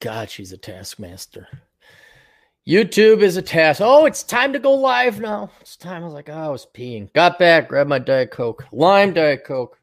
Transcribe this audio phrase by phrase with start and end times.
[0.00, 1.48] God, she's a taskmaster.
[2.66, 3.80] YouTube is a task.
[3.82, 5.50] Oh, it's time to go live now.
[5.60, 6.02] It's time.
[6.02, 7.12] I was like, oh, I was peeing.
[7.12, 9.78] Got back, grabbed my Diet Coke, lime Diet Coke.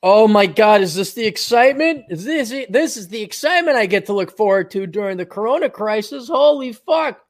[0.00, 2.04] Oh my God, is this the excitement?
[2.08, 5.68] Is this this is the excitement I get to look forward to during the Corona
[5.68, 6.28] crisis?
[6.28, 7.20] Holy fuck!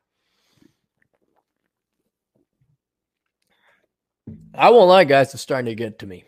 [4.54, 5.32] I won't lie, guys.
[5.32, 6.24] It's starting to get to me.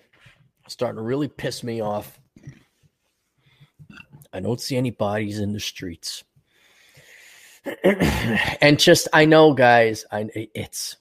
[0.65, 2.20] It's starting to really piss me off.
[4.33, 6.25] I don't see any bodies in the streets.
[7.85, 10.97] and just I know guys, I it's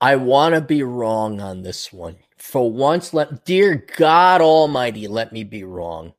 [0.00, 2.16] I want to be wrong on this one.
[2.36, 6.14] For once let dear God almighty let me be wrong.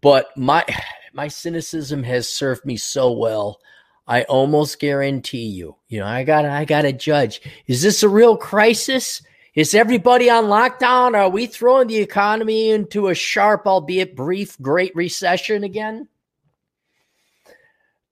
[0.00, 0.64] But my
[1.12, 3.60] my cynicism has served me so well.
[4.06, 7.42] I almost guarantee you, you know, I got I got to judge.
[7.66, 9.22] Is this a real crisis?
[9.60, 11.14] Is everybody on lockdown?
[11.14, 16.08] Are we throwing the economy into a sharp, albeit brief, great recession again?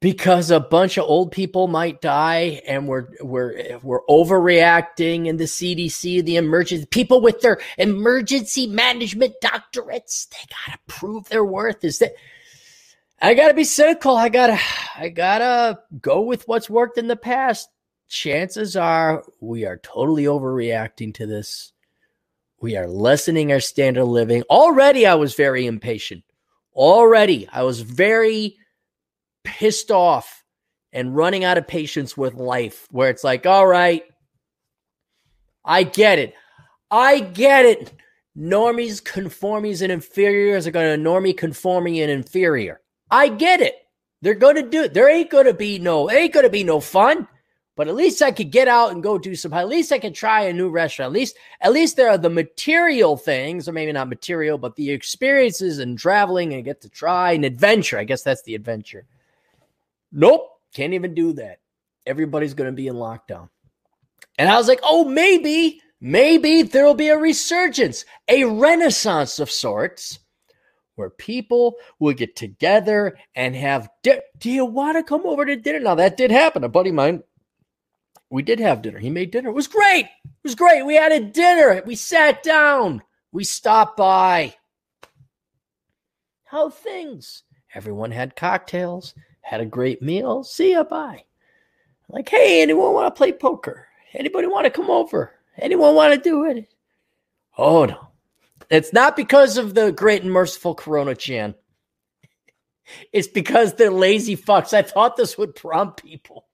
[0.01, 5.45] because a bunch of old people might die and we're we're we're overreacting and the
[5.45, 11.83] CDC the emergency people with their emergency management doctorates they got to prove their worth
[11.83, 12.13] is that
[13.21, 14.61] I got to be cynical I got to
[14.97, 17.69] I got to go with what's worked in the past
[18.09, 21.73] chances are we are totally overreacting to this
[22.61, 26.25] we are lessening our standard of living already I was very impatient
[26.75, 28.57] already I was very
[29.45, 30.45] pissed off
[30.93, 34.03] and running out of patience with life where it's like, all right,
[35.65, 36.35] I get it.
[36.91, 37.93] I get it.
[38.37, 42.81] Normies, conformies, and inferiors are going to normie, conforming, and inferior.
[43.11, 43.75] I get it.
[44.23, 44.89] They're going to do.
[44.89, 47.27] There ain't going to be no, ain't going to be no fun.
[47.79, 49.53] But at least I could get out and go do some.
[49.53, 51.11] At least I could try a new restaurant.
[51.11, 54.91] At least, at least there are the material things, or maybe not material, but the
[54.91, 57.97] experiences and traveling and get to try an adventure.
[57.97, 59.07] I guess that's the adventure.
[60.11, 61.61] Nope, can't even do that.
[62.05, 63.49] Everybody's going to be in lockdown.
[64.39, 70.19] And I was like, oh, maybe, maybe there'll be a resurgence, a renaissance of sorts
[70.97, 75.55] where people will get together and have di- do you want to come over to
[75.55, 77.23] dinner now that did happen a buddy of mine
[78.31, 81.13] we did have dinner he made dinner it was great it was great we had
[81.13, 83.03] a dinner we sat down
[83.33, 84.55] we stopped by
[86.45, 87.43] how things
[87.75, 89.15] everyone had cocktails
[89.49, 90.45] had a great meal.
[90.45, 91.25] See ya, bye.
[92.09, 93.87] Like, hey, anyone want to play poker?
[94.13, 95.33] Anybody want to come over?
[95.59, 96.69] Anyone want to do it?
[97.57, 98.09] Oh no.
[98.71, 101.55] It's not because of the great and merciful Corona Chan.
[103.13, 104.73] It's because they're lazy fucks.
[104.73, 106.48] I thought this would prompt people.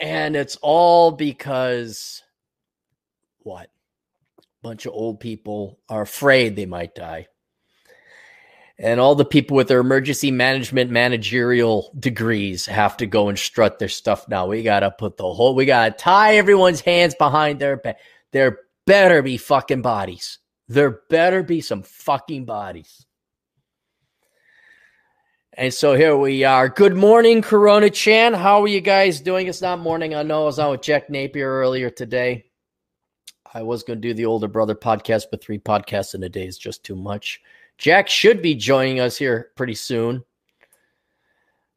[0.00, 2.22] And it's all because
[3.40, 3.70] what?
[4.38, 7.26] A bunch of old people are afraid they might die
[8.82, 13.78] and all the people with their emergency management managerial degrees have to go and strut
[13.78, 14.46] their stuff now.
[14.46, 17.98] We got to put the whole, we got to tie everyone's hands behind their back.
[18.32, 20.38] There better be fucking bodies.
[20.66, 23.04] There better be some fucking bodies.
[25.54, 26.68] And so here we are.
[26.68, 28.34] Good morning, Corona Chan.
[28.34, 29.48] How are you guys doing?
[29.48, 30.14] It's not morning.
[30.14, 32.44] I know I was on with Jack Napier earlier today.
[33.52, 36.46] I was going to do the older brother podcast, but three podcasts in a day
[36.46, 37.40] is just too much.
[37.78, 40.22] Jack should be joining us here pretty soon.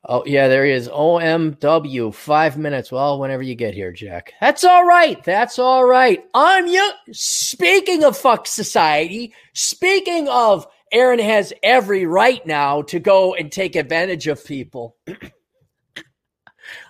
[0.06, 0.88] Oh, yeah, there he is.
[0.88, 2.91] OMW, five minutes.
[2.91, 4.33] Well, whenever you get here, Jack.
[4.39, 5.23] That's all right.
[5.23, 6.23] That's all right.
[6.35, 6.91] I'm you.
[7.12, 13.76] Speaking of fuck society, speaking of Aaron has every right now to go and take
[13.76, 14.96] advantage of people.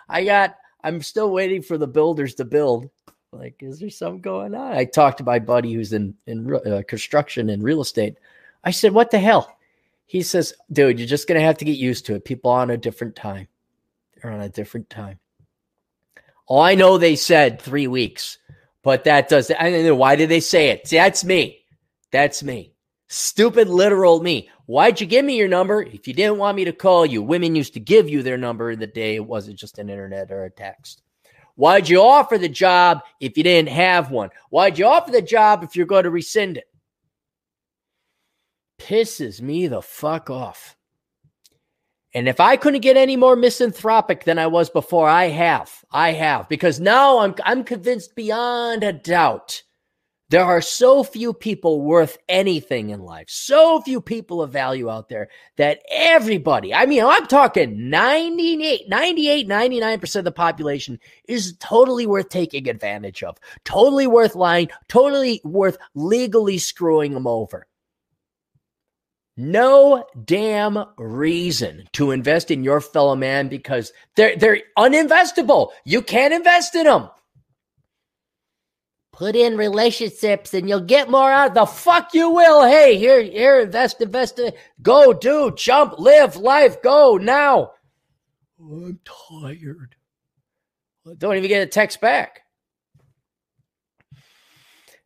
[0.10, 2.90] I got, I'm still waiting for the builders to build.
[3.32, 4.74] Like, is there something going on?
[4.74, 8.18] I talked to my buddy who's in, in uh, construction and real estate.
[8.64, 9.58] I said, What the hell?
[10.06, 12.26] He says, Dude, you're just going to have to get used to it.
[12.26, 13.48] People on a different time.
[14.22, 15.20] They're on a different time.
[16.48, 18.38] Oh, I know they said three weeks,
[18.84, 19.60] but that doesn't.
[19.60, 19.96] I don't know.
[19.96, 20.88] Why did they say it?
[20.88, 21.66] See, that's me.
[22.12, 22.73] That's me.
[23.14, 24.50] Stupid literal me.
[24.66, 27.22] Why'd you give me your number if you didn't want me to call you?
[27.22, 29.16] Women used to give you their number in the day.
[29.16, 31.04] It wasn't just an internet or a text.
[31.54, 34.32] Why'd you offer the job if you didn't have one?
[34.50, 36.66] Why'd you offer the job if you're going to rescind it?
[38.80, 40.76] pisses me the fuck off.
[42.16, 45.72] And if I couldn't get any more misanthropic than I was before, I have.
[45.92, 49.62] I have because now I'm I'm convinced beyond a doubt
[50.34, 55.08] There are so few people worth anything in life, so few people of value out
[55.08, 62.08] there that everybody, I mean, I'm talking 98, 98, 99% of the population is totally
[62.08, 67.68] worth taking advantage of, totally worth lying, totally worth legally screwing them over.
[69.38, 75.70] No damn reason to invest in your fellow man because they're they're uninvestable.
[75.86, 77.10] You can't invest in them.
[79.14, 81.54] Put in relationships and you'll get more out.
[81.54, 82.66] The fuck you will.
[82.66, 84.42] Hey, here, here, invest, invest.
[84.82, 86.82] Go, do, jump, live life.
[86.82, 87.74] Go now.
[88.60, 89.96] I'm tired.
[91.20, 92.42] Don't even get a text back.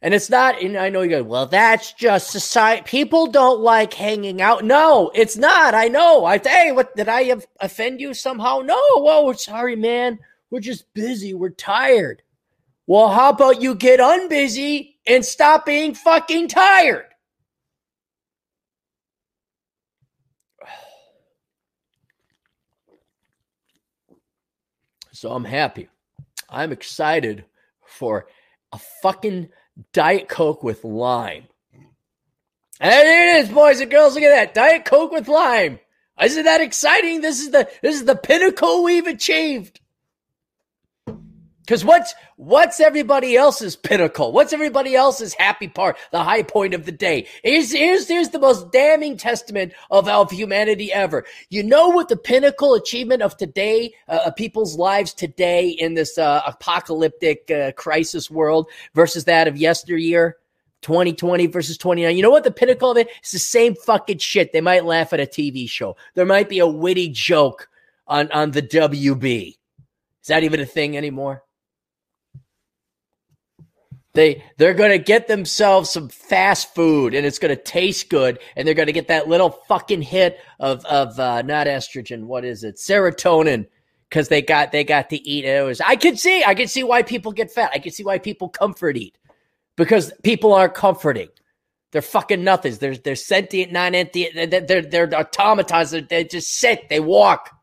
[0.01, 2.83] And it's not, and I know you go, well, that's just society.
[2.85, 4.63] People don't like hanging out.
[4.63, 5.73] No, it's not.
[5.73, 6.23] I know.
[6.23, 8.61] I, hey, what, did I offend you somehow?
[8.63, 8.79] No.
[8.95, 10.17] Whoa, sorry, man.
[10.49, 11.33] We're just busy.
[11.33, 12.21] We're tired.
[12.87, 17.03] Well, how about you get unbusy and stop being fucking tired?
[25.11, 25.89] So I'm happy.
[26.49, 27.43] I'm excited
[27.85, 28.27] for
[28.71, 29.49] a fucking
[29.91, 31.47] Diet Coke with lime.
[32.79, 34.13] And there it is, boys and girls.
[34.13, 34.53] Look at that.
[34.53, 35.79] Diet Coke with lime.
[36.21, 37.21] Isn't that exciting?
[37.21, 39.79] This is the this is the pinnacle we've achieved.
[41.67, 44.31] Because what's what's everybody else's pinnacle?
[44.31, 45.97] What's everybody else's happy part?
[46.13, 47.27] The high point of the day.
[47.43, 51.25] Here's here's, here's the most damning testament of, of humanity ever.
[51.49, 56.41] You know what the pinnacle achievement of today, uh, people's lives today in this uh,
[56.47, 60.37] apocalyptic uh, crisis world versus that of yesteryear?
[60.83, 62.15] 2020 versus 29.
[62.15, 63.09] You know what the pinnacle of it?
[63.19, 64.53] It's the same fucking shit.
[64.53, 65.97] They might laugh at a TV show.
[66.13, 67.67] There might be a witty joke
[68.05, 69.47] on, on the WB.
[69.47, 71.43] Is that even a thing anymore?
[74.17, 78.39] They they're going to get themselves some fast food and it's going to taste good
[78.55, 82.43] and they're going to get that little fucking hit of of uh, not estrogen, what
[82.43, 82.77] is it?
[82.77, 83.67] Serotonin
[84.09, 86.67] cuz they got they got to eat and it was I can see I can
[86.67, 87.69] see why people get fat.
[87.75, 89.15] I can see why people comfort eat.
[89.75, 91.27] Because people aren't comforting.
[91.91, 92.79] They're fucking nothings.
[92.79, 94.49] They're they're sentient, non-entient.
[94.49, 95.91] They're they're, they're automatons.
[95.91, 96.89] They're, they just sit.
[96.89, 97.55] They walk.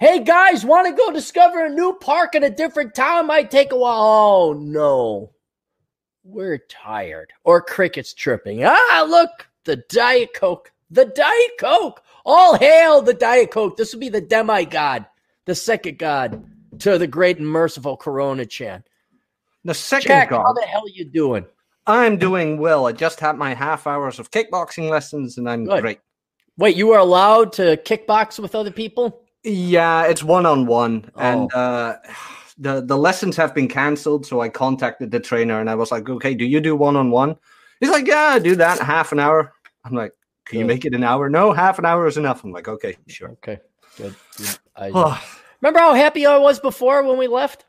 [0.00, 3.26] Hey guys, want to go discover a new park in a different town?
[3.26, 4.00] Might take a while.
[4.00, 5.30] Oh no,
[6.24, 7.34] we're tired.
[7.44, 8.64] Or crickets chirping.
[8.64, 9.28] Ah, look,
[9.66, 10.72] the Diet Coke.
[10.90, 12.02] The Diet Coke.
[12.24, 13.76] All hail the Diet Coke.
[13.76, 15.04] This will be the demigod,
[15.44, 16.46] the second god
[16.78, 18.82] to the great and merciful Corona Chan.
[19.64, 20.44] The second Jack, god.
[20.44, 21.44] how the hell you doing?
[21.86, 22.86] I'm doing well.
[22.86, 25.82] I just had my half hours of kickboxing lessons and I'm Good.
[25.82, 26.00] great.
[26.56, 29.26] Wait, you were allowed to kickbox with other people?
[29.42, 31.96] Yeah, it's one on one, and uh,
[32.58, 34.26] the the lessons have been cancelled.
[34.26, 37.10] So I contacted the trainer, and I was like, "Okay, do you do one on
[37.10, 37.36] one?"
[37.80, 39.52] He's like, "Yeah, I do that half an hour."
[39.84, 40.12] I'm like,
[40.44, 42.44] "Can you make it an hour?" No, half an hour is enough.
[42.44, 43.58] I'm like, "Okay, sure." Okay,
[43.96, 44.14] good.
[44.36, 44.58] good.
[44.76, 45.22] I, Oh,
[45.62, 47.64] remember how happy I was before when we left?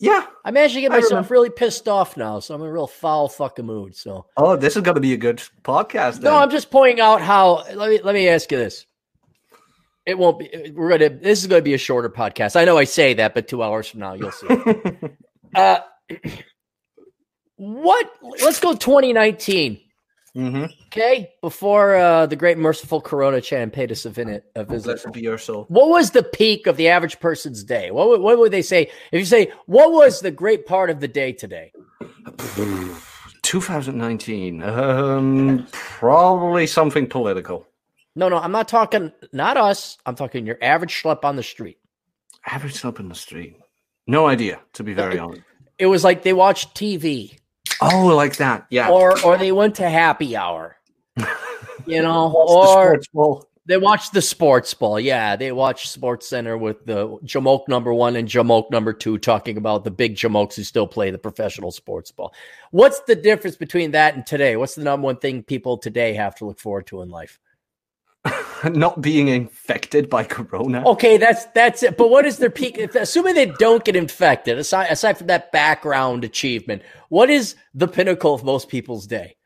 [0.00, 0.26] yeah.
[0.44, 3.28] I managed to get myself really pissed off now, so I'm in a real foul
[3.28, 3.96] fucking mood.
[3.96, 6.20] So Oh, this is gonna be a good podcast.
[6.20, 6.30] Then.
[6.32, 7.64] no, I'm just pointing out how.
[7.74, 8.84] Let me let me ask you this.
[10.08, 10.72] It won't be.
[10.74, 11.10] We're gonna.
[11.10, 12.56] This is gonna be a shorter podcast.
[12.56, 14.48] I know I say that, but two hours from now you'll see.
[15.54, 15.80] uh,
[17.56, 18.10] what?
[18.42, 19.78] Let's go 2019.
[20.34, 20.64] mm-hmm.
[20.86, 25.02] Okay, before uh, the great merciful Corona Chan paid us a, vin- a visit.
[25.02, 25.66] Blessed be your soul.
[25.68, 27.90] What was the peak of the average person's day?
[27.90, 31.00] What would, what would they say if you say what was the great part of
[31.00, 31.70] the day today?
[33.42, 34.62] 2019.
[34.62, 37.66] Um, probably something political.
[38.18, 39.96] No, no, I'm not talking not us.
[40.04, 41.78] I'm talking your average schlep on the street.
[42.44, 43.56] Average up in the street.
[44.08, 45.42] No idea, to be very honest.
[45.78, 47.38] It was like they watched TV
[47.80, 48.66] Oh, like that.
[48.70, 48.90] Yeah.
[48.90, 50.76] or or they went to happy hour.
[51.86, 54.98] You know, What's the or they watched the sports ball.
[55.00, 59.56] Yeah, they watched Sports Center with the Jamoke number one and Jamoke number two talking
[59.56, 62.34] about the big Jamokes who still play the professional sports ball.
[62.72, 64.56] What's the difference between that and today?
[64.56, 67.38] What's the number one thing people today have to look forward to in life?
[68.70, 70.82] Not being infected by corona.
[70.86, 71.96] Okay, that's that's it.
[71.96, 72.78] But what is their peak?
[72.78, 78.34] Assuming they don't get infected, aside aside from that background achievement, what is the pinnacle
[78.34, 79.36] of most people's day?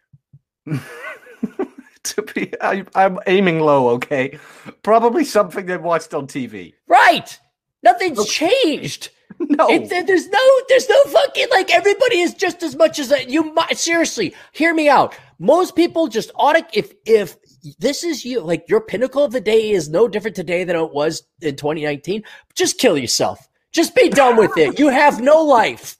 [2.04, 3.88] to be, I, I'm aiming low.
[3.90, 4.38] Okay,
[4.82, 6.74] probably something they watched on TV.
[6.86, 7.38] Right.
[7.82, 9.10] Nothing's changed.
[9.38, 13.16] No, It's, there's no, there's no fucking like everybody is just as much as uh,
[13.26, 13.52] you.
[13.54, 15.16] might Seriously, hear me out.
[15.38, 16.64] Most people just ought to.
[16.72, 17.36] If if
[17.78, 20.92] this is you, like your pinnacle of the day is no different today than it
[20.92, 22.22] was in 2019.
[22.54, 23.48] Just kill yourself.
[23.72, 24.78] Just be done with it.
[24.78, 25.96] You have no life.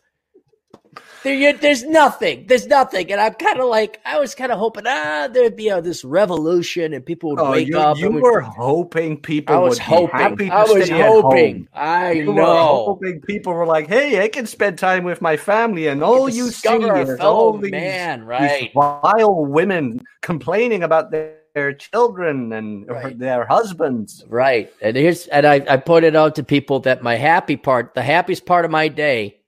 [1.22, 2.44] there, you, there's nothing.
[2.48, 5.68] There's nothing, and I'm kind of like, I was kind of hoping, ah, there'd be
[5.68, 7.96] a, this revolution, and people would Oh, wake you, up.
[7.96, 10.34] you were hoping people I was would hoping.
[10.34, 11.68] be happy to I was hoping.
[11.72, 12.84] I were know.
[12.86, 16.50] hoping people were like, "Hey, I can spend time with my family," and all you
[16.50, 18.70] see is all these, man, these right?
[18.74, 23.18] vile women complaining about their, their children and Right.
[23.18, 24.24] their husbands.
[24.28, 24.72] Right.
[24.80, 28.46] And here's and I, I pointed out to people that my happy part, the happiest
[28.46, 29.40] part of my day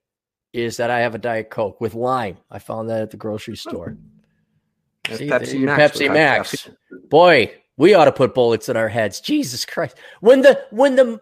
[0.53, 2.37] is that I have a Diet Coke with lime.
[2.51, 3.97] I found that at the grocery store.
[5.11, 6.69] See, Pepsi Max Pepsi Max.
[7.11, 9.21] Boy, we ought to put bullets in our heads.
[9.21, 9.97] Jesus Christ.
[10.21, 11.21] When the when the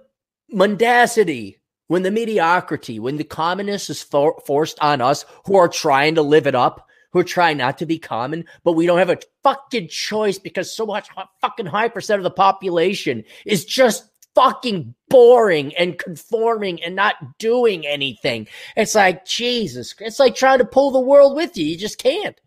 [0.51, 1.59] mendacity,
[1.89, 6.23] when the mediocrity, when the commonness is for, forced on us who are trying to
[6.23, 9.89] live it up, who trying not to be common, but we don't have a fucking
[9.89, 11.09] choice because so much
[11.41, 14.05] fucking high percent of the population is just
[14.35, 18.49] fucking boring and conforming and not doing anything.
[18.77, 19.95] It's like Jesus.
[20.01, 21.67] It's like trying to pull the world with you.
[21.67, 22.41] You just can't.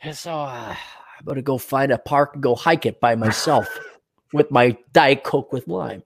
[0.00, 0.76] And so uh,
[1.18, 3.66] I'm gonna go find a park and go hike it by myself
[4.32, 6.02] with my Diet Coke with lime.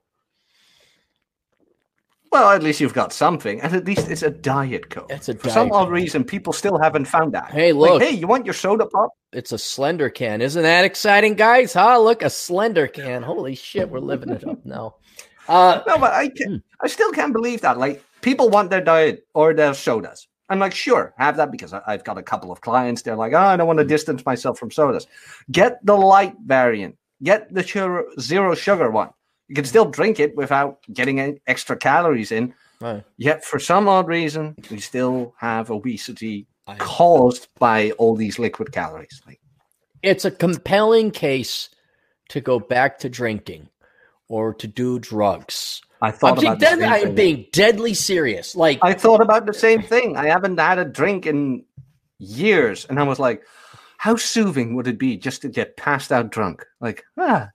[2.32, 5.10] Well, at least you've got something, and at least it's a diet coke.
[5.10, 7.50] It's a For some odd reason, people still haven't found that.
[7.50, 8.02] Hey, Like, look.
[8.02, 9.10] hey, you want your soda pop?
[9.32, 10.40] It's a slender can.
[10.40, 11.72] Isn't that exciting, guys?
[11.72, 11.98] Huh?
[11.98, 13.22] Look, a slender can.
[13.24, 14.94] Holy shit, we're living it up now.
[15.48, 16.56] Uh, No, but I can, Hmm.
[16.80, 17.78] I still can't believe that.
[17.78, 20.28] Like, people want their diet or their sodas.
[20.48, 23.02] I'm like, sure, have that because I, I've got a couple of clients.
[23.02, 25.08] They're like, oh, I don't want to distance myself from sodas.
[25.50, 26.96] Get the light variant.
[27.22, 29.10] Get the sugar, zero sugar one.
[29.50, 32.54] You can still drink it without getting extra calories in.
[32.80, 33.02] right.
[33.16, 38.70] Yet, for some odd reason, we still have obesity I- caused by all these liquid
[38.70, 39.20] calories.
[39.26, 39.40] Like,
[40.04, 41.68] it's a compelling case
[42.28, 43.68] to go back to drinking
[44.28, 45.82] or to do drugs.
[46.00, 47.14] I I'm thought about the dead, same I am thing.
[47.16, 48.54] being deadly serious.
[48.54, 50.16] Like, I thought about the same thing.
[50.16, 51.64] I haven't had a drink in
[52.20, 53.42] years, and I was like,
[53.98, 56.64] how soothing would it be just to get passed out drunk?
[56.80, 57.48] Like, ah,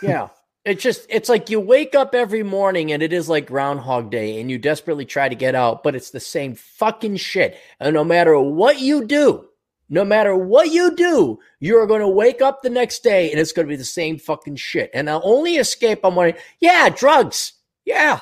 [0.00, 0.28] yeah.
[0.64, 4.40] It's just, it's like you wake up every morning and it is like Groundhog Day
[4.40, 7.58] and you desperately try to get out, but it's the same fucking shit.
[7.80, 9.46] And no matter what you do,
[9.88, 13.52] no matter what you do, you're going to wake up the next day and it's
[13.52, 14.90] going to be the same fucking shit.
[14.94, 17.54] And the only escape I'm wondering, yeah, drugs.
[17.84, 18.20] Yeah.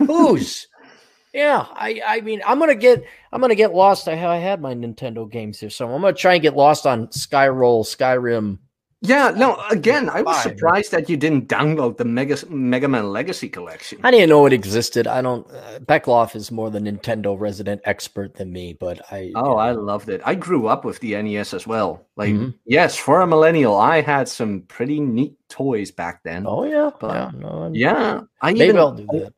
[0.00, 0.66] Booze.
[1.34, 1.66] yeah.
[1.70, 4.08] I, I mean, I'm going to get, I'm going to get lost.
[4.08, 5.70] I, I had my Nintendo games here.
[5.70, 8.58] So I'm going to try and get lost on Skyroll, Skyrim.
[9.04, 9.30] Yeah.
[9.36, 13.98] No, again, I was surprised that you didn't download the Mega Mega Man Legacy Collection.
[14.02, 15.06] I didn't know it existed.
[15.06, 15.46] I don't.
[15.50, 19.32] Uh, Beckloff is more the Nintendo resident expert than me, but I.
[19.34, 20.20] Oh, I loved it.
[20.24, 22.06] I grew up with the NES as well.
[22.16, 22.54] Like, Mhm.
[22.66, 26.46] yes, for a millennial, I had some pretty neat toys back then.
[26.46, 27.30] Oh yeah, But- yeah.
[27.38, 29.32] No, Yeah, I maybe even I'll do that.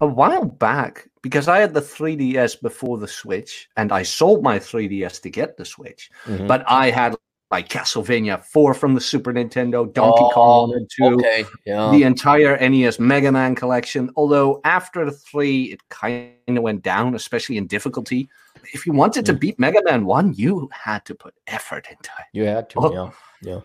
[0.00, 4.58] a while back because I had the 3DS before the Switch, and I sold my
[4.58, 6.10] 3DS to get the Switch.
[6.26, 6.46] Mhm.
[6.46, 7.16] But I had
[7.50, 11.90] like Castlevania 4 from the Super Nintendo, Donkey Oh, Kong 1 and 2, Okay, yeah.
[11.90, 14.10] the entire NES Mega Man collection.
[14.16, 18.28] Although after the 3, it kind of went down, especially in difficulty.
[18.74, 19.40] If you wanted to Mm.
[19.40, 22.26] beat Mega Man 1, you had to put effort into it.
[22.32, 22.92] You had to, Oh.
[22.92, 23.10] yeah,
[23.50, 23.60] yeah.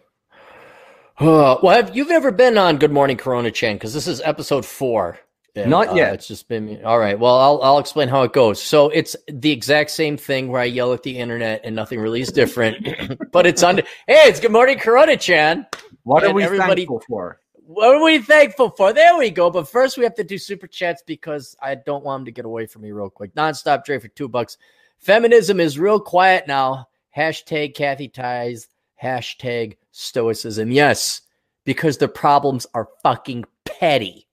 [1.20, 3.76] Well, have you've ever been on Good Morning Corona Chan?
[3.76, 5.20] Because this is episode four.
[5.56, 6.14] And, Not uh, yet.
[6.16, 6.82] It's just been me.
[6.82, 7.18] all right.
[7.20, 8.62] Well, I'll I'll explain how it goes.
[8.62, 12.22] So it's the exact same thing where I yell at the internet and nothing really
[12.22, 12.88] is different,
[13.32, 13.78] but it's on.
[13.78, 15.68] Hey, it's Good Morning Corona Chan.
[16.04, 17.40] What are we everybody- thankful for?
[17.66, 18.92] What are we thankful for?
[18.94, 19.50] There we go.
[19.50, 22.46] But first, we have to do super chats because I don't want them to get
[22.46, 23.34] away from me real quick.
[23.36, 24.58] Nonstop Dre for two bucks.
[25.00, 26.90] Feminism is real quiet now.
[27.16, 28.68] Hashtag Cappy Ties.
[29.02, 30.72] Hashtag Stoicism.
[30.72, 31.22] Yes,
[31.64, 34.28] because the problems are fucking petty.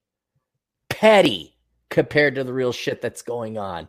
[1.00, 1.56] Petty
[1.88, 3.88] compared to the real shit that's going on.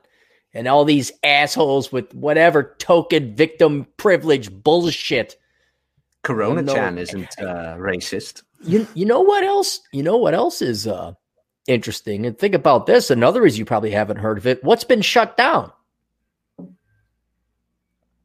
[0.54, 5.36] And all these assholes with whatever token victim privilege bullshit.
[6.24, 8.44] Corona Chan isn't uh, racist.
[8.64, 9.82] You you know what else?
[9.92, 11.14] You know what else is uh
[11.68, 12.26] interesting?
[12.26, 13.12] And think about this.
[13.12, 14.64] Another is you probably haven't heard of it.
[14.64, 15.74] What's been shut down?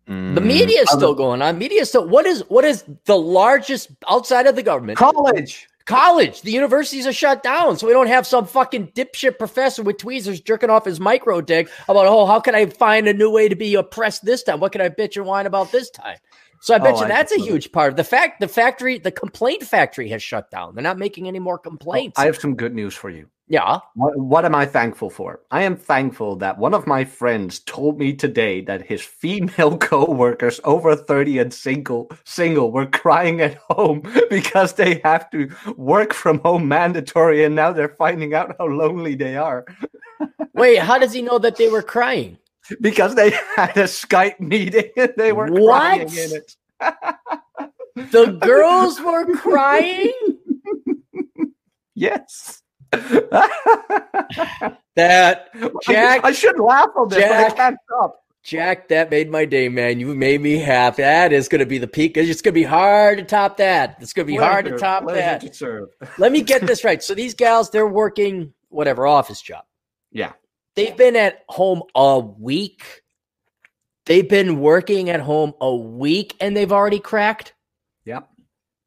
[0.06, 1.58] The media is still going on.
[1.58, 4.96] Media is still what is what is the largest outside of the government?
[4.96, 5.68] college.
[5.86, 6.42] College.
[6.42, 7.78] The universities are shut down.
[7.78, 11.68] So we don't have some fucking dipshit professor with tweezers jerking off his micro dick
[11.88, 14.58] about, oh, how can I find a new way to be oppressed this time?
[14.58, 16.18] What can I bitch and whine about this time?
[16.60, 18.98] So I oh, bet Oh, you that's a huge part of the fact the factory,
[18.98, 20.74] the complaint factory has shut down.
[20.74, 22.18] They're not making any more oh, complaints.
[22.18, 23.28] I have some good news for you.
[23.48, 23.78] Yeah.
[23.94, 25.40] What, what am I thankful for?
[25.50, 30.60] I am thankful that one of my friends told me today that his female co-workers
[30.64, 36.38] over 30 and single single were crying at home because they have to work from
[36.40, 39.64] home mandatory and now they're finding out how lonely they are.
[40.54, 42.38] Wait, how does he know that they were crying?
[42.80, 45.70] because they had a Skype meeting and they were What?
[45.70, 46.56] crying in it.
[47.94, 50.12] The girls were crying.
[51.94, 52.62] Yes.
[54.96, 55.50] That
[55.82, 57.52] Jack, I, I should laugh on this, but Jack.
[57.52, 58.22] I can't stop.
[58.42, 60.00] Jack, that made my day, man.
[60.00, 61.02] You made me happy.
[61.02, 62.16] That is going to be the peak.
[62.16, 63.96] It's going to be hard to top that.
[64.00, 65.52] It's going to be hard to top pleasure that.
[65.54, 65.88] to.
[66.18, 67.02] Let me get this right.
[67.02, 69.64] So these gals, they're working whatever office job.
[70.12, 70.32] Yeah.
[70.76, 73.02] They've been at home a week.
[74.06, 77.52] They've been working at home a week and they've already cracked.
[78.04, 78.28] Yep.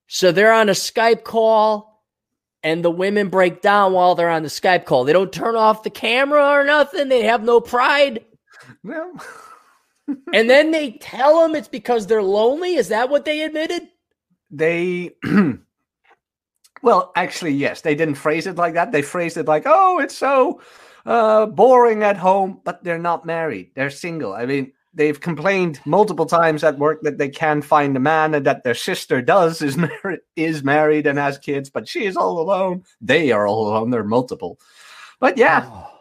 [0.08, 1.89] So they're on a Skype call
[2.64, 5.04] and the women break down while they're on the Skype call.
[5.04, 7.10] They don't turn off the camera or nothing.
[7.10, 8.26] They have no pride.
[8.84, 9.14] Well,
[10.34, 12.76] And then they tell them it's because they're lonely.
[12.76, 13.88] Is that what they admitted?
[14.52, 15.12] they
[16.82, 20.18] well actually yes they didn't phrase it like that they phrased it like oh it's
[20.18, 20.62] so
[21.06, 26.26] uh boring at home but they're not married they're single i mean they've complained multiple
[26.26, 29.78] times at work that they can't find a man and that their sister does is
[29.78, 33.90] married is married and has kids but she is all alone they are all alone
[33.90, 34.60] they're multiple
[35.20, 35.92] but yeah Oh,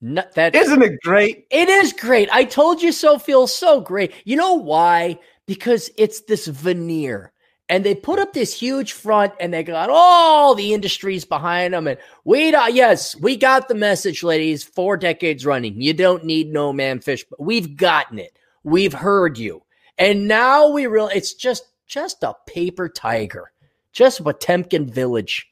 [0.00, 2.28] no, that isn't it great It is great.
[2.32, 4.12] I told you so feels so great.
[4.24, 5.18] You know why?
[5.46, 7.31] Because it's this veneer.
[7.72, 11.86] And they put up this huge front and they got all the industries behind them.
[11.86, 15.80] And we, yes, we got the message, ladies, four decades running.
[15.80, 18.38] You don't need no man fish, but we've gotten it.
[18.62, 19.62] We've heard you.
[19.96, 23.52] And now we real it's just, just a paper tiger,
[23.94, 25.48] just a Potemkin village.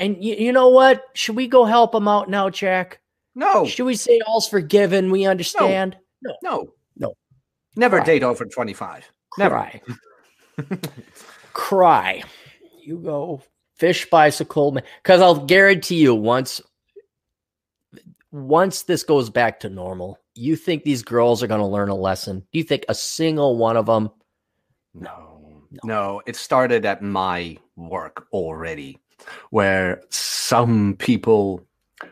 [0.00, 1.04] And you, you know what?
[1.14, 2.98] Should we go help them out now, Jack?
[3.36, 5.12] no Should we say all's forgiven?
[5.12, 5.96] We understand.
[6.20, 6.72] no No.
[6.96, 7.14] No.
[7.76, 8.06] Never Right.
[8.06, 9.80] date over 25 never Cry.
[11.52, 12.22] Cry.
[12.82, 13.42] You go
[13.76, 14.84] fish bicycle man.
[15.02, 16.60] because I'll guarantee you once
[18.32, 21.94] once this goes back to normal, you think these girls are going to learn a
[21.94, 22.40] lesson?
[22.52, 24.10] Do you think a single one of them?
[24.94, 28.98] No, no, it started at my work already,
[29.50, 31.66] where some people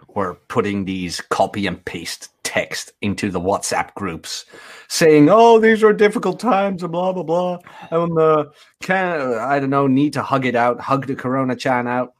[0.08, 4.46] were putting these copy and paste text into the WhatsApp groups,
[4.88, 7.58] saying, "Oh, these are difficult times," and blah blah blah.
[7.90, 8.46] And uh,
[8.80, 12.14] can I don't know, need to hug it out, hug the Corona Chan out.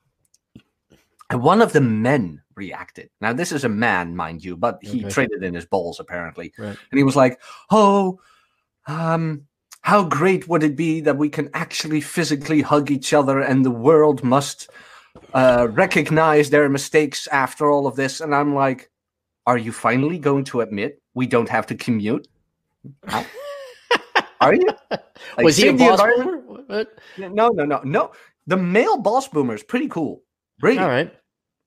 [1.31, 3.09] And one of the men reacted.
[3.23, 5.09] Now, this is a man, mind you, but he Okay.
[5.09, 6.77] traded in his balls apparently, Right.
[6.91, 8.21] and he was like, "Oh,
[8.87, 9.47] um."
[9.83, 13.71] how great would it be that we can actually physically hug each other and the
[13.71, 14.69] world must
[15.33, 18.21] uh, recognize their mistakes after all of this?
[18.21, 18.91] And I'm like,
[19.49, 22.29] are you finally going to admit we don't have to commute?
[24.41, 24.69] Are you?
[25.37, 26.01] Like, Was he a boss?
[26.01, 26.37] boomer?
[26.67, 26.99] What?
[27.17, 28.13] No, no, no, no.
[28.47, 30.23] The male boss boomer is pretty cool.
[30.61, 30.79] Really.
[30.79, 31.13] All right.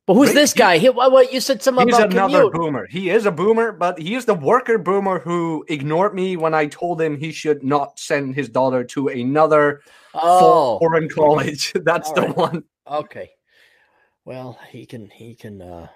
[0.06, 0.78] But who's this guy?
[0.78, 2.54] He, what, what you said something He's about another commute.
[2.54, 2.88] boomer.
[2.88, 6.68] He is a boomer, but he is the worker boomer who ignored me when I
[6.68, 9.82] told him he should not send his daughter to another
[10.14, 11.74] Oh, foreign college.
[11.84, 12.38] That's All the right.
[12.38, 12.64] one.
[12.88, 13.32] okay.
[14.24, 15.10] Well, he can.
[15.10, 15.62] He can.
[15.62, 15.88] uh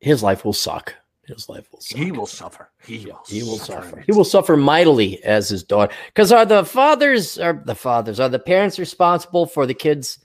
[0.00, 0.94] His life will suck.
[1.26, 2.02] His life will suffer.
[2.02, 2.70] He will suffer.
[2.84, 4.00] He Yeah, will, he will suffer.
[4.00, 4.06] it.
[4.06, 5.94] He will suffer mightily as his daughter.
[6.06, 10.18] Because are the fathers are the fathers are the parents responsible for the kids'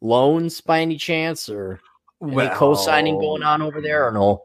[0.00, 1.80] loans by any chance, or
[2.20, 4.42] any co-signing going on over there, or no?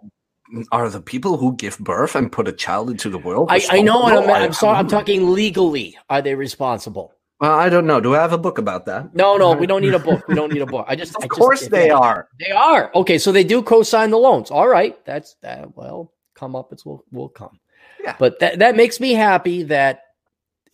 [0.71, 3.47] Are the people who give birth and put a child into the world?
[3.51, 4.29] I, I know, and I'm.
[4.29, 4.77] I'm sorry.
[4.77, 5.97] I'm talking legally.
[6.09, 7.13] Are they responsible?
[7.39, 8.01] Well, I don't know.
[8.01, 9.13] Do I have a book about that?
[9.13, 10.27] No, no, we don't need a book.
[10.27, 10.85] We don't need a book.
[10.89, 12.27] I just, I Of just- course they are.
[12.39, 13.17] They are okay.
[13.19, 14.49] So they do co-sign the loans.
[14.49, 15.75] All right, that's that.
[15.75, 16.71] Well, come up.
[16.73, 17.59] It's will will come.
[18.03, 18.15] Yeah.
[18.17, 19.63] But that that makes me happy.
[19.63, 20.01] That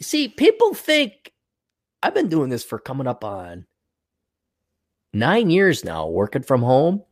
[0.02, 1.34] see, people think
[2.02, 3.66] I've been doing this for coming up on
[5.14, 7.04] nine years now, working from home,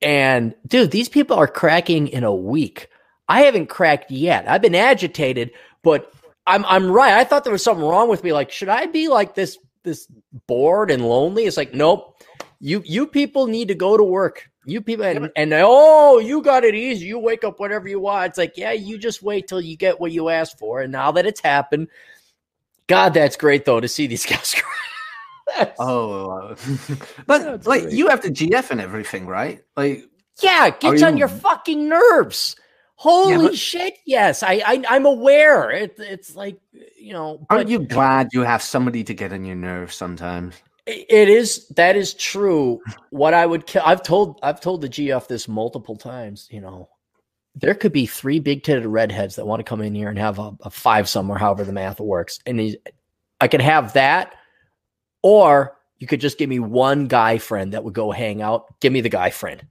[0.00, 2.88] and dude, these people are cracking in a week.
[3.28, 4.48] I haven't cracked yet.
[4.48, 6.12] I've been agitated, but
[6.46, 7.14] I'm I'm right.
[7.14, 8.32] I thought there was something wrong with me.
[8.32, 10.06] Like, should I be like this this
[10.46, 11.44] bored and lonely?
[11.44, 12.20] It's like, nope.
[12.60, 14.48] You you people need to go to work.
[14.64, 17.06] You people and, and oh, you got it easy.
[17.06, 18.28] You wake up whenever you want.
[18.30, 20.80] It's like, yeah, you just wait till you get what you asked for.
[20.80, 21.88] And now that it's happened,
[22.86, 24.54] God, that's great though to see these guys.
[25.78, 26.54] Oh,
[27.26, 27.94] but That's like great.
[27.94, 29.60] you have the GF and everything, right?
[29.76, 30.04] Like,
[30.40, 32.56] Yeah, it gets on you- your fucking nerves.
[32.94, 33.98] Holy but- shit!
[34.04, 35.70] Yes, I, I I'm aware.
[35.70, 36.58] It, it's like
[36.96, 40.54] you know, aren't you glad you have somebody to get on your nerves sometimes?
[40.86, 42.80] it it is that is true.
[43.10, 43.82] What I would kill.
[43.84, 46.48] I've told I've told the GF this multiple times.
[46.50, 46.88] You know,
[47.54, 50.38] there could be three big titted redheads that want to come in here and have
[50.38, 52.76] a, a five somewhere, however the math works, and he's,
[53.40, 54.34] I could have that,
[55.22, 58.80] or you could just give me one guy friend that would go hang out.
[58.80, 59.66] Give me the guy friend.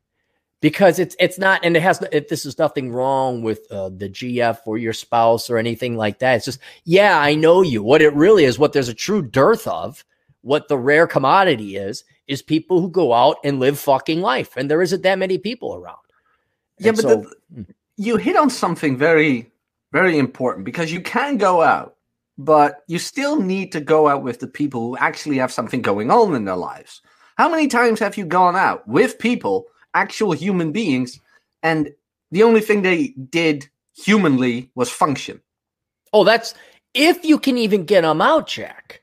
[0.61, 4.07] Because it's it's not and it has if this is nothing wrong with uh, the
[4.09, 6.35] gf or your spouse or anything like that.
[6.35, 7.83] It's just yeah i know you.
[7.83, 10.05] What it really is what there's a true dearth of
[10.41, 14.71] what the rare commodity is is people who go out and live fucking life and
[14.71, 15.97] there isn't that many people around.
[16.79, 17.65] Yeah And but so- the,
[17.97, 19.51] you hit on something very
[19.91, 21.95] very important because you can go out
[22.37, 26.09] but you still need to go out with the people who actually have something going
[26.09, 27.01] on in their lives.
[27.37, 31.19] How many times have you gone out with people actual human beings
[31.63, 31.91] and
[32.31, 35.41] the only thing they did humanly was function.
[36.13, 36.53] Oh that's
[36.93, 39.01] if you can even get them out jack.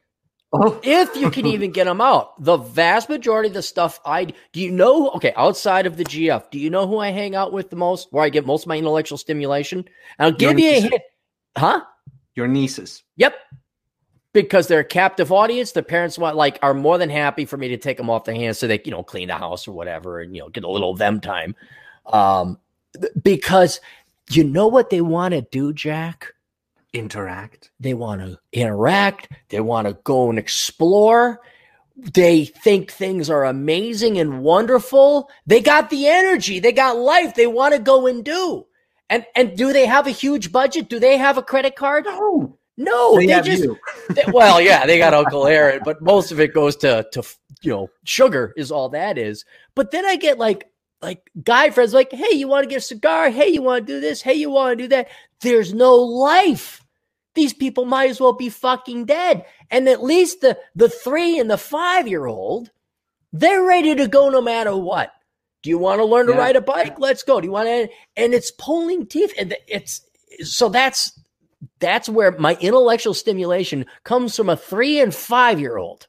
[0.51, 0.81] Oh.
[0.83, 2.43] If you can even get them out.
[2.43, 6.51] The vast majority of the stuff i do you know okay outside of the gf
[6.51, 8.69] do you know who i hang out with the most where i get most of
[8.69, 9.85] my intellectual stimulation?
[10.19, 10.91] I'll Your give you a nieces.
[10.91, 11.03] hint.
[11.57, 11.81] Huh?
[12.35, 13.03] Your nieces.
[13.17, 13.35] Yep.
[14.35, 17.69] Because they're a captive audience, the parents want like are more than happy for me
[17.69, 20.21] to take them off their hands so they, you know, clean the house or whatever
[20.21, 21.57] and you know get a little them time.
[22.07, 22.59] Um
[23.23, 23.81] because
[24.31, 26.35] you know what they want to do, Jack?
[26.93, 31.41] interact They want to interact, they want to go and explore.
[31.97, 35.29] They think things are amazing and wonderful.
[35.47, 38.67] They got the energy, they got life, they want to go and do.
[39.11, 40.89] And and do they have a huge budget?
[40.89, 42.05] Do they have a credit card?
[42.05, 43.65] no No, they, they, just
[44.11, 47.23] they- well, yeah, they got Uncle Aaron, but most of it goes to to
[47.61, 49.45] you know sugar is all that is.
[49.75, 50.71] But then I get like
[51.03, 53.31] like guy friends like, hey, you want to get a cigar?
[53.31, 54.23] Hey, you want to do this?
[54.23, 55.09] Hey, you want to do that?
[55.41, 56.83] There's no life.
[57.35, 59.45] These people might as well be fucking dead.
[59.71, 62.71] And at least the the three and the five year old,
[63.33, 65.13] they're ready to go no matter what.
[65.63, 66.39] Do you want to learn to Yeah.
[66.39, 66.99] ride a bike?
[67.01, 67.41] Let's go.
[67.41, 67.89] Do you want to?
[68.17, 70.03] And it's pulling teeth, and it's
[70.45, 71.19] so that's
[71.81, 76.07] that's where my intellectual stimulation comes from a three and five year old,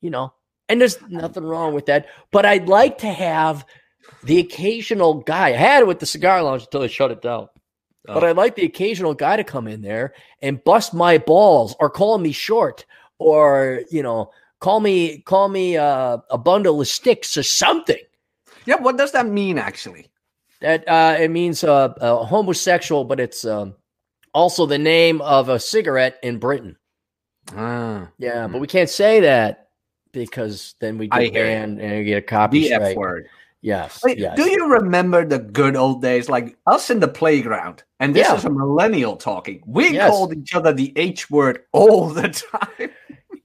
[0.00, 0.32] you know,
[0.68, 2.06] and there's nothing wrong with that.
[2.30, 3.64] But I'd like to have
[4.24, 5.48] the occasional guy.
[5.48, 7.48] I had it with the cigar lounge until they shut it down.
[8.04, 8.26] But Oh.
[8.26, 12.18] I'd like the occasional guy to come in there and bust my balls or call
[12.18, 12.84] me short
[13.18, 18.02] or, you know, call me, call me uh, a bundle of sticks or something.
[18.66, 20.08] yeah what does that mean actually
[20.60, 23.74] That uh, it means uh, uh, homosexual, but it's um,
[24.34, 26.76] also the name of a cigarette in Britain.
[27.56, 29.68] ah Yeah, but we can't say that
[30.12, 33.26] because then we get banned and we get a copy the f word
[33.64, 34.36] Yes, Wait, yes.
[34.36, 37.84] Do you remember the good old days, like us in the playground?
[38.00, 38.34] And this Yeah.
[38.34, 39.62] is a millennial talking.
[39.64, 40.10] We Yes.
[40.10, 42.90] called each other the H word all the time.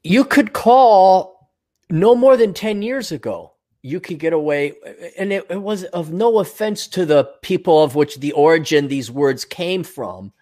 [0.03, 1.51] you could call
[1.91, 4.73] no more than 10 years ago you could get away
[5.19, 9.11] and it, it was of no offense to the people of which the origin these
[9.11, 10.33] words came from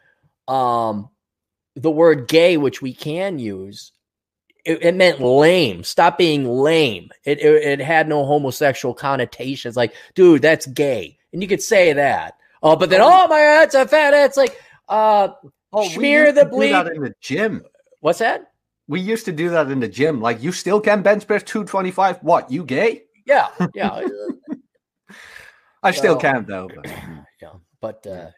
[0.47, 1.09] um
[1.75, 3.91] the word gay which we can use
[4.63, 9.93] it, it meant lame stop being lame it, it it had no homosexual connotations like
[10.13, 13.75] dude that's gay and you could say that oh but then oh my god it's
[13.75, 15.29] a fat it's like uh
[15.75, 17.63] we Smear the that in the gym.
[17.99, 18.51] what's that
[18.87, 20.21] We used to do that in the gym.
[20.21, 22.19] Like, you still can bench press 225.
[22.19, 23.03] What, you gay?
[23.25, 24.07] yeah yeah
[25.83, 26.69] I still can, though.
[26.73, 26.85] But.
[27.41, 27.49] yeah,
[27.81, 28.29] but uh,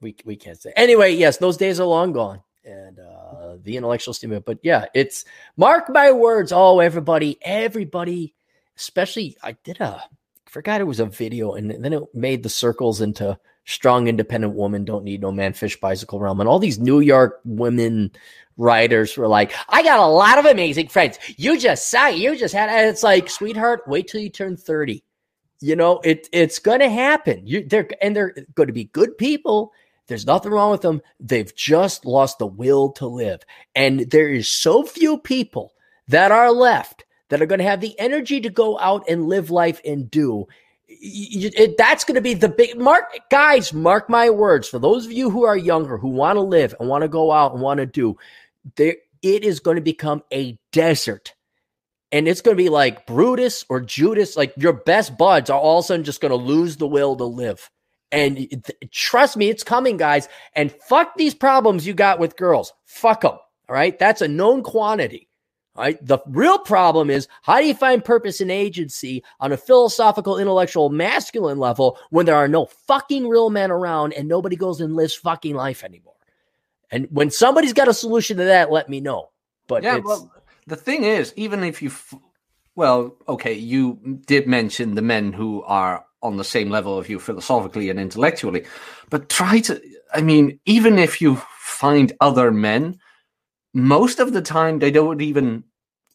[0.00, 0.72] we we can't say.
[0.76, 4.46] Anyway, yes, those days are long gone, and uh, the intellectual stimulant.
[4.46, 5.24] But yeah, it's
[5.56, 6.52] mark my words.
[6.52, 8.34] Oh, everybody, everybody,
[8.76, 10.02] especially I did a
[10.46, 14.84] forgot it was a video, and then it made the circles into strong, independent woman
[14.84, 18.10] don't need no man, fish, bicycle realm, and all these New York women
[18.56, 21.18] writers were like, I got a lot of amazing friends.
[21.36, 25.04] You just saw, you just had, and it's like, sweetheart, wait till you turn thirty
[25.60, 27.46] you know it it's going to happen.
[27.46, 29.72] You they're and they're going to be good people.
[30.06, 31.02] There's nothing wrong with them.
[31.20, 33.42] They've just lost the will to live.
[33.76, 35.72] And there is so few people
[36.08, 39.50] that are left that are going to have the energy to go out and live
[39.50, 40.46] life and do.
[40.88, 44.68] Y- it, that's going to be the big mark guys mark my words.
[44.68, 47.30] For those of you who are younger who want to live and want to go
[47.30, 48.16] out and want to do
[48.76, 51.34] there it is going to become a desert
[52.12, 55.78] and it's going to be like Brutus or Judas, like your best buds are all
[55.78, 57.70] of a sudden just going to lose the will to live.
[58.12, 60.28] And th- trust me, it's coming, guys.
[60.54, 62.72] And fuck these problems you got with girls.
[62.84, 63.32] Fuck them.
[63.32, 63.96] All right.
[63.98, 65.28] That's a known quantity.
[65.76, 66.04] All right.
[66.04, 70.88] The real problem is how do you find purpose and agency on a philosophical, intellectual,
[70.88, 75.14] masculine level when there are no fucking real men around and nobody goes and lives
[75.14, 76.14] fucking life anymore?
[76.90, 79.30] And when somebody's got a solution to that, let me know.
[79.68, 80.32] But yeah, it's, well,
[80.70, 82.14] the thing is, even if you, f-
[82.76, 87.18] well, okay, you did mention the men who are on the same level of you
[87.18, 88.64] philosophically and intellectually,
[89.10, 89.80] but try to,
[90.14, 92.98] I mean, even if you find other men,
[93.74, 95.64] most of the time they don't even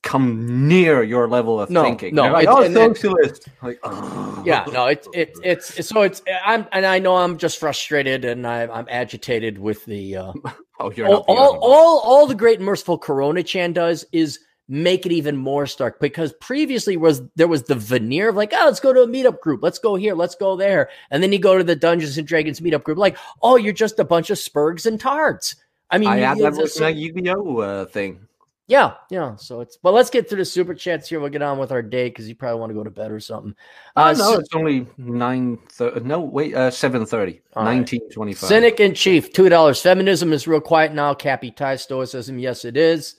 [0.03, 2.15] come near your level of No, thinking.
[2.15, 3.49] no, like, it's- oh, socialist.
[3.61, 4.43] Like, oh.
[4.45, 8.45] yeah no it's it, it's so it's i'm and i know i'm just frustrated and
[8.45, 10.33] I, i'm agitated with the uh
[10.79, 15.05] Oh, you're all, all, all all the great and merciful corona chan does is make
[15.05, 18.79] it even more stark because previously was there was the veneer of like oh let's
[18.79, 21.55] go to a meetup group let's go here let's go there and then you go
[21.57, 24.87] to the dungeons and dragons meetup group like oh you're just a bunch of spurgs
[24.87, 25.55] and tards
[25.91, 28.27] i mean I you- had that with so- Yu-Gi-Oh uh, thing.
[28.67, 29.35] yeah, yeah.
[29.35, 31.19] So it's but let's get through the super chats here.
[31.19, 33.19] We'll get on with our day because you probably want to go to bed or
[33.19, 33.53] something.
[33.95, 35.59] Oh, Uh, no, Cy- it's only nine.
[35.69, 37.41] Thir- no, wait, uh, seven thirty.
[37.55, 37.75] All right.
[37.75, 38.47] Nineteen twenty-five.
[38.49, 39.79] Cynic in chief, two dollars.
[39.83, 41.13] Feminism is real quiet now.
[41.13, 43.17] Cappy tie stoicism, yes, it is.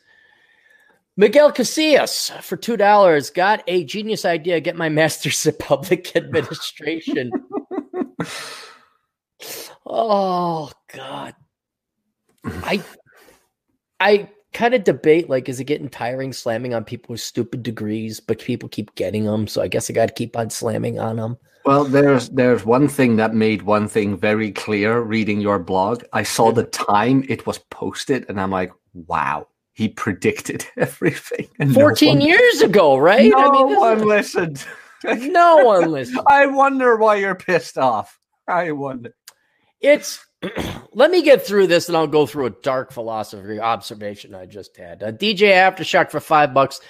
[1.16, 4.60] Miguel Casillas for two dollars got a genius idea.
[4.60, 7.30] Get my master's in public administration.
[9.86, 11.34] oh God,
[12.44, 12.82] I
[13.98, 18.20] I kind of debate like, is it getting tiring slamming on people with stupid degrees,
[18.20, 21.16] but people keep getting them, so I guess I got to keep on slamming on
[21.16, 21.36] them.
[21.64, 25.00] Well, there's there's one thing that made one thing very clear.
[25.00, 29.88] Reading your blog, I saw the time it was posted, and I'm like, wow, he
[29.90, 31.46] predicted everything.
[31.60, 33.30] And no Fourteen one- years ago, right?
[33.30, 34.64] No I mean, one is- listened.
[35.04, 36.22] no one listened.
[36.26, 38.18] I wonder why you're pissed off.
[38.48, 39.14] I wonder.
[39.80, 40.24] It's
[40.94, 44.76] let me get through this and I'll go through a dark philosophy observation I just
[44.78, 45.02] had.
[45.02, 46.80] Uh, DJ Aftershock for five bucks.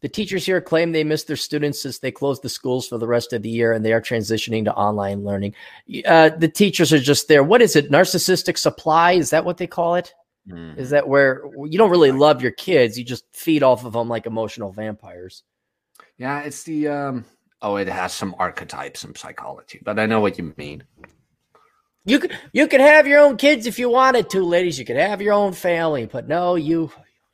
[0.00, 3.08] The teachers here claim they miss their students since they closed the schools for the
[3.08, 5.54] rest of the year and they are transitioning to online learning.
[6.06, 7.42] Uh, the teachers are just there.
[7.42, 7.90] What is it?
[7.90, 9.12] Narcissistic supply?
[9.12, 10.14] Is that what they call it?
[10.50, 12.98] Is that where you don't really love your kids?
[12.98, 15.42] You just feed off of them like emotional vampires.
[16.16, 17.24] Yeah, it's the um.
[17.60, 20.84] Oh, it has some archetypes and psychology, but I know what you mean.
[22.04, 24.78] You could you could have your own kids if you wanted to, ladies.
[24.78, 26.90] You could have your own family, but no, you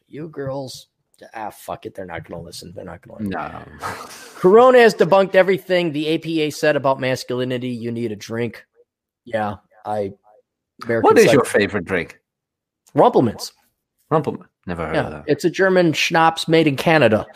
[0.08, 0.88] you girls,
[1.34, 1.94] ah, fuck it.
[1.94, 2.72] They're not going to listen.
[2.74, 3.30] They're not going to.
[3.30, 3.64] No.
[4.36, 7.68] Corona has debunked everything the APA said about masculinity.
[7.68, 8.64] You need a drink.
[9.24, 10.12] Yeah, I.
[10.82, 12.18] American what is Psych- your favorite drink?
[12.94, 13.52] Rumple Minze?
[14.10, 14.46] Rumpelman.
[14.66, 15.24] Never heard Yeah, of that.
[15.26, 17.26] it's a German schnapps made in Canada.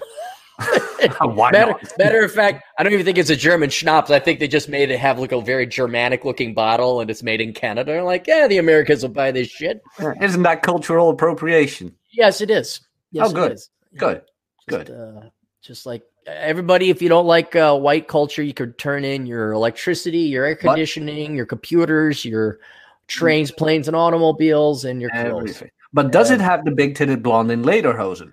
[1.21, 1.93] Why Matter, not?
[1.99, 4.11] matter of fact, I don't even think it's a German schnapps.
[4.11, 7.23] I think they just made it have like a very Germanic looking bottle, and it's
[7.23, 7.93] made in Canada.
[7.93, 9.81] They're like, yeah, the Americans will buy this shit.
[10.21, 11.95] Isn't that cultural appropriation?
[12.11, 12.81] Yes, it is.
[13.13, 13.53] Yes, Oh, good.
[13.53, 13.71] It is.
[13.99, 14.23] Good.
[14.69, 14.91] Just, Good.
[14.91, 15.29] Uh,
[15.63, 19.53] just like everybody, if you don't like uh, white culture, you could turn in your
[19.53, 20.61] electricity, your air What?
[20.61, 22.59] conditioning, your computers, your
[23.09, 25.63] trains, planes, and automobiles, and your clothes.
[25.93, 28.33] But does it have the big titted blonde in Lederhosen?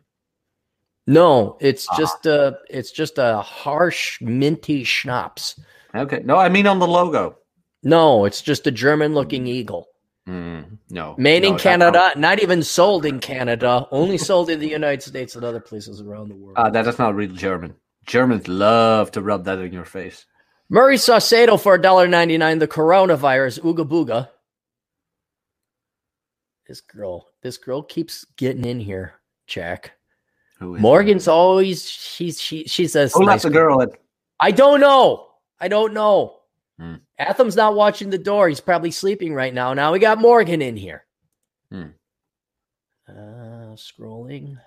[1.08, 1.98] No, it's Ah.
[1.98, 5.60] just a it's just a harsh minty schnapps.
[5.96, 6.22] Okay.
[6.26, 7.38] No, I mean on the logo.
[7.84, 9.88] No, it's just a German looking eagle.
[10.28, 11.14] Mm, no.
[11.20, 15.36] Made No, in Canada, not even sold in Canada, only sold in the United States
[15.36, 16.58] and other places around the world.
[16.58, 17.76] Uh, that is not real German.
[18.08, 20.26] Germans love to rub that in your face.
[20.68, 22.58] Murray Saucedo for $1.99.
[22.60, 24.30] The coronavirus, Ooga Booga.
[26.68, 29.14] This girl, this girl keeps getting in here,
[29.46, 29.94] Jack.
[30.60, 33.90] Who is Morgan's always she's she she says Who left the girl at?
[34.40, 35.28] I don't know.
[35.60, 36.40] I don't know.
[36.80, 36.96] Hmm.
[37.20, 38.50] Atham's not watching the door.
[38.50, 39.74] He's probably sleeping right now.
[39.74, 41.06] Now we got Morgan in here.
[41.72, 41.90] Hmm.
[43.08, 44.58] Uh, scrolling.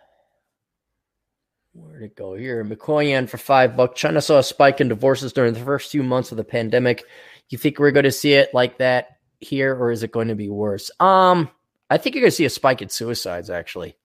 [1.74, 2.34] Where'd it go?
[2.34, 4.00] Here, McCoyan for five bucks.
[4.00, 7.04] China saw a spike in divorces during the first few months of the pandemic.
[7.50, 10.34] You think we're going to see it like that here, or is it going to
[10.34, 10.90] be worse?
[11.00, 11.50] Um,
[11.90, 13.50] I think you're going to see a spike in suicides.
[13.50, 13.96] Actually,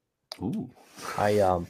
[0.42, 0.70] Ooh.
[1.18, 1.68] I um,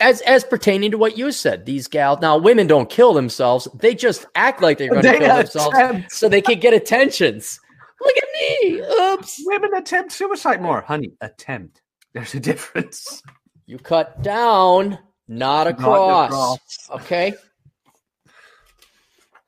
[0.00, 3.94] as as pertaining to what you said, these gals now women don't kill themselves; they
[3.94, 7.58] just act like they're going to They kill themselves attempt- so they can get attentions.
[8.00, 8.80] Look at me!
[8.80, 9.42] Oops!
[9.46, 11.12] Women attempt suicide more, honey.
[11.20, 11.82] Attempt.
[12.12, 13.22] There's a difference.
[13.66, 16.58] You cut down, not across.
[16.90, 17.34] Okay.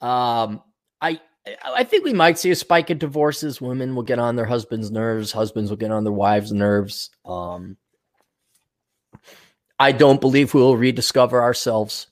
[0.01, 0.63] Um,
[1.01, 1.21] I
[1.65, 3.61] I think we might see a spike in divorces.
[3.61, 5.33] Women will get on their husbands' nerves.
[5.33, 7.11] Husbands will get on their wives' nerves.
[7.25, 7.77] Um,
[9.79, 12.09] I don't believe we will rediscover ourselves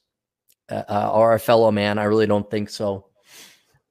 [0.70, 1.98] uh, uh, or our fellow man.
[1.98, 3.06] I really don't think so.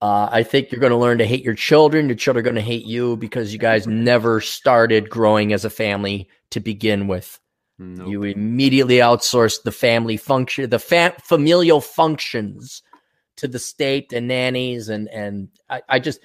[0.02, 2.08] Uh, I think you're going to learn to hate your children.
[2.08, 5.69] Your children are going to hate you because you guys never started growing as a
[5.69, 7.39] family to begin with.
[7.80, 8.08] Nope.
[8.08, 12.82] You immediately outsourced the family function, the fa- familial functions
[13.38, 14.89] to the state and nannies.
[14.89, 16.19] And, and I, I just,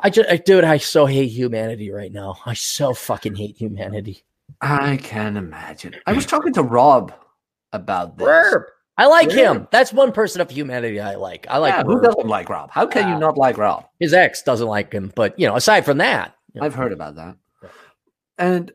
[0.00, 2.36] I just, I, dude, I so hate humanity right now.
[2.46, 4.22] I so fucking hate humanity.
[4.60, 5.96] I can imagine.
[6.06, 7.12] I was talking to Rob
[7.72, 8.26] about this.
[8.26, 8.62] Verb.
[8.96, 9.68] I like him.
[9.70, 11.46] That's one person of humanity I like.
[11.48, 12.70] I like yeah, who doesn't like Rob?
[12.72, 13.84] How can Uh, you not like Rob?
[14.00, 16.92] his ex doesn't like him, but you know, aside from that, you know, I've heard
[16.92, 17.36] about that.
[18.38, 18.72] And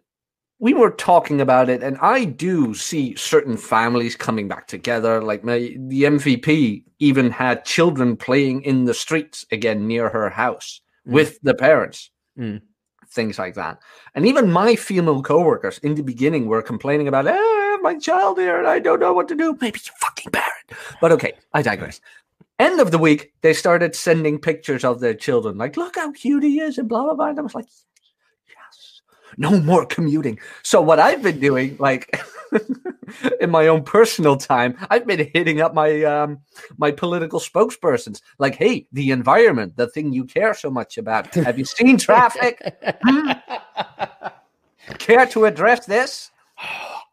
[0.64, 5.22] we were talking about it, and I do see certain families coming back together.
[5.22, 10.80] Like my, the MVP even had children playing in the streets again near her house
[11.06, 11.12] Mm.
[11.18, 12.62] with the parents, Mm.
[13.10, 13.78] things like that.
[14.16, 18.58] And even my female coworkers in the beginning were complaining about, ah, my child here,
[18.58, 19.58] and I don't know what to do.
[19.60, 20.68] Maybe you fucking parent.
[21.02, 22.00] But okay, I digress.
[22.58, 26.44] End of the week, they started sending pictures of their children, like, look how cute
[26.44, 27.32] he is, and blah blah blah.
[27.32, 27.68] And I was like,
[29.38, 30.40] no more commuting.
[30.64, 32.20] So what I've been doing, like
[33.42, 36.40] in my own personal time, I've been hitting up my um
[36.78, 41.34] my political spokespersons, like, hey, the environment, the thing you care so much about.
[41.36, 42.62] Have you seen traffic?
[43.04, 43.32] Hmm?
[44.98, 46.32] Care to address this?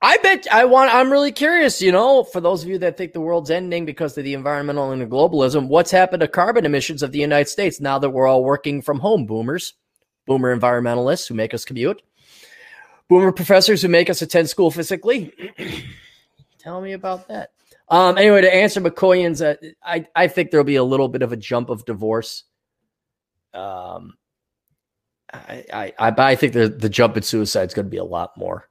[0.02, 0.94] I bet I want.
[0.94, 1.82] I'm really curious.
[1.82, 4.92] You know, for those of you that think the world's ending because of the environmental
[4.92, 8.26] and the globalism, what's happened to carbon emissions of the United States now that we're
[8.26, 9.26] all working from home?
[9.26, 9.74] Boomers,
[10.26, 12.00] boomer environmentalists who make us commute,
[13.10, 15.34] boomer professors who make us attend school physically.
[16.58, 17.50] Tell me about that.
[17.88, 21.32] Um, anyway, to answer McCoyan's, uh, I I think there'll be a little bit of
[21.32, 22.44] a jump of divorce.
[23.52, 24.14] Um,
[25.32, 27.96] I I I, but I think the the jump in suicide is going to be
[27.96, 28.68] a lot more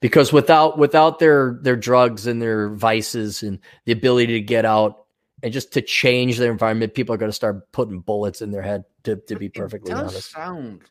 [0.00, 5.06] because without without their their drugs and their vices and the ability to get out
[5.42, 8.62] and just to change their environment, people are going to start putting bullets in their
[8.62, 8.84] head.
[9.04, 10.82] To to be perfectly it does honest, sound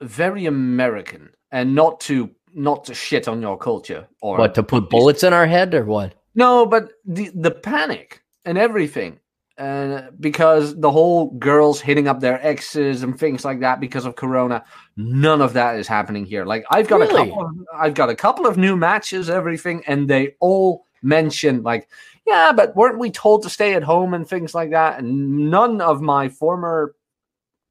[0.00, 4.90] very American, and not to not to shit on your culture or what to put
[4.90, 6.14] bullets in our head or what?
[6.34, 9.18] No, but the the panic and everything,
[9.56, 14.16] and because the whole girls hitting up their exes and things like that because of
[14.16, 14.64] Corona,
[14.96, 16.44] none of that is happening here.
[16.44, 20.08] Like I've got a couple, of, I've got a couple of new matches, everything, and
[20.08, 21.88] they all mention like,
[22.26, 24.98] yeah, but weren't we told to stay at home and things like that?
[24.98, 26.94] And none of my former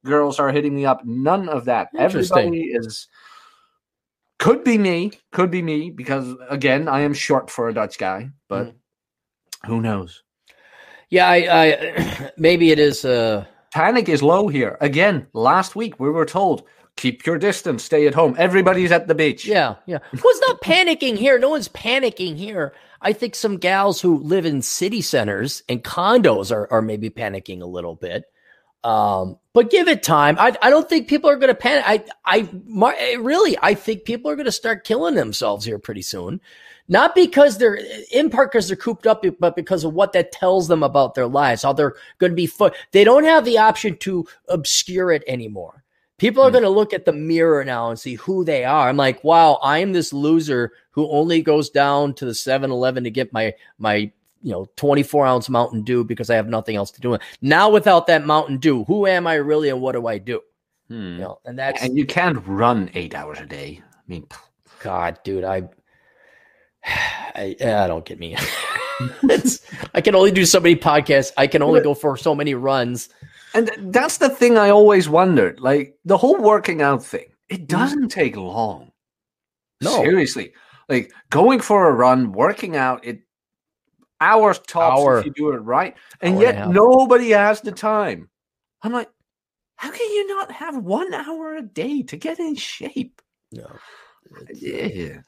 [0.04, 1.04] girls are hitting me up.
[1.04, 1.88] None of that.
[1.96, 3.08] Everybody is.
[4.38, 8.30] Could be me, could be me, because again, I am short for a Dutch guy,
[8.48, 8.74] but Mm.
[9.66, 10.22] who knows?
[11.10, 13.04] Yeah, I, I maybe it is.
[13.04, 14.78] Uh, Panic is low here.
[14.80, 16.62] Again, last week we were told
[16.96, 18.34] keep your distance, stay at home.
[18.38, 19.44] Everybody's at the beach.
[19.46, 19.98] Yeah, yeah.
[20.10, 21.38] Who's not panicking here?
[21.38, 22.74] No one's panicking here.
[23.02, 27.62] I think some gals who live in city centers and condos are, are maybe panicking
[27.62, 28.24] a little bit.
[28.84, 30.36] Um, but give it time.
[30.38, 31.84] I, I don't think people are going to panic.
[31.86, 36.02] I, I eh, really, I think people are going to start killing themselves here pretty
[36.02, 36.40] soon.
[36.90, 37.78] Not because they're
[38.12, 41.26] in part because they're cooped up, but because of what that tells them about their
[41.26, 42.46] lives, how they're going to be.
[42.46, 45.84] Fo- they don't have the option to obscure it anymore.
[46.16, 46.52] People are Hmm.
[46.52, 48.88] going to look at the mirror now and see who they are.
[48.88, 53.10] I'm like, wow, I am this loser who only goes down to the 7-Eleven to
[53.10, 54.10] get my my
[54.42, 57.18] you know 24 ounce Mountain Dew because I have nothing else to do.
[57.40, 60.40] Now without that Mountain Dew, who am I really and what do I do?
[60.88, 61.12] Hmm.
[61.12, 63.82] You know, and that's And you can't run eight hours a day.
[63.82, 64.26] I mean,
[64.80, 65.62] God, dude, I,
[66.84, 68.36] I, I don't get me.
[69.24, 69.60] it's,
[69.94, 71.32] I can only do so many podcasts.
[71.36, 73.08] I can only go for so many runs.
[73.54, 75.60] and that's the thing I always wondered.
[75.60, 78.92] Like the whole working out thing, it doesn't take long.
[79.80, 80.02] No.
[80.02, 80.52] Seriously.
[80.88, 83.20] Like going for a run, working out, it
[84.20, 85.18] hours tops Hour.
[85.20, 85.96] if you do it right.
[86.20, 86.68] And Hour yet half.
[86.70, 88.28] nobody has the time.
[88.82, 89.08] I'm like,
[89.76, 93.20] how can you not have one hour a day to get in shape?
[93.52, 93.70] No.
[94.52, 95.20] Yeah.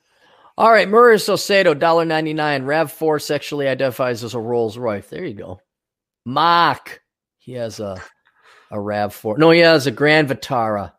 [0.59, 2.65] All right, Murray Sosedo, dollar ninety nine.
[2.65, 5.07] Rav four sexually identifies as a Rolls Royce.
[5.09, 5.61] There you go.
[6.27, 7.01] Mock.
[7.39, 7.97] he has a
[8.71, 9.39] a Rav four.
[9.39, 10.93] No, he has a Grand Vitara.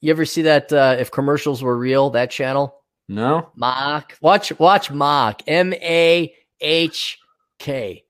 [0.00, 0.72] You ever see that?
[0.72, 2.76] Uh, if commercials were real, that channel.
[3.08, 3.50] No?
[3.56, 4.16] Mock.
[4.22, 5.42] watch watch Mock.
[5.46, 7.18] M A H
[7.58, 8.04] K.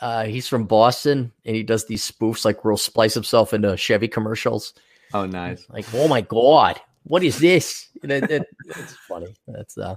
[0.00, 3.76] Uh, he's from Boston, and he does these spoofs like where he'll splice himself into
[3.76, 4.74] Chevy commercials.
[5.14, 5.64] Oh, nice.
[5.70, 7.88] Like, oh my god, what is this?
[8.02, 9.34] And it- it- it's funny.
[9.48, 9.96] That's uh,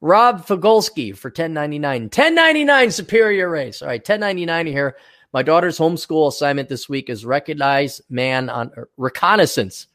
[0.00, 2.08] Rob Fagolski for ten ninety nine.
[2.10, 3.82] Ten ninety nine Superior Race.
[3.82, 4.96] All right, ten ninety nine here.
[5.32, 9.86] My daughter's homeschool assignment this week is recognize man on er, reconnaissance.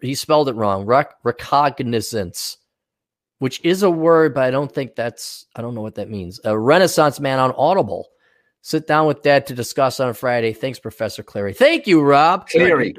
[0.00, 0.84] He spelled it wrong.
[0.84, 2.58] Rec- recognizance,
[3.38, 5.46] which is a word, but I don't think that's.
[5.56, 6.40] I don't know what that means.
[6.44, 8.08] A Renaissance man on Audible.
[8.62, 10.52] Sit down with Dad to discuss on Friday.
[10.52, 11.54] Thanks, Professor Clary.
[11.54, 12.48] Thank you, Rob.
[12.48, 12.96] Cleary.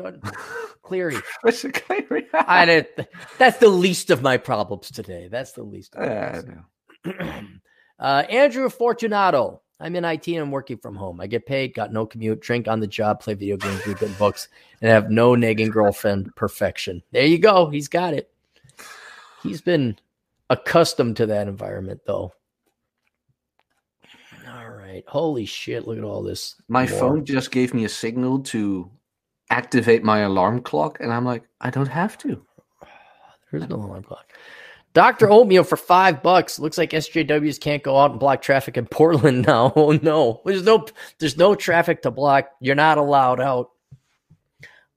[0.81, 1.17] Cleary.
[1.45, 1.73] Mr.
[1.73, 2.25] Clary.
[2.33, 2.87] I did,
[3.37, 5.27] that's the least of my problems today.
[5.29, 5.93] That's the least.
[5.95, 6.41] Of Yeah,
[7.05, 7.43] my I know.
[7.99, 9.61] uh, Andrew Fortunato.
[9.79, 11.19] I'm in IT and I'm working from home.
[11.21, 14.17] I get paid, got no commute, drink on the job, play video games, read good
[14.17, 14.47] books,
[14.81, 16.35] and have no nagging girlfriend.
[16.35, 17.03] Perfection.
[17.11, 17.69] There you go.
[17.69, 18.31] He's got it.
[19.43, 19.97] He's been
[20.49, 22.33] accustomed to that environment, though.
[24.47, 25.03] All right.
[25.07, 25.87] Holy shit.
[25.87, 26.55] Look at all this.
[26.67, 28.89] My phone just gave me a signal to
[29.49, 32.45] activate my alarm clock, and I'm like, I don't have to.
[33.51, 34.33] There's no alarm clock.
[34.93, 35.29] Dr.
[35.29, 36.57] Oatmeal for five bucks.
[36.59, 39.71] Looks like SJWs can't go out and block traffic in Portland now.
[39.75, 40.41] Oh no.
[40.43, 40.87] There's no
[41.19, 42.49] there's no traffic to block.
[42.59, 43.69] You're not allowed out.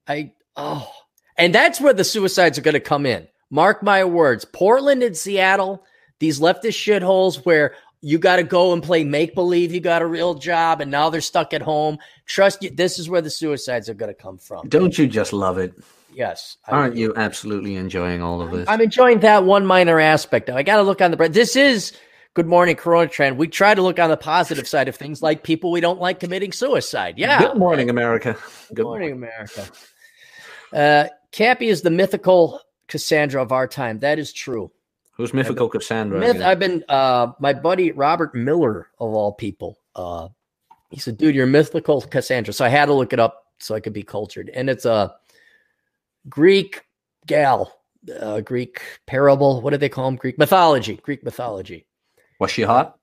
[0.09, 0.91] I oh
[1.37, 3.29] and that's where the suicides are gonna come in.
[3.51, 4.45] Mark my words.
[4.45, 5.85] Portland and Seattle,
[6.19, 10.07] these leftist shitholes where you got to go and play make believe you got a
[10.07, 11.99] real job and now they're stuck at home.
[12.27, 14.69] Trust you, this is where the suicides are going to come from.
[14.69, 15.75] Don't you just love it?
[16.13, 16.57] Yes.
[16.67, 18.69] I Aren't you absolutely enjoying all of this?
[18.69, 20.49] I'm enjoying that one minor aspect.
[20.51, 21.33] I got to look on the bright.
[21.33, 21.93] this is
[22.35, 23.37] Good Morning Coronachan.
[23.37, 26.21] We try to look on the positive side of things, like people we don't like
[26.21, 27.19] committing suicide.
[27.19, 27.39] Yeah.
[27.41, 28.37] Good morning, America.
[28.69, 29.67] Good, Good morning, America.
[30.73, 34.01] Uh, Cappy is the mythical Cassandra of our time.
[34.01, 34.71] That is true.
[35.13, 36.19] Who's mythical been, Cassandra?
[36.19, 39.79] Myth, I've been uh, my buddy Robert Miller of all people.
[39.95, 40.29] Uh,
[40.91, 43.81] he said, "Dude, you're mythical Cassandra." So I had to look it up so I
[43.81, 44.51] could be cultured.
[44.53, 45.15] And it's a
[46.29, 46.83] Greek
[47.27, 47.73] gal,
[48.19, 49.61] uh, Greek parable.
[49.61, 50.17] What do they call them?
[50.17, 50.97] Greek mythology.
[50.97, 51.87] Greek mythology.
[52.39, 52.99] Was she hot?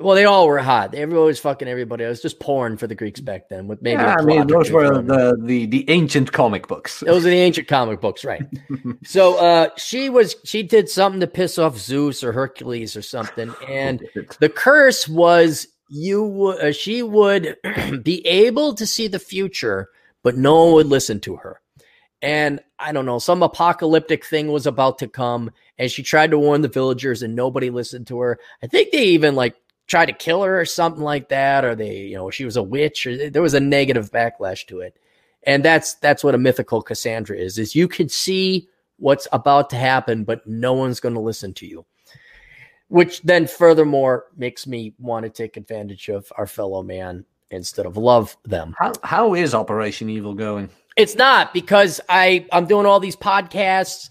[0.00, 0.94] Well, they all were hot.
[0.94, 2.04] Everybody was fucking everybody.
[2.04, 3.68] It was just porn for the Greeks back then.
[3.68, 7.00] With maybe yeah, I mean, those were the, the the ancient comic books.
[7.00, 8.42] Those are the ancient comic books, right?
[9.04, 13.54] so uh, she was she did something to piss off Zeus or Hercules or something,
[13.68, 14.02] and
[14.40, 16.46] the curse was you.
[16.46, 17.56] Uh, she would
[18.02, 19.90] be able to see the future,
[20.22, 21.60] but no one would listen to her.
[22.22, 26.38] And I don't know, some apocalyptic thing was about to come, and she tried to
[26.38, 28.38] warn the villagers, and nobody listened to her.
[28.62, 29.56] I think they even like
[29.90, 32.62] tried to kill her or something like that, or they, you know, she was a
[32.62, 34.96] witch, or there was a negative backlash to it.
[35.42, 39.76] And that's that's what a mythical Cassandra is: is you can see what's about to
[39.76, 41.84] happen, but no one's going to listen to you.
[42.88, 47.96] Which then, furthermore, makes me want to take advantage of our fellow man instead of
[47.96, 48.74] love them.
[48.78, 50.70] How how is Operation Evil going?
[50.96, 54.08] It's not because I I'm doing all these podcasts.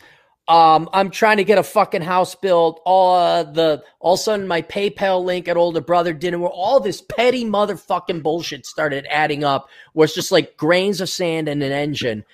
[0.50, 2.82] Um, I'm trying to get a fucking house built.
[2.84, 6.52] All uh, the all of a sudden my PayPal link at older brother didn't work.
[6.56, 9.70] All this petty motherfucking bullshit started adding up.
[9.94, 12.26] Where it's just like grains of sand in an engine,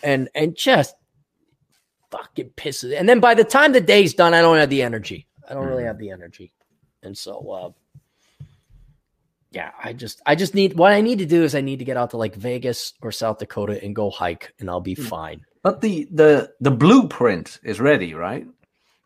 [0.00, 0.94] and and just
[2.12, 2.96] fucking pisses.
[2.96, 5.26] And then by the time the day's done, I don't have the energy.
[5.48, 5.88] I don't really hmm.
[5.88, 6.52] have the energy,
[7.02, 8.46] and so uh,
[9.50, 11.84] yeah, I just I just need what I need to do is I need to
[11.84, 15.02] get out to like Vegas or South Dakota and go hike, and I'll be hmm.
[15.02, 15.40] fine.
[15.66, 18.46] But the the the blueprint is ready, right?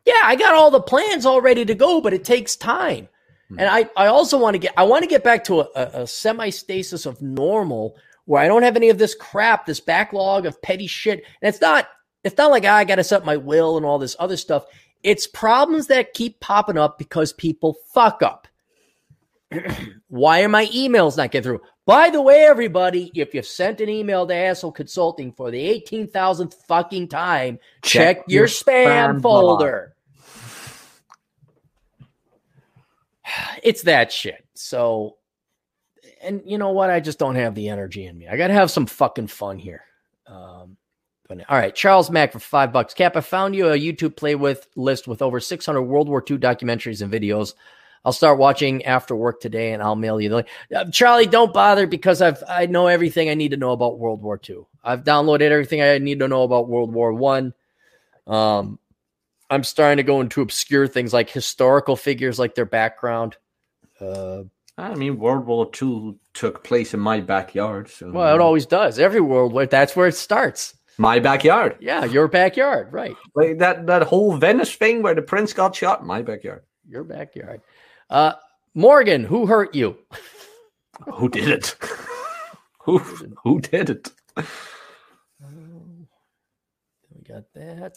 [0.05, 3.09] Yeah, I got all the plans all ready to go, but it takes time.
[3.49, 3.61] Hmm.
[3.61, 6.03] And I, I also want to get I want to get back to a, a,
[6.03, 7.97] a semi stasis of normal
[8.27, 11.25] where I don't have any of this crap, this backlog of petty shit.
[11.41, 11.89] And it's not
[12.25, 14.67] it's not like ah, I got to set my will and all this other stuff.
[15.03, 18.47] It's problems that keep popping up because people fuck up.
[20.09, 21.63] Why are my emails not getting through?
[21.87, 26.55] By the way, everybody, if you've sent an email to Asshole Consulting for the 18,000th
[26.69, 29.95] fucking time, check, check your, your, spam, spam folder.
[33.63, 34.45] It's that shit.
[34.55, 35.17] So,
[36.21, 36.91] and you know what?
[36.91, 38.27] I just don't have the energy in me.
[38.27, 39.85] I got to have some fucking fun here.
[40.27, 40.77] Um,
[41.49, 42.93] all right, Charles Mack for five bucks.
[42.93, 46.39] Cap, I found you a YouTube play with list with over 600 World War II
[46.39, 47.55] documentaries and videos.
[48.05, 50.49] I'll start watching after work today, and I'll mail you the link.
[50.75, 54.23] Uh, Charlie, don't bother because I've I know everything I need to know about World
[54.23, 54.63] War II.
[54.83, 57.53] I've downloaded everything I need to know about World War One.
[58.27, 58.79] Um,
[59.51, 63.37] I'm starting to go into obscure things like historical figures, like their background.
[64.01, 64.45] Uh,
[64.79, 67.91] I mean, World War II took place in my backyard.
[67.91, 68.99] So well, it always does.
[68.99, 70.75] Every World War, that's where it starts.
[70.97, 71.77] My backyard.
[71.81, 73.17] Yeah, your backyard, right?
[73.35, 76.07] Like that that whole Venice thing where the prince got shot.
[76.07, 76.63] My backyard.
[76.89, 77.63] Your backyard.
[78.11, 78.33] Uh,
[78.75, 79.97] Morgan, who hurt you?
[81.15, 81.77] who did it?
[82.81, 82.99] who
[83.45, 84.11] who did it?
[84.37, 84.45] we
[87.27, 87.97] got that.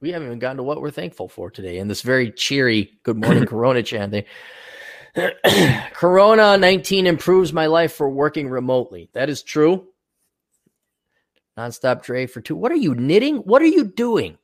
[0.00, 3.16] We haven't even gotten to what we're thankful for today in this very cheery good
[3.16, 4.24] morning Corona chanting.
[5.92, 9.08] Corona 19 improves my life for working remotely.
[9.14, 9.86] That is true.
[11.56, 12.56] Nonstop Dre for two.
[12.56, 13.36] What are you knitting?
[13.36, 14.36] What are you doing?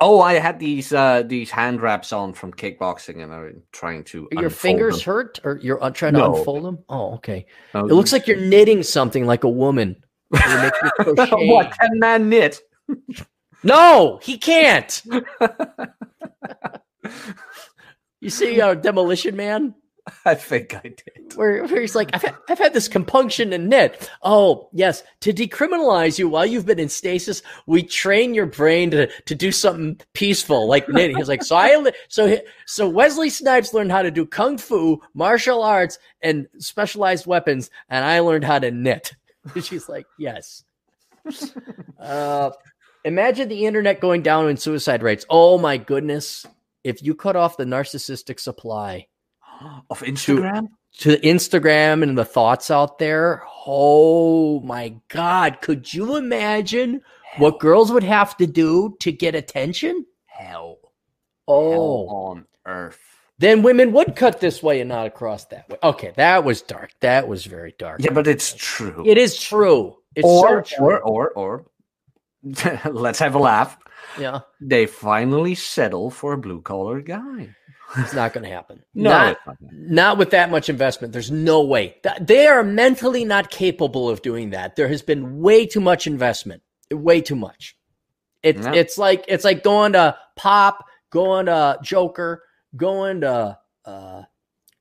[0.00, 4.28] Oh, I had these uh these hand wraps on from kickboxing, and I'm trying to.
[4.36, 5.04] Are your fingers them.
[5.04, 6.36] hurt, or you're uh, trying to no.
[6.36, 6.78] unfold them?
[6.88, 7.46] Oh, okay.
[7.74, 10.02] it looks like you're knitting something like a woman.
[10.28, 12.60] what can man knit?
[13.62, 15.02] no, he can't.
[18.20, 19.74] you see, uh, Demolition Man.
[20.24, 21.34] I think I did.
[21.34, 24.10] Where, where he's like, I've had, I've had this compunction in knit.
[24.22, 25.02] Oh, yes.
[25.20, 29.50] To decriminalize you while you've been in stasis, we train your brain to, to do
[29.50, 31.16] something peaceful like knitting.
[31.16, 35.62] He's like, so I, so, so Wesley Snipes learned how to do kung fu, martial
[35.62, 39.14] arts, and specialized weapons, and I learned how to knit.
[39.62, 40.64] She's like, yes.
[42.00, 42.50] Uh,
[43.06, 45.24] Imagine the internet going down in suicide rates.
[45.30, 46.44] Oh my goodness.
[46.82, 49.06] If you cut off the narcissistic supply
[49.90, 55.60] of Instagram to Instagram and the thoughts out there, oh my God.
[55.60, 57.02] Could you imagine
[57.38, 60.06] what girls would have to do to get attention?
[60.26, 60.78] hell,
[61.48, 62.98] Oh, hell on earth.
[63.38, 65.78] then women would cut this way and not across that way.
[65.82, 66.90] Okay, that was dark.
[67.00, 68.00] That was very dark.
[68.02, 69.02] Yeah, but it's true.
[69.06, 69.96] it is true.
[70.14, 70.86] It's or, so true.
[70.86, 71.66] or or or
[72.90, 73.76] let's have a laugh.
[74.18, 77.54] yeah, They finally settle for a blue collar guy.
[77.98, 78.82] It's not going to happen.
[78.94, 79.38] No, Not-
[79.70, 80.18] not.
[80.18, 81.12] With that much investment.
[81.12, 81.96] There's no way.
[82.20, 84.76] They are mentally not capable of doing that.
[84.76, 86.62] There has been way too much investment.
[86.90, 87.76] Way too much.
[88.42, 88.74] It's Yeah.
[88.74, 92.42] it's like it's like going to Pop, going to Joker,
[92.76, 94.22] going to uh,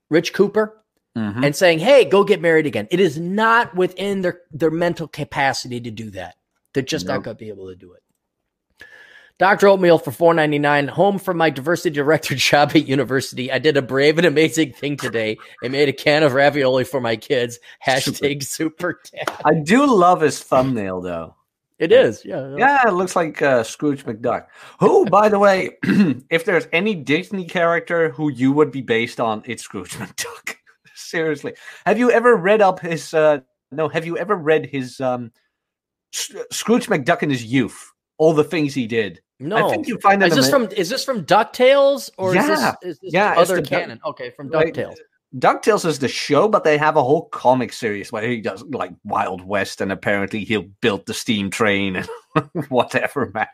[0.09, 0.81] Rich Cooper,
[1.17, 1.45] Mhm.
[1.45, 5.79] and saying, "Hey, go get married again." It is not within their their mental capacity
[5.81, 6.35] to do that.
[6.73, 8.03] They're just not going to be able to do it.
[9.37, 9.67] Dr.
[9.67, 10.87] Oatmeal for four ninety nine.
[10.87, 13.51] Home from my diversity director job at university.
[13.51, 15.37] I did a brave and amazing thing today.
[15.63, 17.59] I made a can of ravioli for my kids.
[17.85, 19.35] Hashtag super dad.
[19.43, 21.35] I do love his thumbnail though.
[21.77, 22.55] It is, yeah.
[22.57, 24.45] Yeah, it looks like uh, Scrooge McDuck.
[24.79, 25.71] Who, by the way,
[26.29, 30.55] if there's any Disney character who you would be based on, it's Scrooge McDuck.
[30.93, 31.53] Seriously,
[31.85, 33.13] have you ever read up his?
[33.13, 33.39] Uh,
[33.71, 35.33] no, have you ever read his um,
[36.13, 37.91] Scrooge McDuck in his youth?
[38.17, 39.21] All the things he did.
[39.39, 40.27] No, I think you find it.
[40.29, 42.75] is this from is this from Ducktales or is Yeah.
[42.81, 43.99] this, is this Yeah, other canon?
[44.05, 44.95] Okay, from like, Ducktales.
[45.37, 48.91] DuckTales is the show, but they have a whole comic series where he does like
[49.03, 52.07] Wild West, and apparently he'll build the steam train and
[52.69, 53.47] whatever, man.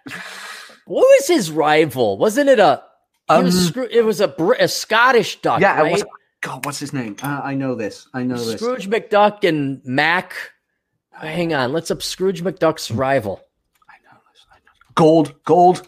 [0.85, 2.17] What was his rival?
[2.19, 2.83] Wasn't it a?
[3.29, 5.91] Um, was Scroo- it was a, Br- a Scottish duck, yeah, it right?
[5.93, 6.03] was.
[6.41, 7.15] God, what's his name?
[7.23, 8.07] Uh, I know this.
[8.13, 8.59] I know this.
[8.59, 10.33] Scrooge McDuck and Mac.
[11.11, 13.41] Hang on, let's up Scrooge McDuck's rival.
[13.89, 14.45] I know this.
[14.51, 14.71] I know.
[14.95, 15.87] Gold, gold.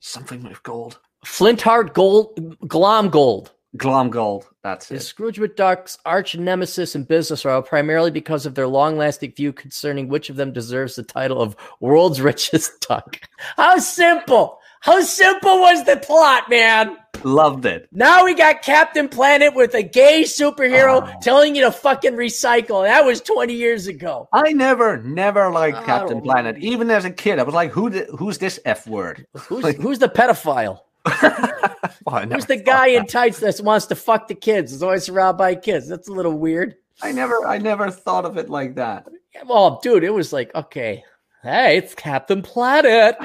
[0.00, 1.00] Something with gold.
[1.24, 2.36] Flintheart Gold,
[2.68, 4.46] Glomgold Glom gold.
[4.62, 5.06] That's is it.
[5.06, 10.30] Scrooge McDuck's arch nemesis and business rival, primarily because of their long-lasting view concerning which
[10.30, 13.18] of them deserves the title of world's richest duck.
[13.56, 14.60] How simple!
[14.84, 16.98] How simple was the plot, man?
[17.22, 17.88] Loved it.
[17.90, 21.18] Now we got Captain Planet with a gay superhero Oh.
[21.22, 22.84] telling you to fucking recycle.
[22.84, 24.28] That was 20 years ago.
[24.30, 26.58] I never, never liked I Captain Planet.
[26.58, 27.88] Even as a kid, I was like, "Who?
[27.88, 30.80] The, who's this f word?" Who's, who's the pedophile?
[32.06, 32.96] Well, Who's the guy that.
[32.96, 34.72] in tights that wants to fuck the kids?
[34.74, 35.88] Is always surrounded by kids.
[35.88, 36.74] That's a little weird.
[37.02, 39.06] I never, I never thought of it like that.
[39.46, 41.02] Well, dude, it was like, okay,
[41.44, 43.16] hey, it's Captain Planet.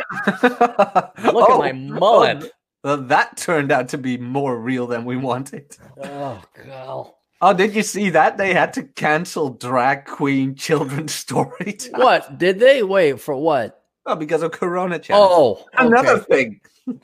[0.44, 2.52] Look Look at oh, my mullet.
[2.84, 5.76] Oh, that turned out to be more real than we wanted.
[6.02, 7.12] Oh, God.
[7.42, 8.38] Oh, did you see that?
[8.38, 12.02] They had to cancel drag queen children's story time.
[12.02, 12.38] What?
[12.38, 12.84] Did they?
[12.84, 13.84] Wait, for what?
[14.06, 15.12] Oh, because of Coronachan.
[15.14, 16.60] Oh, Another okay.
[16.86, 16.98] thing.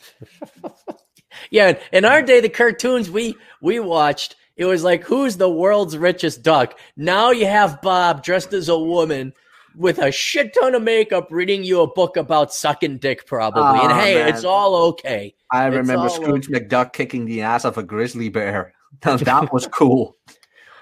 [1.49, 5.97] Yeah, in our day, the cartoons we we watched, it was like, who's the world's
[5.97, 6.79] richest duck?
[6.95, 9.33] Now you have Bob dressed as a woman
[9.77, 13.61] with a shit ton of makeup reading you a book about sucking dick, probably.
[13.63, 14.27] and Oh, hey, man.
[14.29, 15.33] it's all okay.
[15.51, 18.73] I It's remember Scrooge McDuck kicking the ass of a grizzly bear.
[19.05, 20.15] Now that was cool.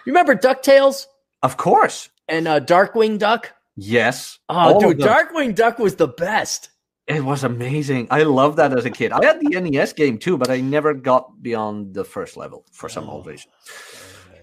[0.05, 1.07] You remember DuckTales
[1.41, 2.09] Of course.
[2.27, 3.51] and uh, Darkwing Duck?
[3.75, 4.37] Yes.
[4.49, 4.99] Oh, dude.
[4.99, 6.69] Darkwing Duck was the best.
[7.07, 8.07] It was amazing.
[8.11, 9.11] I loved that as a kid.
[9.11, 12.87] I had the NES game too, but I never got beyond the first level for
[12.87, 13.17] some Oh.
[13.17, 13.49] odd reason.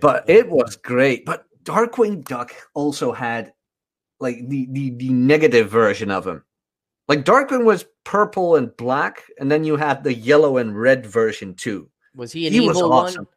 [0.00, 1.24] But it was great.
[1.24, 3.52] But Darkwing Duck also had
[4.20, 6.44] like the the, the negative version of him.
[7.08, 11.54] Like Darkwing was purple and black, and then you had the yellow and red version
[11.54, 11.88] too.
[12.14, 13.24] Was he an He evil was awesome.
[13.24, 13.34] one?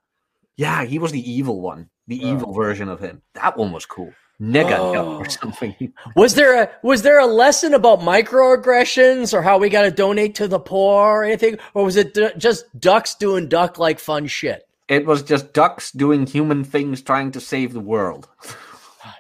[0.58, 2.28] Yeah, he was the evil one, the Oh.
[2.36, 3.22] evil version of him.
[3.34, 4.14] That one was cool.
[4.42, 5.18] Nega Oh.
[5.20, 5.94] or something.
[6.16, 10.36] Was there a was there a lesson about microaggressions or how we got to donate
[10.36, 14.28] to the poor or anything, or was it d- just ducks doing duck like fun
[14.28, 14.68] shit?
[14.90, 18.28] It was just ducks doing human things trying to save the world.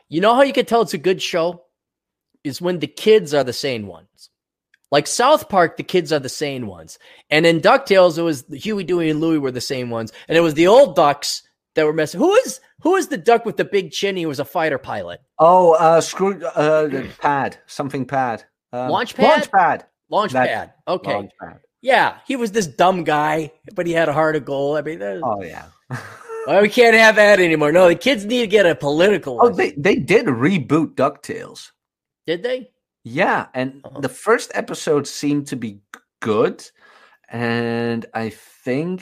[0.09, 1.63] You know how you can tell it's a good show
[2.43, 4.29] is when the kids are the sane ones.
[4.91, 6.99] Like South Park, the kids are the sane ones,
[7.31, 10.41] and in Ducktales, it was Huey, Dewey, and Louie were the same ones, and it
[10.41, 11.41] was the old ducks
[11.73, 12.19] that were messing.
[12.19, 14.15] Who is who is the duck with the big chin?
[14.15, 15.19] He was a fighter pilot.
[15.39, 18.43] Oh, uh, screw, uh, pad, something pad.
[18.71, 19.49] Um, Launchpad?
[19.49, 19.81] Launchpad.
[20.11, 20.45] Launchpad.
[20.45, 20.73] pad.
[20.88, 21.11] Okay.
[21.11, 21.59] Launchpad.
[21.81, 24.77] Yeah, he was this dumb guy, but he had a heart of gold.
[24.77, 25.65] I mean, Oh yeah.
[26.47, 27.71] well, we can't have that anymore.
[27.71, 29.39] No, the kids need to get a political.
[29.41, 31.71] Oh, they they did reboot Ducktales.
[32.27, 32.71] did they?
[33.03, 33.99] Yeah, and Uh-huh.
[33.99, 35.79] the first episode seemed to be
[36.21, 36.63] good,
[37.29, 39.01] and I think.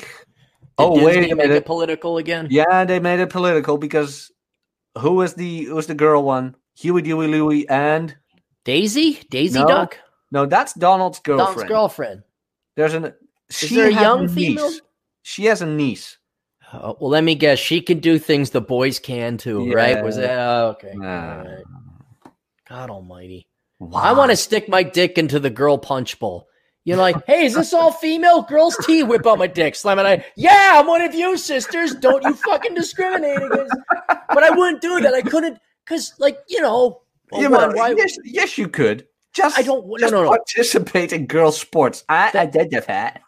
[0.77, 2.47] Did oh Disney wait a make it political again.
[2.49, 4.31] Yeah, they made it political because
[4.97, 6.55] who was the who was the girl one?
[6.75, 8.15] Huey, Dewey, Louie, and
[8.65, 9.67] Daisy, Daisy No.
[9.67, 9.99] Duck,
[10.31, 11.49] no, that's Donald's girlfriend.
[11.49, 12.23] Donald's girlfriend.
[12.75, 13.13] There's an.
[13.51, 14.33] She there a young niece.
[14.33, 14.71] female?
[15.23, 16.17] She has a niece.
[16.73, 17.59] Oh, well, let me guess.
[17.59, 20.03] She can do things the boys can too, right?
[20.03, 20.93] Was that oh, okay?
[20.93, 21.41] Nah.
[21.41, 21.63] Right.
[22.69, 23.47] God Almighty!
[23.79, 23.99] Wow.
[23.99, 26.47] I want to stick my dick into the girl punch bowl.
[26.83, 28.41] You're like, hey, is this all female?
[28.41, 30.05] Girls tea, whip out my dick, slam it.
[30.05, 31.93] I, yeah, I'm one of you, sisters.
[31.95, 33.75] Don't you fucking discriminate against.
[34.07, 35.13] But I wouldn't do that.
[35.13, 37.01] I couldn't, because, like, you know,
[37.31, 39.05] well, Yeah, but why, yes, yes, you could.
[39.33, 40.29] Just I don't- no, Just no, no.
[40.29, 42.03] participate in girl sports.
[42.09, 43.21] I did That-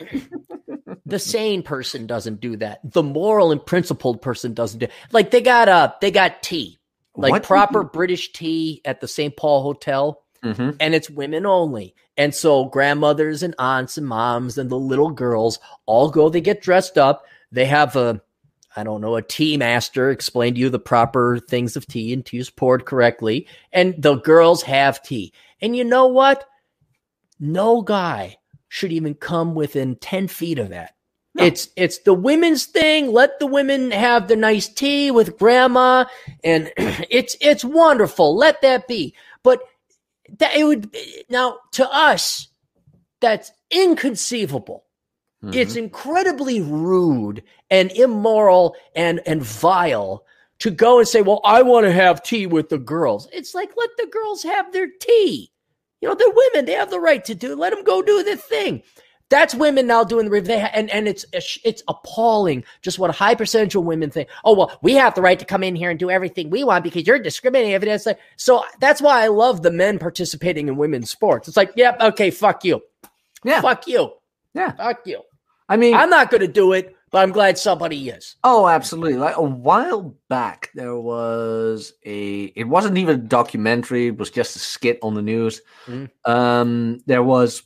[1.06, 2.80] the sane person doesn't do that.
[2.84, 4.88] The moral and principled person doesn't do.
[5.12, 6.80] Like they got uh, they got tea,
[7.16, 7.44] like What?
[7.44, 9.36] proper British tea at the St.
[9.36, 10.20] Paul Hotel.
[10.44, 10.76] Mhm.
[10.82, 11.96] and it's women only.
[12.18, 16.62] And so grandmothers and aunts and moms and the little girls all go, they get
[16.62, 17.24] dressed up.
[17.54, 18.22] They have a,
[18.76, 22.26] I don't know, a tea master explain to you the proper things of tea and
[22.26, 23.48] tea is poured correctly.
[23.72, 25.32] And the girls have tea.
[25.64, 26.46] And you know what?
[27.40, 28.38] No guy
[28.68, 30.94] should even come within 10 feet of that.
[31.36, 31.46] No.
[31.46, 33.12] It's it's the women's thing.
[33.12, 36.06] Let the women have the nice tea with grandma,
[36.44, 38.36] and it's it's wonderful.
[38.36, 39.16] Let that be.
[39.42, 39.62] But
[40.38, 40.96] that it would
[41.30, 42.50] now to us
[43.20, 44.86] that's inconceivable
[45.44, 45.56] Mhm.
[45.56, 50.26] it's incredibly rude and immoral and and vile
[50.60, 53.72] to go and say well i want to have tea with the girls it's like
[53.76, 55.52] let the girls have their tea
[56.04, 58.36] you know they're women they have the right to do let them go do their
[58.36, 58.84] thing
[59.30, 63.14] that's women now doing the they ha- and and it's it's appalling just what a
[63.14, 64.30] high percentage of women think.
[64.46, 66.84] Oh well, we have the right to come in here and do everything we want
[66.84, 67.90] because you're discriminating.
[68.06, 71.48] Like so, that's why I love the men participating in women's sports.
[71.48, 72.84] It's like, yep, okay, fuck you,
[73.44, 74.12] yeah, fuck you,
[74.54, 74.74] yeah.
[74.74, 75.22] fuck you.
[75.68, 78.36] I mean, I'm not going to do it, but I'm glad somebody is.
[78.44, 79.16] oh, absolutely.
[79.20, 82.46] Like a while back, there was a.
[82.56, 84.08] It wasn't even a documentary.
[84.08, 85.62] It was just a skit on the news.
[85.86, 86.10] Mhm.
[86.26, 87.62] Um, there was.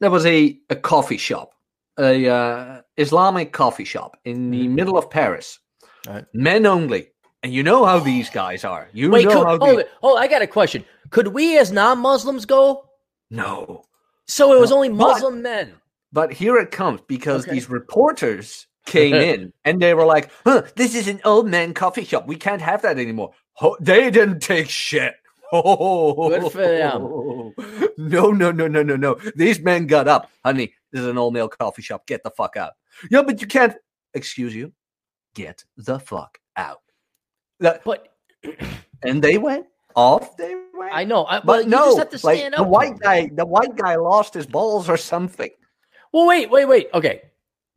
[0.00, 1.50] There was a, a coffee shop,
[1.98, 4.70] a uh, Islamic coffee shop in the Mhm.
[4.70, 5.58] middle of Paris,
[6.06, 6.24] Right.
[6.32, 7.08] men only.
[7.42, 8.88] And you know how these guys are.
[8.92, 9.90] You Wait, know could, how hold they, it.
[10.02, 10.84] Oh, I got a question.
[11.10, 12.84] Could we as non-Muslims go?
[13.30, 13.82] no.
[14.30, 15.72] So it was No, only but- Muslim men.
[16.12, 17.52] But here it comes because Okay.
[17.52, 22.04] these reporters came in and they were like, huh, this is an old man coffee
[22.04, 22.26] shop.
[22.26, 23.32] We can't have that anymore.
[23.54, 25.14] Ho- they didn't take shit.
[25.52, 27.54] Good for them.
[28.00, 29.18] No, no, no, no, no, no.
[29.34, 30.30] These men got up.
[30.44, 32.06] Honey, this is an old male coffee shop.
[32.06, 32.74] Get the fuck out.
[33.10, 33.74] Yeah, but you can't.
[34.14, 34.72] Excuse you.
[35.34, 36.82] Get the fuck out.
[37.60, 38.08] That- But
[39.02, 40.36] and they went off.
[40.36, 40.92] They went.
[40.94, 41.24] I know.
[41.26, 43.96] I, But you no, just have to like stand the white guy, the white guy
[43.96, 45.50] lost his balls or something.
[46.12, 46.88] Well, wait, wait, wait.
[46.92, 47.22] Okay.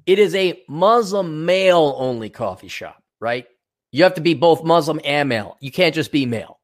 [0.06, 3.46] It is a Muslim male only coffee shop, right?
[3.92, 5.58] You have to be both Muslim and male.
[5.60, 6.60] You can't just be male.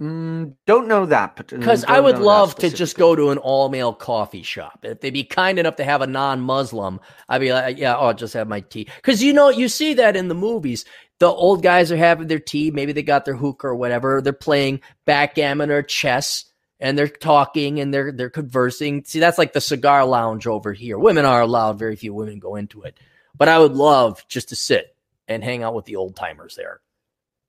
[0.00, 3.38] Mm, don't know that, but Because mm, I would love to just go to an
[3.38, 4.80] all male coffee shop.
[4.82, 6.98] If they'd be kind enough to have a non Muslim,
[7.28, 8.88] I'd be like, yeah, I'll just have my tea.
[8.96, 10.84] Because you know, you see that in the movies.
[11.20, 12.72] The old guys are having their tea.
[12.72, 14.20] Maybe they got their hookah or whatever.
[14.20, 16.51] They're playing backgammon or chess
[16.82, 19.04] and they're talking and they're they're conversing.
[19.04, 20.98] See, that's like the cigar lounge over here.
[20.98, 22.98] Women are allowed, very few women go into it.
[23.36, 24.94] But I would love just to sit
[25.28, 26.80] and hang out with the old timers there.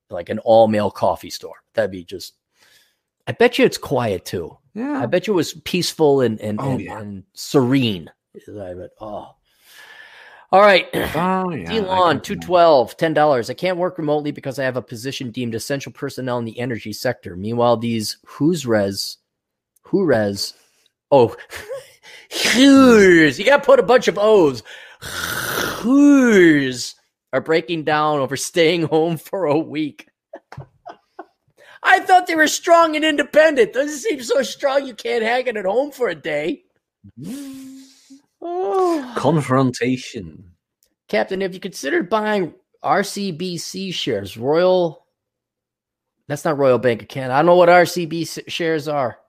[0.10, 1.56] Like an all male coffee store.
[1.74, 2.36] That'd be just
[3.28, 4.58] I bet you it's quiet too.
[4.76, 5.00] Yeah.
[5.02, 7.00] I bet you it was peaceful and and, Oh, and, yeah.
[7.00, 8.10] and serene.
[8.36, 8.92] I bet.
[9.02, 9.36] Oh.
[10.52, 10.88] All right.
[10.94, 11.72] Oh yeah.
[11.72, 13.50] I Elon, can- two twelve, ten dollars.
[13.50, 16.94] I can't work remotely because I have a position deemed essential personnel in the energy
[16.94, 17.36] sector.
[17.36, 19.18] Meanwhile, these who's res,
[19.94, 20.56] who res,
[21.12, 21.36] oh,
[22.54, 24.64] who's you got to put a bunch of O's.
[25.80, 26.96] Who's
[27.32, 30.08] are breaking down over staying home for a week.
[31.84, 33.74] I thought they were strong and independent.
[33.74, 36.64] Doesn't seem so strong you can't hang it at home for a day.
[38.42, 39.14] Oh.
[39.18, 40.54] Confrontation.
[41.08, 44.38] Captain, have you considered buying RCBC shares?
[44.38, 45.06] Royal.
[46.28, 47.36] That's not Royal Bank of Canada.
[47.36, 49.20] I don't know what RCB shares are.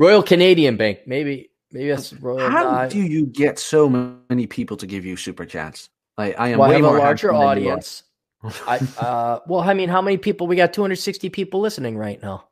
[0.00, 1.00] Royal Canadian Bank.
[1.06, 1.50] Maybe.
[1.70, 2.50] Maybe that's Royal.
[2.50, 3.88] How I- do you get so
[4.30, 5.88] many people to give you super chats?
[6.18, 7.72] Like I am well, I way have a larger handsome than you are.
[7.74, 8.02] audience.
[8.66, 10.46] I uh, well, I mean, how many people?
[10.46, 12.48] We got 260 people listening right now.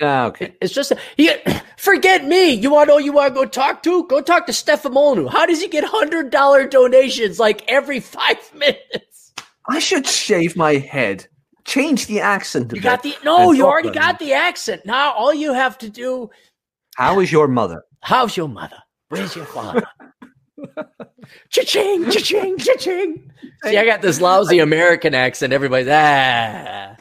[0.00, 0.46] Ah, okay.
[0.46, 1.32] It- It's just you,
[1.76, 2.50] forget me.
[2.52, 4.06] You want to know who you want to go talk to?
[4.06, 5.26] Go talk to Stefan Molyneux.
[5.28, 9.32] How does he get hundred dollar donations like every five minutes?
[9.68, 11.26] I should shave my head.
[11.64, 12.72] Change the accent.
[12.72, 13.50] You got the no.
[13.50, 14.86] You already got the accent.
[14.86, 16.30] Now all you have to do.
[16.96, 17.82] How is your mother?
[18.00, 18.78] How's your mother?
[19.08, 19.82] Where's your father?
[21.50, 23.30] Cha-ching, cha-ching, cha-ching.
[23.64, 25.52] See, I got this lousy American accent.
[25.52, 26.96] Everybody's ah.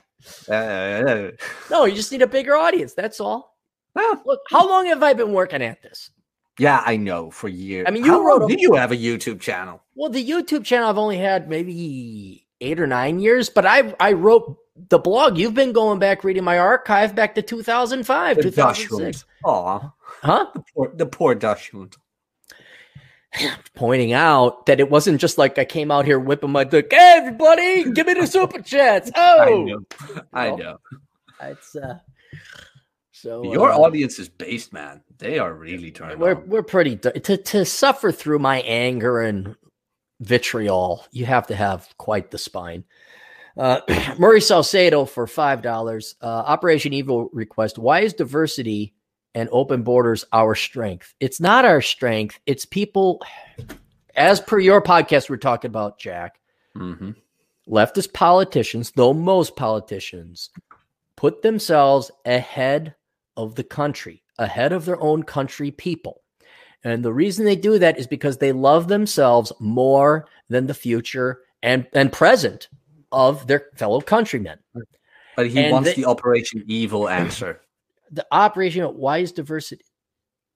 [0.49, 1.31] Uh,
[1.71, 2.93] No, you just need a bigger audience.
[2.93, 3.55] That's all.
[3.95, 6.11] Look, how long have I been working at this?
[6.59, 7.85] yeah, I know for years.
[7.87, 9.81] I mean, you How wrote long a- did you have a YouTube channel?
[9.95, 14.13] Well, the YouTube channel I've only had maybe eight or nine years, but I I
[14.13, 14.57] wrote
[14.89, 15.37] the blog.
[15.37, 19.25] You've been going back reading my archive back to 2005, The 2006.
[19.45, 19.91] Aw,
[20.21, 20.47] Huh?
[20.53, 21.35] the poor, the poor.
[23.75, 26.87] Pointing out that it wasn't just like I came out here whipping my dick.
[26.91, 29.11] Hey, everybody, give me the super chats.
[29.15, 29.85] I Oh, know.
[30.33, 30.77] I know.
[31.41, 31.99] it's uh.
[33.11, 35.01] So Your uh, audience is based, man.
[35.17, 36.47] They are really turned we're on.
[36.47, 39.55] we're pretty to to suffer through my anger and
[40.19, 41.05] vitriol.
[41.11, 42.83] You have to have quite the spine.
[43.57, 43.81] Uh,
[44.17, 46.15] Murray Salcedo for five dollars.
[46.21, 48.93] Uh, Operation Evil request: Why is diversity
[49.33, 51.13] and open borders our strength?
[51.19, 52.39] It's not our strength.
[52.45, 53.21] It's people.
[54.15, 56.39] As per your podcast, we're talking about Jack.
[56.77, 57.11] Mm-hmm.
[57.67, 60.51] Leftist politicians, though most politicians,
[61.15, 62.95] put themselves ahead
[63.35, 66.21] of the country, ahead of their own country people.
[66.85, 71.39] And the reason they do that is because they love themselves more than the future
[71.63, 72.69] and, and present
[73.11, 74.59] of their fellow countrymen.
[75.35, 77.59] But he And wants they- the Operation Evil answer.
[78.11, 79.83] The operation, why is diversity?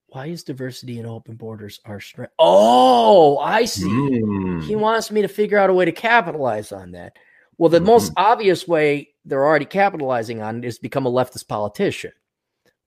[0.06, 2.32] Why is diversity and open borders our strength?
[2.38, 3.88] Oh, I see.
[3.88, 4.62] Mm.
[4.62, 7.16] He wants me to figure out a way to capitalize on that.
[7.58, 12.12] Well, the most obvious way they're already capitalizing on it is become a leftist politician.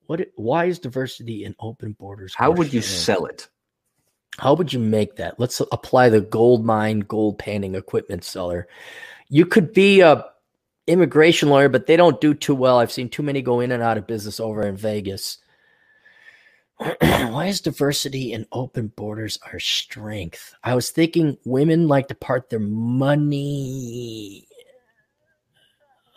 [0.08, 0.22] What?
[0.36, 2.34] Why is diversity and open borders?
[2.36, 3.47] How would you sell it?
[4.39, 5.39] How would you make that?
[5.39, 8.68] Let's apply the gold mine, gold panning equipment seller.
[9.30, 10.26] You could be a
[10.88, 12.80] immigration lawyer, but they don't do too well.
[12.80, 15.38] I've seen too many go in and out of business over in Vegas.
[16.99, 20.54] Why is diversity and open borders our strength?
[20.64, 24.47] I was thinking women like to part their money.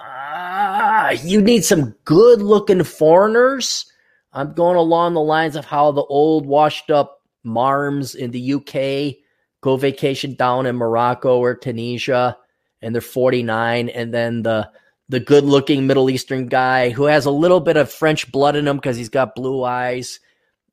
[0.09, 3.86] Ah, you need some good looking foreigners.
[4.32, 9.16] I'm going along the lines of how the old washed up marms in the UK
[9.61, 12.36] go vacation down in Morocco or Tunisia
[12.82, 14.70] and they're 49 and then the
[15.09, 18.66] the good looking Middle Eastern guy who has a little bit of French blood in
[18.66, 20.20] him because he's got blue eyes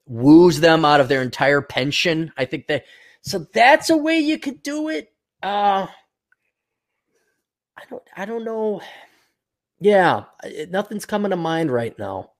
[0.05, 2.31] woos them out of their entire pension.
[2.38, 2.86] I think that
[3.21, 5.13] so that's a way you could do it.
[5.41, 5.88] Uh
[7.77, 8.81] I don't I don't know.
[9.84, 10.23] Yeah,
[10.69, 12.31] nothing's coming to mind right now.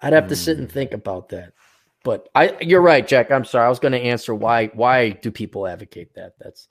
[0.00, 0.72] I'd have to sit and Hmm.
[0.72, 1.52] think about that.
[2.02, 3.30] But I you're right, Jack.
[3.30, 3.66] I'm sorry.
[3.66, 6.32] I was going to answer why why do people advocate that?
[6.40, 6.68] That's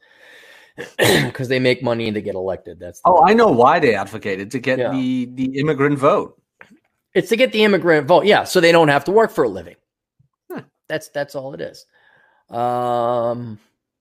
[0.98, 2.80] because they make money and they get elected.
[2.80, 4.92] That's Oh, I know why they advocated to get Yeah.
[4.92, 6.42] the the immigrant vote.
[7.14, 8.26] It's to get the immigrant vote.
[8.26, 9.76] Yeah, so they don't have to work for a living.
[10.52, 10.64] Huh.
[10.88, 11.86] That's that's all it is.
[12.50, 13.60] Um,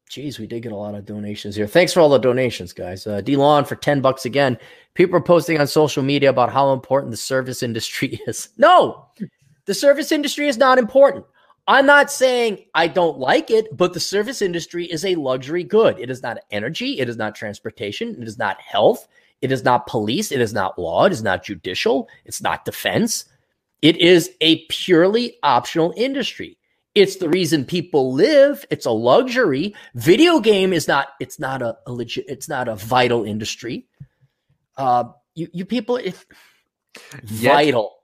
[0.09, 1.67] geez, we did get a lot of donations here.
[1.67, 3.07] Thanks for all the donations, guys.
[3.07, 4.59] Uh, DeLon for ten bucks again.
[4.95, 8.49] People are posting on social media about how important the service industry is.
[8.57, 9.07] No,
[9.67, 11.25] the service industry is not important.
[11.69, 16.01] I'm not saying I don't like it, but the service industry is a luxury good.
[16.01, 16.99] It is not energy.
[16.99, 18.21] It is not transportation.
[18.21, 19.07] It is not health.
[19.43, 20.33] It is not police.
[20.33, 21.05] It is not law.
[21.05, 22.09] It is not judicial.
[22.25, 23.27] It's not defense.
[23.83, 26.58] It is a purely optional industry.
[26.99, 28.65] It's the reason people live.
[28.71, 29.75] It's a luxury.
[29.95, 31.09] Video game is not.
[31.21, 32.25] It's not a, a legit.
[32.29, 33.87] It's not a vital industry.
[34.77, 36.27] Uh, you you people, if
[37.27, 37.95] Yet- vital.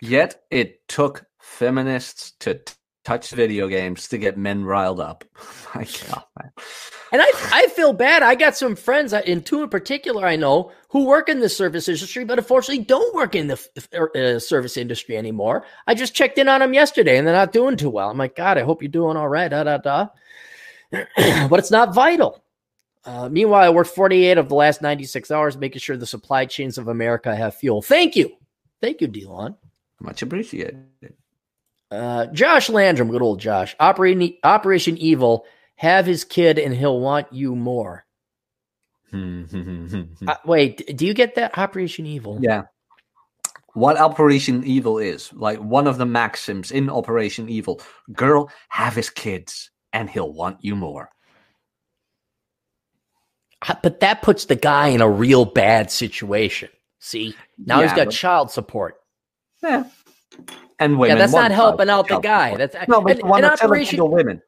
[0.00, 2.60] Yet it took feminists to
[3.04, 5.24] touch video games to get men riled up.
[5.74, 6.52] My God, man.
[7.12, 8.22] And I, I feel bad.
[8.22, 11.88] I got some friends, in two in particular, I know, who work in the service
[11.88, 15.64] industry, but unfortunately don't work in the uh, service industry anymore.
[15.86, 18.10] I just checked in on them yesterday, and they're not doing too well.
[18.10, 19.48] I'm like, God, I hope you're doing all right.
[19.48, 20.08] Da da da.
[21.48, 22.42] but it's not vital.
[23.04, 26.78] Uh, meanwhile, I worked 48 of the last 96 hours making sure the supply chains
[26.78, 27.82] of America have fuel.
[27.82, 28.32] Thank you,
[28.80, 29.56] thank you, Delon.
[30.00, 31.14] Much appreciated.
[31.90, 33.76] Uh, Josh Landrum, good old Josh.
[33.80, 35.44] Operation Operation Evil.
[35.76, 38.04] Have his kid, and he'll want you more.
[39.14, 42.38] Uh, wait, do you get that Operation Evil?
[42.40, 42.62] yeah.
[43.74, 47.80] What Operation Evil is, like one of the maxims in Operation Evil,
[48.12, 51.10] girl, have his kids and he'll want you more.
[53.68, 56.70] Uh, But that puts the guy in a real bad situation.
[57.00, 58.96] See, now he's got but- child support.
[59.62, 59.84] Yeah.
[60.78, 61.16] And women.
[61.16, 62.50] yeah, that's not helping out the guy.
[62.50, 62.72] support.
[62.72, 64.10] That's no, but and, to Operation.
[64.10, 64.42] women.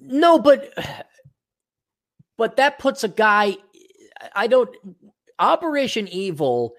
[0.00, 0.72] No, but
[2.36, 3.56] but that puts a guy.
[4.34, 4.70] I don't.
[5.38, 6.74] Operation Evil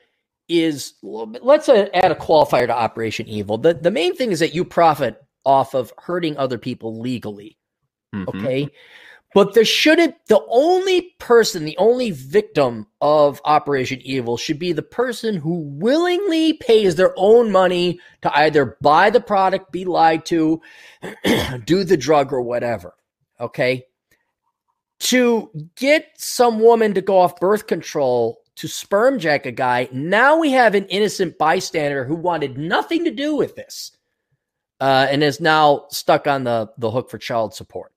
[0.48, 0.94] is.
[1.04, 3.58] Let's add a qualifier to Operation Evil.
[3.58, 7.58] The the main thing is that you profit off of hurting other people legally.
[8.14, 8.28] Mhm.
[8.28, 8.70] Okay.
[9.34, 14.82] But there shouldn't, the only person, the only victim of Operation Evil should be the
[14.82, 20.62] person who willingly pays their own money to either buy the product, be lied to,
[21.66, 22.96] do the drug, or whatever.
[23.40, 23.86] Okay.
[25.00, 30.40] To get some woman to go off birth control to sperm jack a guy, now
[30.40, 33.92] we have an innocent bystander who wanted nothing to do with this
[34.80, 37.92] uh, and is now stuck on the, the hook for child support.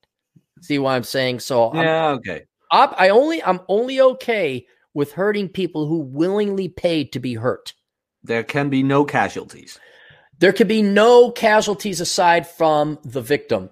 [0.60, 1.40] See what I'm saying?
[1.40, 2.42] So I'm, Yeah, okay.
[2.70, 7.74] I'm- I only I'm only okay with hurting people who willingly paid to be hurt.
[8.22, 9.78] There can be no casualties.
[10.38, 13.70] There can be no casualties aside from the victim,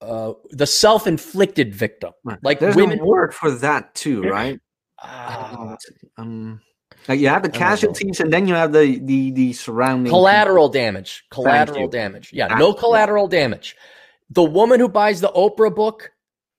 [0.00, 2.12] uh, the self-inflicted victim.
[2.42, 4.58] Like There's women, a word for that too, right?
[4.98, 5.76] Ah,
[6.16, 6.60] um,
[7.08, 11.24] like you have the casualties, and then you have the the the surrounding collateral damage.
[11.30, 12.32] Collateral damage.
[12.32, 13.76] Yeah, Thank no collateral damage.
[14.32, 16.12] The woman who buys the Oprah book,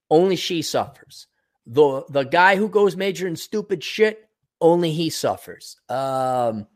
[0.10, 1.28] only she suffers.
[1.66, 4.30] The the guy who goes major in stupid shit,
[4.62, 5.78] only he suffers.
[5.90, 6.68] Um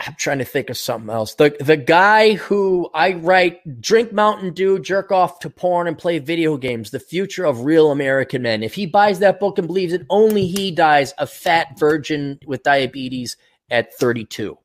[0.00, 1.34] I'm trying to think of something else.
[1.34, 6.18] The the guy who I write drink Mountain Dew, jerk off to porn, and play
[6.18, 8.62] video games, the future of real American men.
[8.62, 12.62] If he buys that book and believes it, only he dies a fat virgin with
[12.62, 13.36] diabetes
[13.70, 14.56] at 32.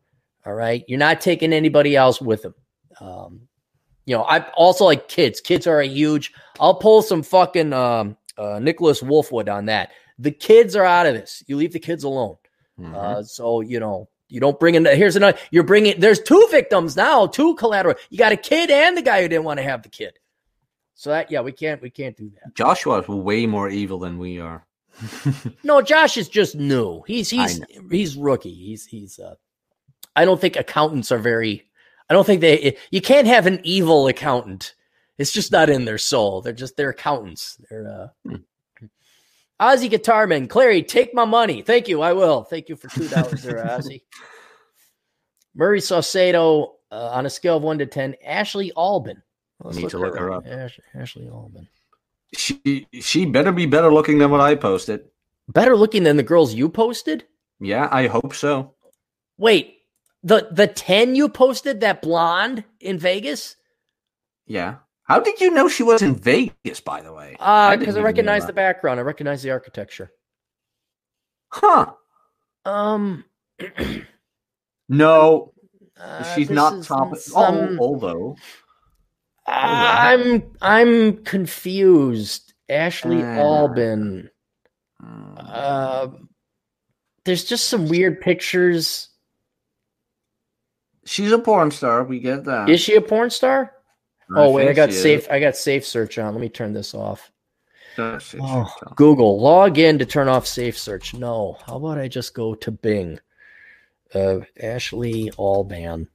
[0.46, 0.84] All right.
[0.88, 2.56] You're not taking anybody else with him.
[3.00, 3.48] Um,
[4.06, 5.40] you know, I also like kids.
[5.42, 6.34] Kids are a huge.
[6.60, 9.92] I'll pull some fucking um, uh, Nicholas Wolfwood on that.
[10.20, 11.44] The kids are out of this.
[11.48, 12.36] You leave the kids alone.
[12.80, 12.96] Mhm.
[12.96, 14.86] Uh, so you know, you don't bring in.
[14.86, 15.38] Here's another.
[15.52, 16.00] You're bringing.
[16.00, 17.28] There's two victims now.
[17.28, 17.96] Two collateral.
[18.10, 20.18] You got a kid and the guy who didn't want to have the kid.
[20.96, 21.82] So that yeah, we can't.
[21.82, 22.54] We can't do that.
[22.56, 24.66] Joshua is way more evil than we are.
[25.64, 27.02] No, Josh is just new.
[27.08, 28.54] He's he's he's rookie.
[28.54, 29.18] He's he's.
[29.20, 29.36] uh
[30.16, 31.68] I don't think accountants are very.
[32.12, 32.76] I don't think they.
[32.90, 34.76] You can't have an evil accountant.
[35.18, 36.42] It's just not in their soul.
[36.42, 37.58] They're just they're accountants.
[37.70, 38.08] They're uh.
[38.28, 38.36] Hmm.
[39.62, 41.62] Ozzy Guitarman, Clary, take my money.
[41.62, 42.02] Thank you.
[42.02, 42.44] I will.
[42.44, 44.02] Thank you for two dollars there, Ozzy.
[45.56, 49.24] Murray Saucedo, uh, on a scale of one to ten, Ashley Alban.
[49.64, 50.46] Let's Need to look her up.
[50.46, 51.70] Ash- Ashley Alban.
[52.34, 55.06] she she better be better looking than what I posted.
[55.48, 57.24] Better looking than the girls you posted.
[57.62, 58.74] Yeah, I hope so.
[59.38, 59.78] Wait,
[60.24, 63.56] the the 10 you posted that blonde in Vegas?
[64.46, 64.76] Yeah.
[65.04, 66.80] How did you know she was in Vegas?
[66.80, 69.00] By the way, Uh because I, know recognize the background.
[69.00, 70.12] I recognize the architecture.
[71.50, 71.94] Huh?
[72.66, 73.26] Um
[74.90, 75.54] No,
[76.00, 77.16] uh, she's not top.
[77.18, 78.36] some- Oh, although
[79.48, 82.54] I'm I'm confused.
[82.70, 84.30] Ashley Uh, Alban.
[85.04, 86.08] mm, Uh,
[87.26, 89.10] there's just some weird pictures.
[91.06, 92.04] She's a porn star.
[92.04, 92.70] We get that.
[92.70, 93.74] Is she a porn star?
[94.36, 95.02] I Oh wait, I got she is.
[95.02, 95.28] safe.
[95.30, 96.34] I got safe search on.
[96.34, 97.32] Let me turn this off.
[97.98, 101.14] Oh, Google log in to turn off safe search.
[101.14, 103.20] No, how about I just go to Bing?
[104.14, 106.08] Uh, Ashley Alban,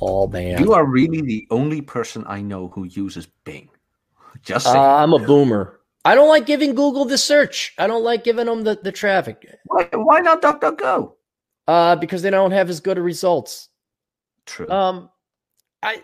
[0.00, 0.58] Alban.
[0.58, 3.68] You are really the only person I know who uses Bing.
[4.42, 4.80] Just Uh.
[4.80, 5.80] I'm a boomer.
[6.04, 7.74] I don't like giving Google the search.
[7.78, 9.46] I don't like giving them the, the traffic.
[9.64, 11.12] why, why not DuckDuckGo?
[11.66, 13.67] Uh, because they don't have as good of results.
[14.48, 14.68] True.
[14.68, 15.10] Um,
[15.82, 16.02] I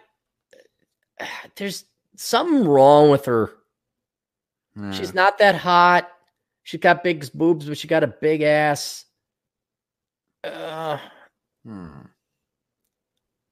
[1.57, 1.85] there's
[2.17, 3.51] something wrong with her.
[4.77, 4.93] Yeah.
[4.93, 6.09] She's not that hot.
[6.63, 9.05] She's got big boobs, but she got a big ass.
[10.43, 10.99] Uh,
[11.65, 12.01] Hmm.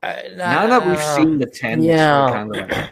[0.03, 1.93] I- Now that we've seen the 10, yeah.
[2.27, 2.33] yeah.
[2.33, 2.91] kind of like,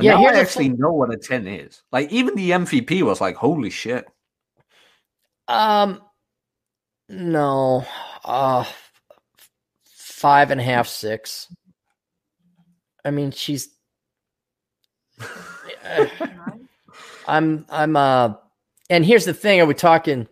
[0.00, 1.82] Yeah, now I actually know what a 10 is.
[1.92, 4.06] Like, even the MVP was like, holy shit.
[5.48, 6.02] Um,
[7.08, 7.86] no,
[8.24, 8.64] uh,
[10.14, 11.52] five and a half, six.
[13.04, 13.68] I mean, she's.
[17.26, 18.34] I'm, I'm, uh,
[18.88, 20.28] and here's the thing: Are we talking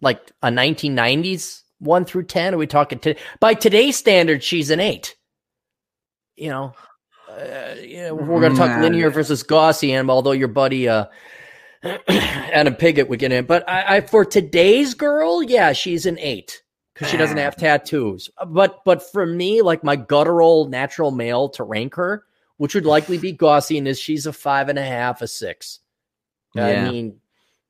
[0.00, 2.54] like a 1990s one through ten?
[2.54, 4.44] Are we talking to by today's standards?
[4.44, 5.14] She's an eight.
[6.36, 6.74] You know,
[7.28, 10.08] uh, you know, we're going to talk linear versus Gaussian.
[10.10, 11.06] Although your buddy, uh,
[12.08, 16.62] Adam Piggott would get in, but I, I for today's girl, yeah, she's an eight
[16.98, 18.28] because she doesn't have tattoos.
[18.46, 22.24] But but for me, like my guttural natural male to rank her,
[22.56, 25.80] which would likely be Gaussian, is she's a five and a half, a six.
[26.54, 26.66] Yeah.
[26.66, 27.20] I mean,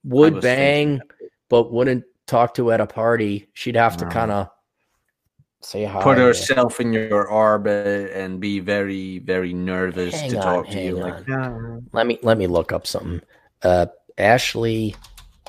[0.04, 1.00] would was bang,
[1.48, 3.48] but wouldn't talk to at a party.
[3.52, 4.48] She'd have to kind of
[5.60, 6.02] say hi.
[6.02, 10.80] Put herself in your orbit and be very, very nervous Hang to on, talk to
[10.80, 11.02] you.
[11.02, 11.74] on.
[11.74, 11.82] Like.
[11.92, 13.20] Let me let me look up something.
[13.62, 14.94] Uh, Ashley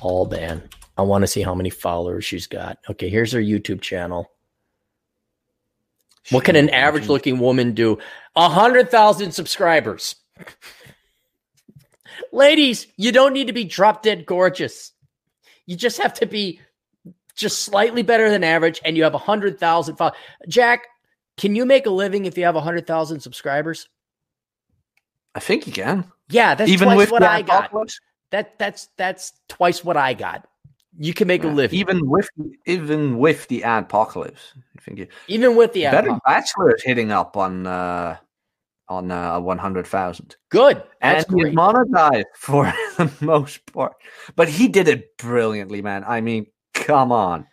[0.01, 0.67] Alban.
[0.99, 2.77] I want to see how many followers she's got.
[2.89, 4.29] Okay, here's her YouTube channel.
[6.29, 7.99] What can an average looking woman do?
[8.35, 10.17] A hundred thousand subscribers.
[12.33, 14.91] Ladies, you don't need to be drop dead gorgeous.
[15.65, 16.59] You just have to be
[17.33, 20.17] just slightly better than average, and you have a hundred thousand followers.
[20.49, 20.85] Jack,
[21.37, 23.87] can you make a living if you have a hundred thousand subscribers?
[25.33, 26.11] I think you can.
[26.29, 27.67] Yeah, that's Even twice with what I got.
[27.67, 28.01] apocalypse?
[28.31, 30.45] That that's that's twice what I got.
[31.01, 32.29] You can make a living Even with
[32.65, 34.53] even with the apocalypse.
[34.77, 36.19] I think you even with the Better.
[36.25, 38.17] Bachelor is hitting up on uh
[38.89, 40.35] on uh one hundred thousand.
[40.49, 40.83] Good.
[40.99, 42.65] And he's monetized for
[42.97, 43.93] the most part.
[44.35, 46.03] But he did it brilliantly, man.
[46.05, 47.47] I mean, come on.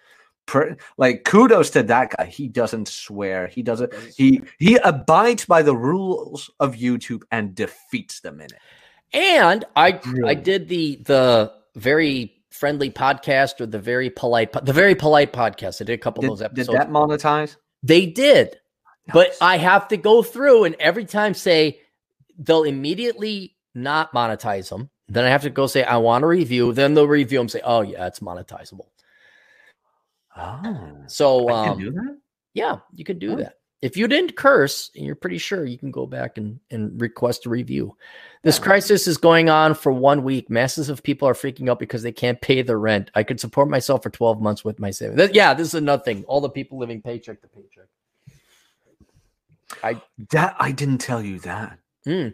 [0.47, 2.27] Per, like kudos to that guy.
[2.27, 3.47] He doesn't swear.
[3.47, 8.59] He doesn't he he abides by the rules of YouTube and defeats them in it.
[9.13, 14.73] And I I did the the very friendly podcast or the very polite po- the
[14.73, 15.81] very polite podcast.
[15.81, 16.69] I did a couple Did, of those episodes.
[16.69, 17.57] did that monetize?
[17.83, 18.57] They did.
[19.13, 21.81] But I have to go through and every time say
[22.39, 24.91] they'll immediately not monetize them.
[25.09, 26.73] Then I have to go say I want to review.
[26.73, 27.49] Then they'll review them.
[27.49, 28.87] Say, oh yeah, it's monetizable.
[30.37, 32.19] Oh, So um, do that.
[32.55, 33.37] yeah, you can do Oh.
[33.37, 33.55] that.
[33.83, 37.47] If you didn't curse, and you're pretty sure you can go back and, and request
[37.47, 37.95] a review.
[38.47, 40.49] This crisis is going on for one week.
[40.49, 43.11] Masses of people are freaking out because they can't pay the rent.
[43.17, 45.17] I could support myself for 12 months with my savings.
[45.17, 46.25] That- yeah, this is another thing.
[46.29, 47.87] All the people living paycheck to paycheck.
[49.83, 51.81] I That I didn't tell you that.
[52.05, 52.29] Hmm.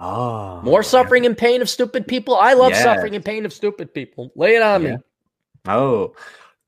[0.00, 0.88] Oh, More yeah.
[0.88, 2.34] suffering and pain of stupid people.
[2.34, 2.82] I love Yes.
[2.82, 4.32] suffering and pain of stupid people.
[4.34, 4.90] Lay it on Yeah.
[4.92, 4.96] me.
[5.66, 6.14] Oh,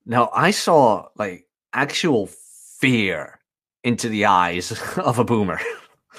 [0.05, 3.41] now I saw like actual fear
[3.83, 5.59] into the eyes of a boomer.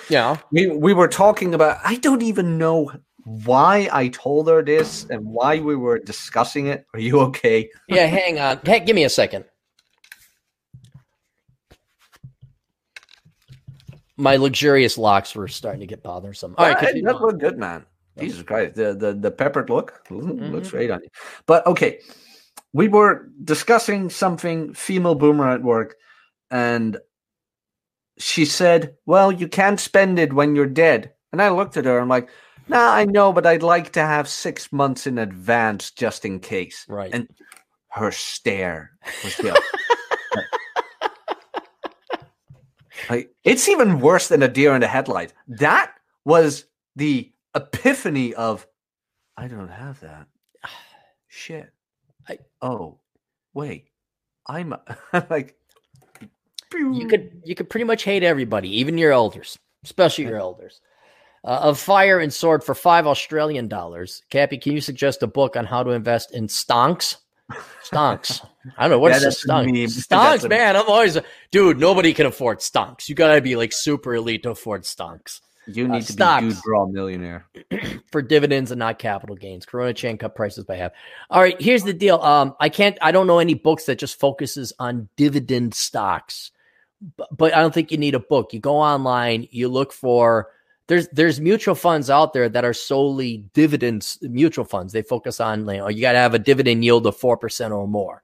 [0.10, 0.38] Yeah.
[0.52, 1.80] We we were talking about.
[1.84, 2.92] I don't even know
[3.24, 6.86] why I told her this and why we were discussing it.
[6.94, 7.70] Are you okay?
[7.88, 8.60] Yeah, hang on.
[8.64, 9.46] Hey, give me a second.
[14.18, 16.56] My luxurious locks were starting to get bothersome.
[16.58, 17.86] All right, That- looked good, man.
[18.20, 21.10] Jesus Christ, the the the peppered look mm, looks great on you.
[21.46, 22.00] But okay,
[22.74, 25.96] we were discussing something female boomer at work,
[26.52, 26.98] and
[28.18, 31.94] she said, "Well, you can't spend it when you're dead." And I looked at her.
[31.96, 32.30] And I'm like,
[32.68, 36.86] "Nah, I know, but I'd like to have six months in advance just in case."
[36.88, 37.14] Right.
[37.14, 37.28] And
[37.90, 38.92] her stare
[39.24, 39.40] was
[43.10, 45.34] like it's even worse than a deer in the headlight.
[45.48, 45.94] That
[46.26, 48.66] was the epiphany of
[49.38, 50.28] I don't have that.
[51.28, 51.72] Shit.
[52.28, 53.00] I- oh,
[53.54, 53.88] wait.
[54.48, 54.76] I'm
[55.30, 55.56] like
[56.74, 60.82] you could you could pretty much hate everybody, even your elders, especially your elders.
[61.44, 64.22] Uh, of fire and sword for five Australian dollars.
[64.30, 67.16] Cappy, can you suggest a book on how to invest in stonks?
[67.84, 68.46] Stonks.
[68.78, 70.08] I don't know what's Yeah, that's stonks.
[70.08, 70.76] Stonks, man.
[70.76, 71.18] I'm always
[71.52, 71.80] dude.
[71.80, 73.10] Nobody can afford stonks.
[73.10, 75.42] You gotta be like super elite to afford stonks.
[75.68, 76.44] you uh, need to stocks.
[76.44, 77.48] be dude draw millionaire.
[78.12, 79.66] for dividends and not capital gains.
[79.66, 80.92] Coronachan cut prices by half.
[81.30, 82.22] All right, here's the deal.
[82.22, 82.98] Um, I can't.
[83.02, 86.52] I don't know any books that just focuses on dividend stocks,
[87.38, 88.54] but, I don't think you need a book.
[88.54, 90.50] You go online, you look for.
[90.88, 94.92] There's there's mutual funds out there that are solely dividends mutual funds.
[94.92, 97.74] They focus on you know you got to have a dividend yield of four percent
[97.74, 98.24] or more.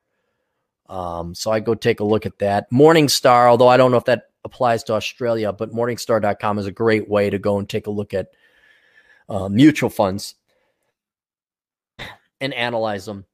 [0.90, 2.70] Um, so I go take a look at that.
[2.72, 7.10] Morningstar, although I don't know if that applies to Australia, but Morningstar.com is a great
[7.10, 8.28] way to go and take a look at
[9.30, 10.36] uh, mutual funds
[12.40, 13.26] and analyze them.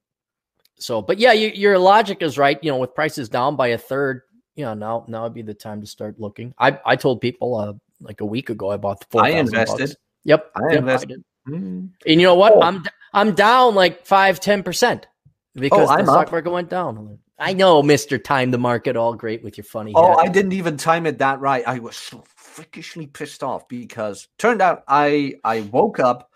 [0.80, 2.62] So, but yeah, you, your logic is right.
[2.64, 4.22] You know, with prices down by a third,
[4.56, 6.54] you know, now now would be the time to start looking.
[6.58, 9.24] I I told people uh, like a week ago I bought the four.
[9.24, 9.96] I invested.
[10.26, 11.08] Yep, I yep, invested.
[11.10, 11.24] did.
[11.54, 11.90] Mm.
[12.06, 12.54] And you know what?
[12.54, 12.62] Oh.
[12.62, 12.84] I'm
[13.14, 15.08] I'm down like five ten percent
[15.56, 16.32] because Oh, the stock up.
[16.32, 17.20] market went down.
[17.40, 19.92] I know, Mister Time the Market, all great with your funny.
[19.96, 20.20] Oh, hat.
[20.20, 21.64] I didn't even time it that right.
[21.68, 26.30] I was so freakishly pissed off because turned out I I woke up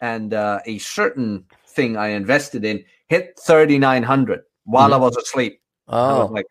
[0.00, 5.16] and uh, a certain thing I invested in hit thirty nine hundred while I was
[5.16, 5.60] asleep.
[5.88, 6.46] I was oh, like,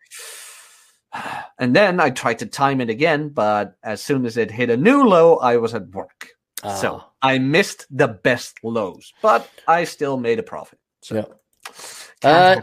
[1.58, 4.76] and then I tried to time it again, but as soon as it hit a
[4.76, 6.28] new low, I was at work.
[6.62, 7.10] So oh.
[7.22, 10.78] I missed the best lows, but I still made a profit.
[11.00, 11.16] So
[12.22, 12.28] Yeah.
[12.28, 12.60] Uh,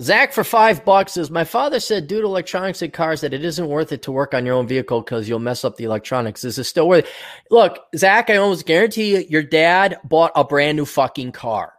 [0.00, 3.44] Zach for five bucks says my father said due to electronics in cars that it
[3.44, 6.44] isn't worth it to work on your own vehicle because you'll mess up the electronics.
[6.44, 7.10] Is it still worth it?
[7.50, 11.72] Look, Zach, I almost guarantee you your dad bought a brand new fucking car.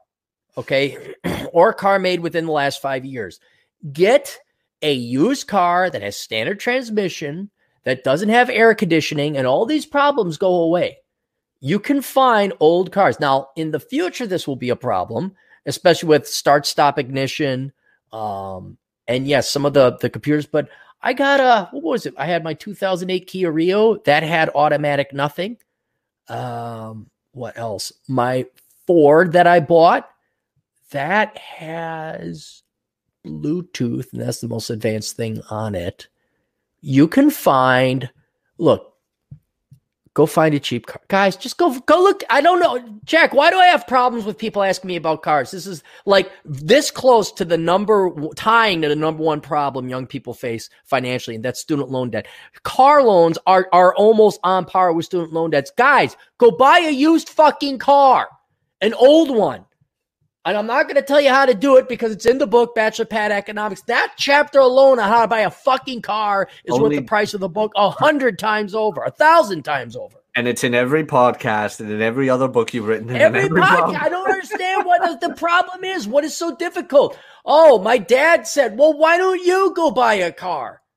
[0.58, 1.14] Okay.
[1.54, 3.40] or a car made within the last five years.
[3.94, 4.38] Get
[4.82, 7.50] a used car that has standard transmission,
[7.84, 10.98] that doesn't have air conditioning, and all these problems go away.
[11.62, 13.20] You can find old cars.
[13.20, 17.74] Now, in the future, this will be a problem, especially with start stop ignition.
[18.12, 18.78] Um,
[19.08, 20.70] and yes, some of the the computers, but
[21.02, 22.14] I got a what was it?
[22.18, 25.58] I had my 2008 Kia Rio that had automatic nothing.
[26.28, 27.92] Um, what else?
[28.08, 28.46] My
[28.86, 30.10] Ford that I bought
[30.92, 32.64] that has
[33.26, 36.08] Bluetooth, and that's the most advanced thing on it.
[36.82, 38.10] You can find,
[38.58, 38.90] look,
[40.14, 41.02] go find a cheap car.
[41.08, 42.24] Guys, just go go look.
[42.30, 43.00] I don't know.
[43.06, 45.52] Jack, why do I have problems with people asking me about cars?
[45.52, 50.08] This is like this close to the number tying to the number one problem young
[50.08, 52.28] people face financially, and that's student loan debt.
[52.64, 55.72] Car loans are are almost on par with student loan debts.
[55.78, 58.28] Guys, go buy a used fucking car.
[58.82, 59.66] An old one.
[60.50, 62.48] And I'm not going to tell you how to do it because it's in the
[62.48, 63.84] book, Bachelor Pad Economics.
[63.84, 67.36] That chapter alone on how to buy a fucking car is Only, worth the price
[67.36, 70.18] of the book a hundred times over, a thousand times over.
[70.34, 73.12] And it's in every podcast and in every other book you've written.
[73.12, 74.02] Every, every podcast.
[74.02, 76.08] I don't understand what the problem is.
[76.08, 77.16] What is so difficult?
[77.46, 80.82] Oh, my dad said, well, why don't you go buy a car?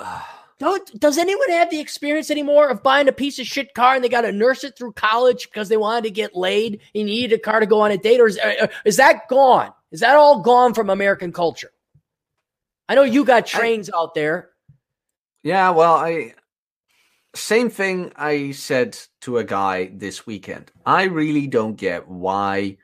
[0.00, 0.37] Ah.
[0.58, 4.02] Don't, does anyone have the experience anymore of buying a piece of shit car and
[4.02, 7.38] they got to nurse it through college because they wanted to get laid and needed
[7.38, 8.20] a car to go on a date?
[8.20, 9.72] Or is, uh, uh, is that gone?
[9.92, 11.70] Is that all gone from American culture?
[12.88, 14.50] I know you got trains I, out there.
[15.44, 16.34] Yeah, well, I
[17.34, 20.72] same thing I said to a guy this weekend.
[20.84, 22.78] I really don't get why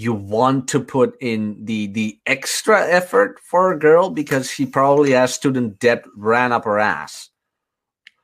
[0.00, 5.10] you want to put in the the extra effort for a girl because she probably
[5.10, 7.28] has student debt ran up her ass.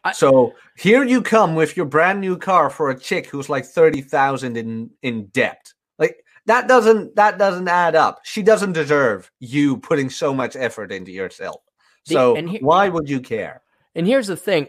[0.03, 3.67] I, so here you come with your brand new car for a chick who's like
[3.67, 5.75] thirty thousand in in debt.
[5.99, 8.21] Like that doesn't that doesn't add up.
[8.25, 11.61] She doesn't deserve you putting so much effort into yourself.
[12.05, 13.63] So the, he, why would you care?
[13.95, 14.69] And here's the thing.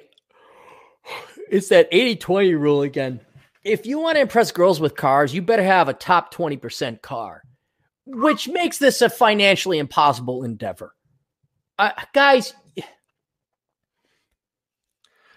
[1.50, 3.22] It's that 80-20 rule again
[3.68, 7.44] if you want to impress girls with cars, you better have a top 20% car,
[8.06, 10.96] which makes this a financially impossible endeavor.
[11.78, 12.54] Uh, guys.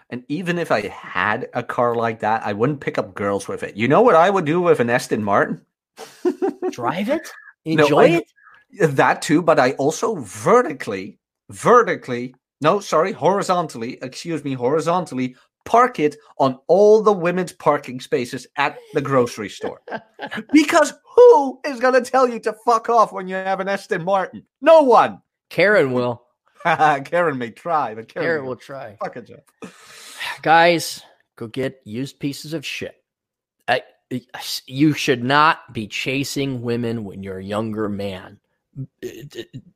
[0.09, 3.63] And even if I had a car like that, I wouldn't pick up girls with
[3.63, 3.77] it.
[3.77, 5.61] You know what I would do with an Aston Martin?
[6.71, 7.29] Drive it?
[7.63, 8.95] Enjoy no, I, it?
[8.95, 11.19] That too, but I also vertically,
[11.49, 18.47] vertically, no, sorry, horizontally, excuse me, horizontally park it on all the women's parking spaces
[18.57, 19.81] at the grocery store.
[20.53, 24.03] because who is going to tell you to fuck off when you have an Aston
[24.03, 24.43] Martin?
[24.61, 25.21] No one.
[25.49, 26.23] Karen will.
[26.63, 28.97] Karen may try, but Karen, Karen will try.
[29.03, 29.29] Fuck it,
[30.41, 31.01] Guys,
[31.35, 32.95] go get used pieces of shit.
[33.67, 33.83] I,
[34.65, 38.39] you should not be chasing women when you're a younger man.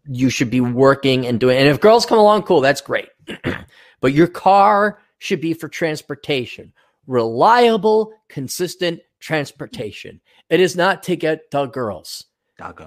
[0.05, 1.57] You should be working and doing.
[1.57, 3.09] And if girls come along, cool, that's great.
[4.01, 6.74] but your car should be for transportation
[7.07, 10.20] reliable, consistent transportation.
[10.49, 12.26] It is not to get the girls.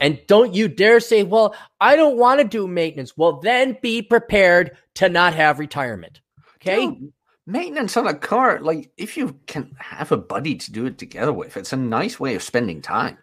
[0.01, 3.17] And don't you dare say, well, I don't want to do maintenance.
[3.17, 6.21] Well, then be prepared to not have retirement.
[6.57, 6.87] Okay.
[6.87, 7.13] Dude,
[7.47, 11.35] maintenance on a car, like if you can have a buddy to do it together
[11.35, 13.19] with, it's a nice way of spending time.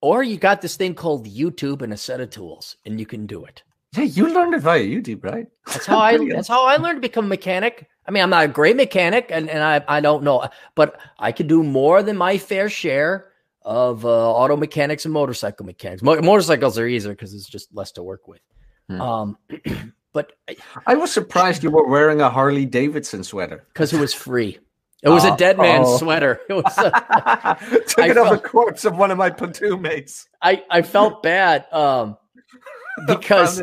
[0.00, 3.26] Or you got this thing called YouTube and a set of tools, and you can
[3.26, 3.64] do it.
[3.96, 5.48] Yeah, you learned it via YouTube, right?
[5.66, 7.88] That's how I that's how I learned to become a mechanic.
[8.08, 11.30] I mean, I'm not a great mechanic and, and I, I don't know, but I
[11.30, 13.26] can do more than my fair share
[13.60, 16.02] of uh, auto mechanics and motorcycle mechanics.
[16.02, 18.40] Mo- motorcycles are easier because it's just less to work with.
[18.88, 19.00] Hmm.
[19.00, 19.38] Um,
[20.14, 20.32] but
[20.86, 24.58] I was surprised you were wearing a Harley Davidson sweater because it was free.
[25.02, 25.98] It was a dead man's oh.
[25.98, 26.40] sweater.
[26.48, 27.56] It was a,
[27.86, 30.28] took it off the corpse of one of my platoon mates.
[30.42, 32.16] I, I felt bad um,
[33.06, 33.60] because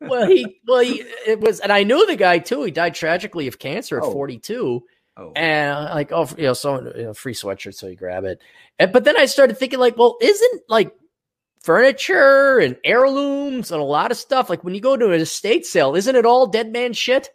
[0.00, 2.62] well, he well, he, it was, and I knew the guy too.
[2.62, 4.12] He died tragically of cancer at oh.
[4.12, 4.82] 42.
[5.18, 5.32] Oh.
[5.34, 8.40] And like, oh, you know, so you know, free sweatshirt, so you grab it.
[8.78, 10.92] And, but then I started thinking, like, well, isn't like
[11.62, 15.66] furniture and heirlooms and a lot of stuff like when you go to an estate
[15.66, 17.30] sale, isn't it all dead man shit?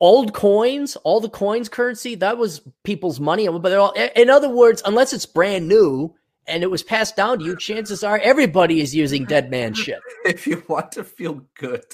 [0.00, 3.48] Old coins, all the coins currency, that was people's money.
[3.48, 6.14] But they're all, in other words, unless it's brand new,
[6.48, 10.00] and it was passed down to you, chances are everybody is using dead man shit.
[10.24, 11.84] If you want to feel good,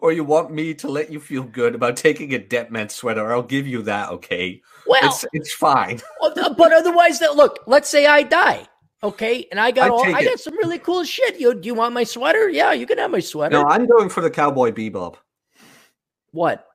[0.00, 3.32] or you want me to let you feel good about taking a dead man sweater,
[3.32, 4.10] I'll give you that.
[4.10, 6.00] Okay, well, it's, it's fine.
[6.20, 7.58] but otherwise, that look.
[7.66, 8.66] Let's say I die.
[9.02, 11.40] Okay, and I got all, I got some really cool shit.
[11.40, 12.48] You do you want my sweater?
[12.48, 13.54] Yeah, you can have my sweater.
[13.54, 15.16] No, I'm going for the cowboy bebop.
[16.32, 16.66] What?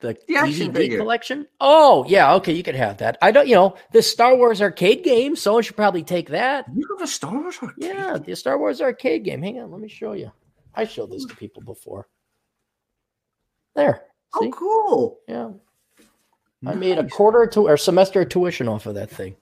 [0.00, 1.46] The, the DVD collection.
[1.60, 3.16] Oh yeah, okay, you could have that.
[3.22, 5.36] I don't, you know, the Star Wars arcade game.
[5.36, 6.66] Someone should probably take that.
[6.74, 7.76] You have a Star Wars arcade?
[7.78, 9.42] Yeah, the Star Wars arcade game.
[9.42, 10.30] Hang on, let me show you.
[10.74, 12.08] I showed this to people before.
[13.74, 14.02] There.
[14.34, 14.48] Oh, see?
[14.48, 15.18] Oh, cool.
[15.28, 15.50] Yeah.
[16.62, 16.74] Nice.
[16.74, 19.36] I made a quarter to or semester of tuition off of that thing.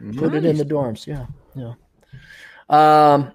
[0.00, 0.16] Nice.
[0.16, 1.06] Put it in the dorms.
[1.06, 1.74] Yeah, yeah.
[2.68, 3.32] Um.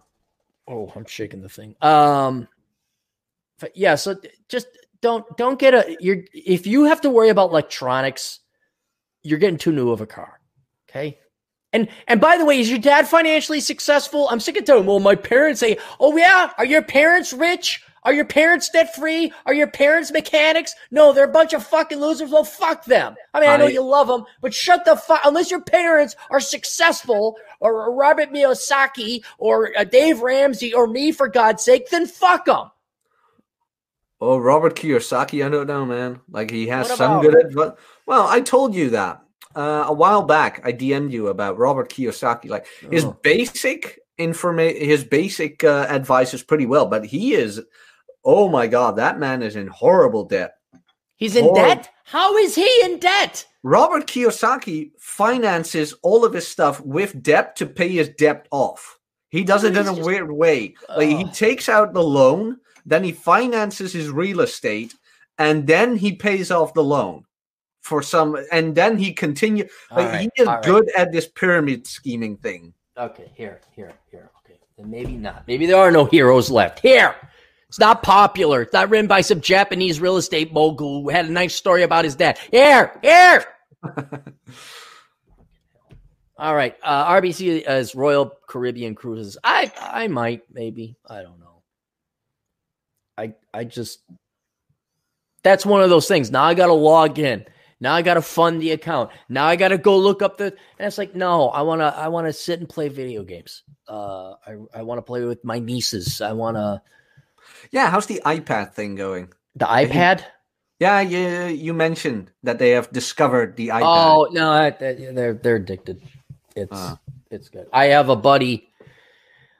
[0.68, 1.76] Oh, I'm shaking the thing.
[1.82, 2.48] Um.
[3.60, 3.96] But yeah.
[3.96, 4.16] So
[4.50, 4.68] just
[5.02, 8.40] don't don't get a you're if you have to worry about electronics,
[9.24, 10.40] you're getting too new of a car.
[10.90, 11.18] Okay.
[11.74, 14.28] And and by the way, is your dad financially successful?
[14.30, 14.86] I'm sick of telling.
[14.86, 17.82] Well, my parents say, "Oh yeah, are your parents rich?
[18.04, 19.32] Are your parents debt free?
[19.46, 20.74] Are your parents mechanics?
[20.90, 22.32] No, they're a bunch of fucking losers.
[22.32, 23.16] Well, fuck them.
[23.34, 25.22] I mean, I, know you love them, but shut the fuck.
[25.24, 31.28] Unless your parents are successful, or Robert Kiyosaki, or uh, Dave Ramsey, or me, for
[31.28, 32.72] God's sake, then fuck them.
[34.24, 36.20] Oh, Robert Kiyosaki, I don't know, man.
[36.30, 37.72] Like he has some good advice.
[38.06, 39.22] Well, I told you that
[39.56, 40.62] uh, a while back.
[40.64, 42.48] I DM'd you about Robert Kiyosaki.
[42.50, 43.18] Like his Oh.
[43.24, 47.62] basic information, his basic uh, advice is pretty well, but he is.
[48.24, 50.54] Oh my God, that man is in horrible debt.
[51.16, 51.90] He's in Or- debt.
[52.06, 53.46] How is he in debt?
[53.64, 59.00] Robert Kiyosaki finances all of his stuff with debt to pay his debt off.
[59.30, 60.76] He does it in a just- weird way.
[60.90, 64.96] Like he takes out the loan, then he finances his real estate,
[65.38, 67.26] and then he pays off the loan
[67.82, 69.68] for some, and then he continue.
[69.90, 70.64] Like All right, he is right.
[70.64, 72.74] good at this pyramid scheming thing.
[72.98, 74.30] Okay, here, here, here.
[74.46, 75.48] Okay, then maybe not.
[75.48, 76.80] Maybe there are no heroes left.
[76.80, 77.16] Here,
[77.68, 78.62] it's not popular.
[78.64, 82.06] It's not written by some Japanese real estate mogul who had a nice story about
[82.06, 82.38] his dad.
[82.52, 83.46] Here, here.
[86.38, 89.38] All right, uh, RBC as Royal Caribbean Cruises.
[89.44, 90.98] I, I might, maybe.
[91.08, 91.51] I don't know.
[93.22, 94.00] I, I just.
[95.44, 96.32] That's one of those things.
[96.32, 97.46] Now I got to log in.
[97.80, 99.10] Now I got to fund the account.
[99.28, 100.46] Now I got to go look up the.
[100.78, 101.86] And it's like, no, I want to.
[101.86, 103.64] I want to sit and play video games.
[103.88, 106.22] Uh, I I want to play with my nieces.
[106.22, 106.82] I want to
[107.72, 109.34] Yeah, how's the iPad thing going?
[109.56, 110.24] the iPad.
[110.80, 113.82] Yeah, you you mentioned that they have discovered the iPad.
[113.84, 116.02] Oh no, they're they're addicted.
[116.56, 116.98] It's Ah.
[117.30, 117.68] it's good.
[117.74, 118.70] I have a buddy.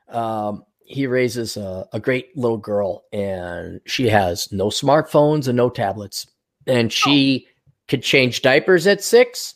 [0.10, 5.70] Um, he raises a, a great little girl, and she has no smartphones and no
[5.70, 6.28] tablets,
[6.68, 7.48] and she
[7.88, 9.56] could change diapers at six.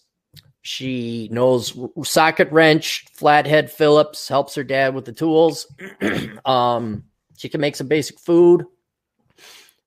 [0.62, 5.68] She knows socket wrench, flathead Phillips, helps her dad with the tools.
[6.46, 7.04] um,
[7.38, 8.66] she can make some basic food.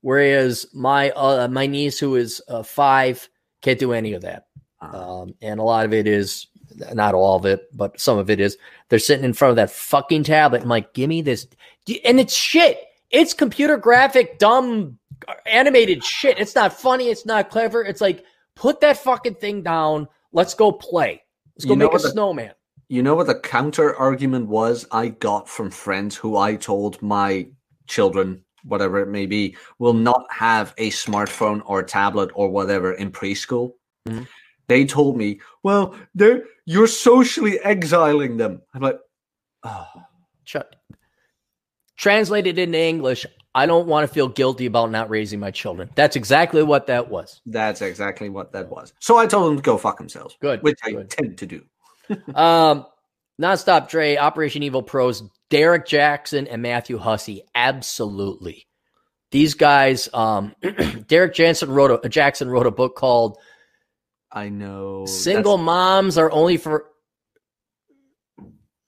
[0.01, 3.29] Whereas my uh, my niece, who is uh, five,
[3.63, 4.45] can't do any of that.
[4.81, 5.23] Ah.
[5.23, 6.47] Um, and a lot of it is
[6.93, 8.57] not all of it, but some of it is
[8.89, 10.63] they're sitting in front of that fucking tablet.
[10.63, 11.47] I'm like, give me this,
[12.05, 12.79] and it's shit.
[13.11, 14.99] It's computer graphic, dumb,
[15.47, 16.39] animated shit.
[16.39, 17.09] It's not funny.
[17.09, 17.83] It's not clever.
[17.83, 18.25] It's like
[18.55, 20.09] put that fucking thing down.
[20.33, 21.23] Let's go play.
[21.57, 22.53] Let's go You make a the- snowman.
[22.91, 27.49] You know what the counter argument was I got from friends who I told my
[27.87, 33.11] children, whatever it may be, will not have a smartphone or tablet or whatever in
[33.11, 33.73] preschool?
[34.09, 34.27] Mhm.
[34.69, 38.61] They told me, well, they're you're socially exiling them.
[38.75, 38.99] I'm like,
[39.65, 39.87] oh.
[41.97, 43.25] Translated into English,
[43.55, 45.89] I don't want to feel guilty about not raising my children.
[45.95, 47.41] That's exactly what that was.
[47.47, 48.93] that's exactly what that was.
[49.01, 50.37] So I told them to go fuck themselves.
[50.41, 51.11] Good, Which I good.
[51.11, 51.65] tend to do.
[52.35, 52.87] Um,
[53.41, 57.45] Nonstop Dre, Operation Evil Pros, Derrick Jaxn and Matthew Hussey.
[57.55, 58.67] Absolutely.
[59.31, 60.55] These guys, um,
[61.07, 63.39] Derrick Jaxn wrote a Jaxn wrote a book called
[64.31, 65.07] I know.
[65.07, 66.87] Single Moms Are Only for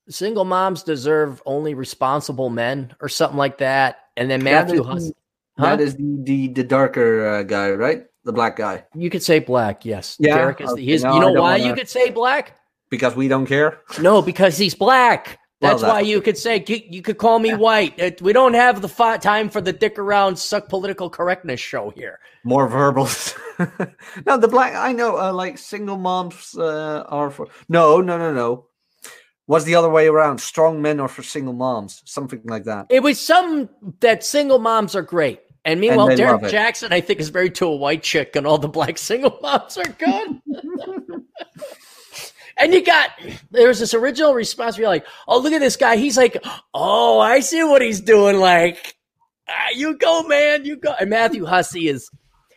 [0.08, 3.98] Single Moms Deserve Only Responsible Men or something like that.
[4.16, 5.12] And then That Matthew is- Hussey.
[5.58, 5.76] Huh?
[5.76, 8.04] That is the, the, the darker uh, guy, right?
[8.24, 8.84] The black guy.
[8.94, 10.16] You could say black, yes.
[10.18, 12.56] Yeah, Derrick is okay, he's, no, you know why wanna- you could say black?
[12.90, 13.80] Because we don't care.
[14.00, 15.38] No, because he's black.
[15.60, 17.98] Well, That's that- why you could say you, could call me white.
[17.98, 21.90] It- we don't have the fi- time for the dick around, suck political correctness show
[21.90, 22.18] here.
[22.44, 23.34] more verbals.
[24.26, 24.74] no, the black.
[24.74, 27.48] I know, uh, like single moms uh, are for.
[27.68, 28.66] No, no, no, no.
[29.46, 30.40] Was the other way around?
[30.40, 32.86] Strong men are for single moms, something like that.
[32.88, 33.68] It was some
[33.98, 36.42] that single moms are great, and meanwhile, they Derrick.
[36.42, 39.76] Jaxn, I think, is married to a white chick, and all the black single moms
[39.76, 40.40] are good.
[42.60, 43.10] and you got
[43.50, 45.96] there was this original response where you're like, "Oh, look at this guy.
[45.96, 46.36] He's like,
[46.74, 48.38] oh, I see what he's doing.
[48.38, 48.96] Like,
[49.48, 52.10] ah, you go, man, you go." And Matthew Hussey is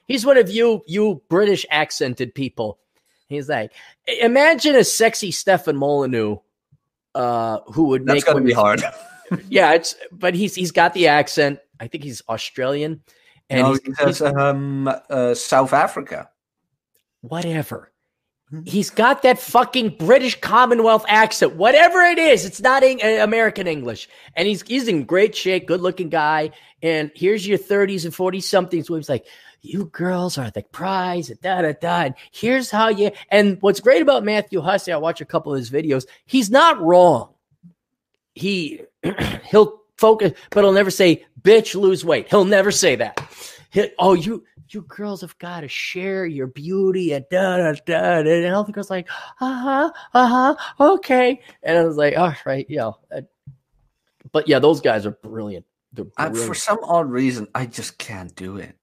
[0.08, 2.80] he's one of you you British accented people.
[3.28, 3.72] He's like,
[4.22, 6.38] imagine a sexy Stefan Molyneux.
[7.16, 8.84] Uh, who would That's make gonna be hard.
[9.48, 11.60] yeah, it's but he's he's got the accent.
[11.80, 13.04] I think he's Australian,
[13.52, 16.30] and no, he's, he he's- um, uh, South Africa.
[17.22, 17.93] whatever.
[18.66, 22.46] He's got that fucking British Commonwealth accent, whatever it is.
[22.46, 26.52] It's not Eng- uh, American English, and he's he's in great shape, good looking guy.
[26.82, 29.26] And here's your thirties and forty somethings where he's like,
[29.62, 32.02] "You girls are the prize," and da da da.
[32.02, 33.12] And here's how you.
[33.30, 36.06] And what's great about Matthew Hussey, I watch a couple of his videos.
[36.26, 37.34] He's not wrong.
[38.36, 38.82] He
[39.50, 43.20] he'll focus, but he'll never say, "Bitch, lose weight." He'll never say that.
[43.72, 44.44] hit, oh, you
[44.74, 48.20] you girls have got to share your beauty and da da da.
[48.20, 49.10] And all the girls like,
[49.40, 50.56] uh huh, uh huh,
[50.94, 51.42] okay.
[51.64, 52.92] And I was like, all right, yeah.
[54.32, 55.66] But yeah, those guys are brilliant.
[55.94, 56.38] brilliant.
[56.40, 58.76] for some odd reason, I just can't do it.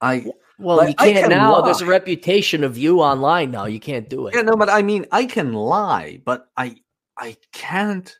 [0.00, 0.26] I
[0.58, 1.58] well, like, you can't can now.
[1.58, 1.66] Lie.
[1.66, 3.66] There's a reputation of you online now.
[3.66, 4.34] You can't do it.
[4.34, 6.76] Yeah, no, but I mean, I can lie, but I
[7.18, 8.16] I can't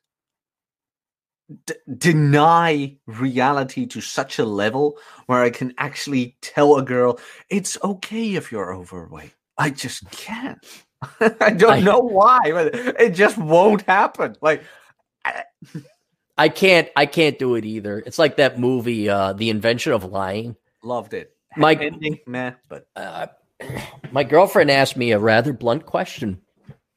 [1.67, 7.19] d- deny reality to such a level where I can actually tell a girl
[7.49, 9.35] it's okay if you're overweight.
[9.59, 10.59] I just can't.
[11.21, 14.37] I don't I, know why, but it just won't happen.
[14.41, 14.65] Like
[15.25, 15.45] I,
[16.39, 17.99] I can't I can't do it either.
[17.99, 20.57] It's like that movie uh The Invention of Lying.
[20.83, 21.33] Loved it.
[21.57, 23.29] My ending, meh, but uh,
[24.13, 26.43] my girlfriend asked me a rather blunt question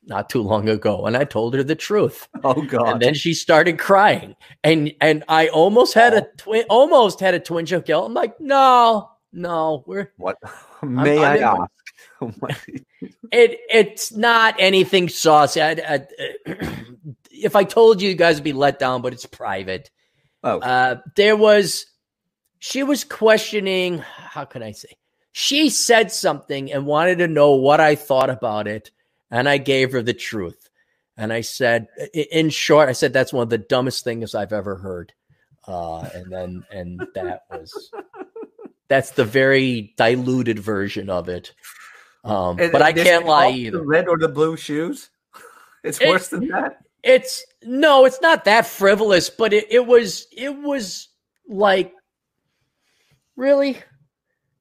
[0.10, 2.28] not too long ago, and I told her the truth.
[2.44, 2.94] Oh God!
[2.94, 7.40] And then she started crying, and and I almost had a twin, almost had a
[7.40, 8.06] twinge of guilt.
[8.06, 10.38] I'm like, no, no, we're what?
[10.82, 11.72] May I'm, I I'm ask?
[13.32, 15.62] it it's not anything saucy.
[15.62, 16.08] I, I,
[17.32, 19.92] if I told you, you guys would be let down, but it's private.
[20.44, 21.86] Oh, uh, there was
[22.60, 24.98] she was questioning, how can I say?
[25.32, 28.92] She said something and wanted to know what I thought about it.
[29.32, 30.70] And I gave her the truth.
[31.18, 34.76] And I said, in short, I said, that's one of the dumbest things I've ever
[34.76, 35.14] heard.
[35.68, 37.92] Uh, and then, and that was,
[38.88, 41.54] that's the very diluted version of it.
[42.24, 43.80] Um, but I can't lie either.
[43.80, 45.10] The red or the blue shoes?
[45.82, 46.80] It's it, worse than that.
[47.04, 51.08] It's no, it's not that frivolous, but it, it was, it was
[51.48, 51.94] like
[53.40, 53.78] really?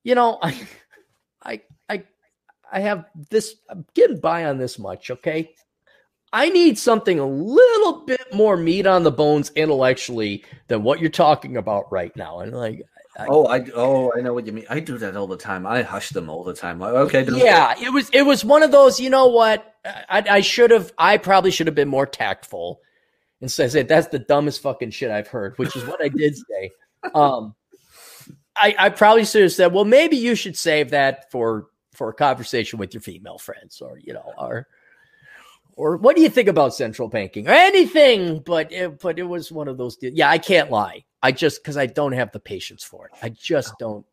[0.05, 0.57] You know, I,
[2.71, 3.57] I have this.
[3.69, 5.11] I'm getting by on this much.
[5.11, 5.55] Okay,
[6.33, 11.11] I need something a little bit more meat on the bones intellectually than what you're
[11.11, 12.41] talking about right now.
[12.41, 12.83] And like,
[13.19, 14.67] I, oh, I oh, I know what you mean.
[14.69, 15.67] I do that all the time.
[15.67, 16.79] I hush them all the time.
[16.79, 19.01] Like, okay, yeah, it was it was one of those.
[19.01, 19.75] You know what?
[19.85, 20.93] I, I should have.
[20.99, 22.81] I probably should have been more tactful
[23.41, 26.71] and say, "That's the dumbest fucking shit I've heard," which is what I did say.
[27.15, 27.55] Um,
[28.61, 32.15] I, I probably should have said, well, maybe you should save that for for a
[32.15, 34.69] conversation with your female friends, or you know, or
[35.77, 38.39] or what do you think about central banking or anything?
[38.41, 39.99] But it, but it was one of those.
[40.01, 41.05] Yeah, I can't lie.
[41.23, 43.13] I just because I don't have the patience for it.
[43.21, 43.77] I just oh.
[43.79, 44.07] don't.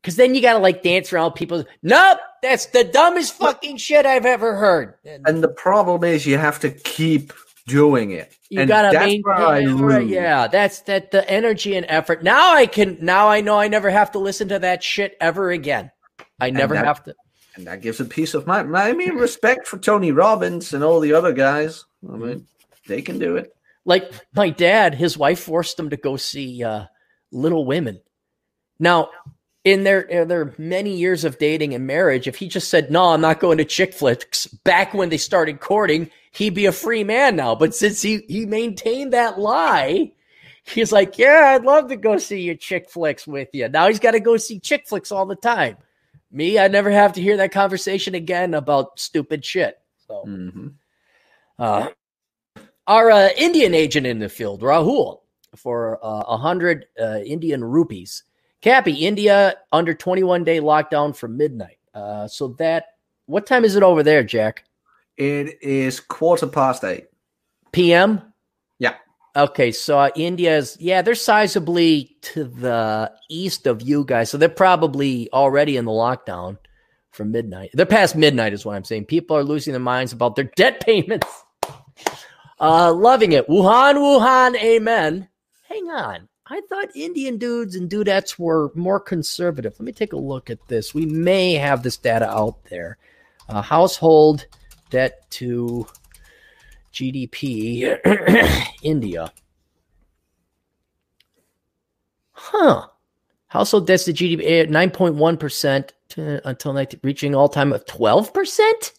[0.00, 1.64] Because then you got to like dance around people.
[1.82, 4.94] Nope, that's the dumbest fucking shit I've ever heard.
[5.04, 7.32] And, and the problem is, you have to keep
[7.66, 8.32] doing it.
[8.48, 10.08] You and gotta maintain.
[10.08, 12.22] Yeah, that's that the energy and effort.
[12.22, 12.96] Now I can.
[13.00, 15.90] Now I know I never have to listen to that shit ever again.
[16.40, 17.14] I never that, have to.
[17.56, 18.76] And that gives a peace of mind.
[18.76, 21.84] I mean, respect for Tony Robbins and all the other guys.
[22.08, 22.46] I mean,
[22.86, 23.54] they can do it.
[23.84, 26.84] Like my dad, his wife forced him to go see uh,
[27.32, 28.00] Little Women.
[28.78, 29.10] Now,
[29.64, 33.06] in their in their many years of dating and marriage, if he just said, "No,
[33.06, 37.02] I'm not going to chick flicks," back when they started courting, he'd be a free
[37.02, 37.54] man now.
[37.54, 40.12] But since he he maintained that lie,
[40.64, 43.98] he's like, "Yeah, I'd love to go see your chick flicks with you." Now he's
[43.98, 45.76] got to go see chick flicks all the time.
[46.30, 49.80] Me, I'd never have to hear that conversation again about stupid shit.
[50.06, 50.68] So, mm-hmm.
[51.58, 51.88] uh,
[52.86, 55.20] our uh, Indian agent in the field, Rahul,
[55.56, 56.86] for uh, a uh, hundred
[57.24, 58.24] Indian rupees
[58.60, 61.78] Cappy, India under 21 day lockdown from midnight.
[61.94, 62.96] Uh, so that,
[63.26, 64.64] what time is it over there, Jack?
[65.16, 67.08] It is quarter past eight
[67.72, 68.27] p.m.
[69.38, 75.28] Okay, so India's yeah, they're sizably to the east of you guys, so they're probably
[75.32, 76.58] already in the lockdown
[77.12, 77.70] from midnight.
[77.72, 79.04] They're past midnight, is what I'm saying.
[79.04, 81.28] People are losing their minds about their debt payments.
[82.58, 83.46] Uh, loving it.
[83.48, 85.28] Wuhan, Wuhan, amen.
[85.68, 86.28] Hang on.
[86.48, 89.74] I thought Indian dudes and dudettes were more conservative.
[89.78, 90.94] Let me take a look at this.
[90.94, 92.98] We may have this data out there.
[93.48, 94.46] Uh, household
[94.90, 95.86] debt to
[96.92, 97.98] GDP,
[98.82, 99.32] India.
[102.32, 102.86] Huh.
[103.48, 108.92] Household debts to GDP at 9.1% to, until 19, reaching all time of 12%?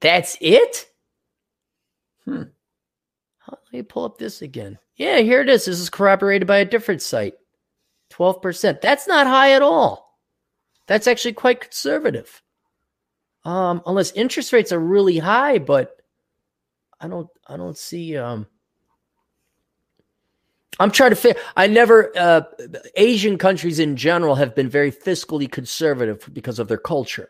[0.00, 0.88] That's it?
[2.24, 2.42] Hmm.
[3.48, 4.78] Let me pull up this again.
[4.96, 5.64] Yeah, here it is.
[5.64, 7.34] This is corroborated by a different site.
[8.10, 8.80] 12%.
[8.80, 10.18] That's not high at all.
[10.86, 12.42] That's actually quite conservative.
[13.44, 16.01] Um, unless interest rates are really high, but
[17.02, 18.46] I don't I don't see um
[20.80, 21.38] I'm trying to fit.
[21.54, 22.42] I never uh,
[22.96, 27.28] Asian countries in general have been very fiscally conservative because of their culture.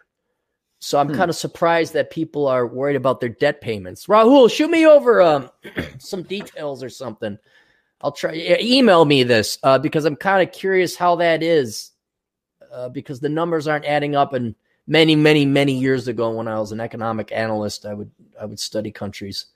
[0.78, 1.16] So I'm hmm.
[1.16, 4.06] kind of surprised that people are worried about their debt payments.
[4.06, 5.50] Rahul, shoot me over um,
[5.98, 7.36] some details or something
[8.02, 8.58] I'll try.
[8.60, 11.92] Email me this uh, because I'm kind of curious how that is,
[12.72, 14.32] uh, because the numbers aren't adding up.
[14.32, 14.54] And
[14.86, 18.58] many, many, many years ago, when I was an economic analyst, I would I would
[18.58, 19.46] study countries,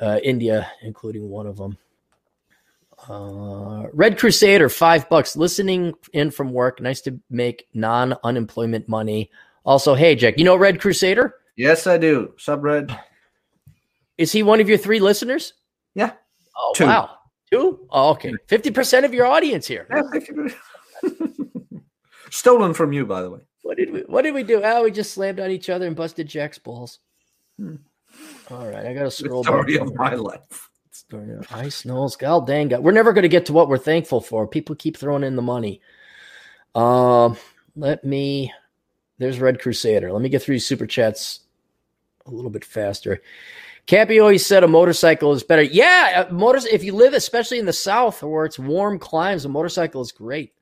[0.00, 1.76] uh, India including one of them.
[3.08, 5.36] Uh, Red Crusader, five bucks.
[5.36, 6.80] Listening in from work.
[6.80, 9.30] Nice to make non unemployment money.
[9.64, 11.34] Also, hey Jack, you know Red Crusader?
[11.56, 12.34] Yes, I do.
[12.38, 12.96] Sub Red.
[14.18, 15.54] Is he one of your three listeners?
[15.94, 16.12] Yeah.
[16.56, 16.86] Oh Two.
[16.86, 17.10] wow.
[17.50, 17.86] Two?
[17.90, 18.32] Oh, okay.
[18.46, 19.86] Fifty percent of your audience here.
[19.90, 21.10] Yeah,
[22.30, 23.40] Stolen from you, by the way.
[23.62, 24.60] What did we what did we do?
[24.62, 27.00] Oh, we just slammed on each other and busted Jack's balls.
[27.58, 27.76] Hmm.
[28.50, 30.70] All right, I gotta scroll the story of my life.
[30.90, 32.16] Story of ice snows.
[32.16, 32.82] God dang it.
[32.82, 34.46] We're never gonna get to what we're thankful for.
[34.46, 35.80] People keep throwing in the money.
[36.74, 37.36] Um,
[37.76, 38.52] let me
[39.18, 40.12] there's Red Crusader.
[40.12, 41.40] Let me get through super chats
[42.26, 43.22] a little bit faster.
[43.86, 45.62] Cappy always said a motorcycle is better.
[45.62, 46.64] Yeah, motors.
[46.64, 50.52] If you live, especially in the South where it's warm climes, a motorcycle is great.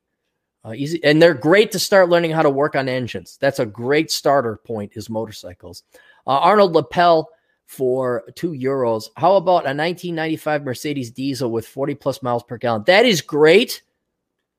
[0.65, 3.37] Uh, easy, and they're great to start learning how to work on engines.
[3.41, 4.93] That's a great starter point.
[4.95, 5.83] Is motorcycles.
[6.25, 7.29] Uh, Arnold Lapel
[7.65, 9.05] for two euros.
[9.17, 12.83] How about a 1995 Mercedes diesel with 40 plus miles per gallon?
[12.85, 13.81] That is great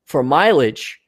[0.05, 1.01] for mileage,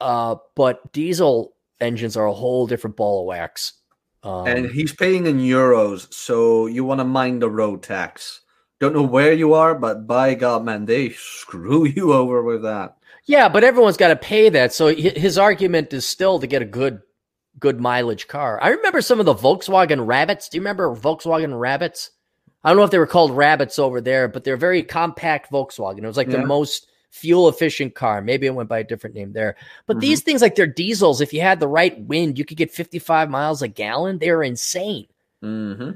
[0.00, 3.74] uh, but diesel engines are a whole different ball of wax.
[4.22, 8.40] Um, and he's paying in euros, so you want to mind the road tax.
[8.78, 12.96] Don't know where you are, but by God, man, they screw you over with that.
[13.26, 14.72] Yeah, but everyone's got to pay that.
[14.72, 17.00] So his argument is still to get a good,
[17.58, 18.58] good mileage car.
[18.62, 20.48] I remember some of the Volkswagen Rabbits.
[20.48, 22.10] Do you remember Volkswagen Rabbits?
[22.64, 25.98] I don't know if they were called Rabbits over there, but they're very compact Volkswagen.
[25.98, 26.38] It was like yeah.
[26.38, 28.22] the most fuel efficient car.
[28.22, 29.56] Maybe it went by a different name there.
[29.86, 30.00] But mm-hmm.
[30.00, 33.30] these things, like their diesels, if you had the right wind, you could get 55
[33.30, 34.18] miles a gallon.
[34.18, 35.08] They are insane.
[35.42, 35.90] Mm-hmm.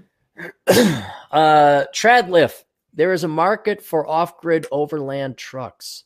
[1.31, 6.05] uh, Tradlift, there is a market for off grid overland trucks.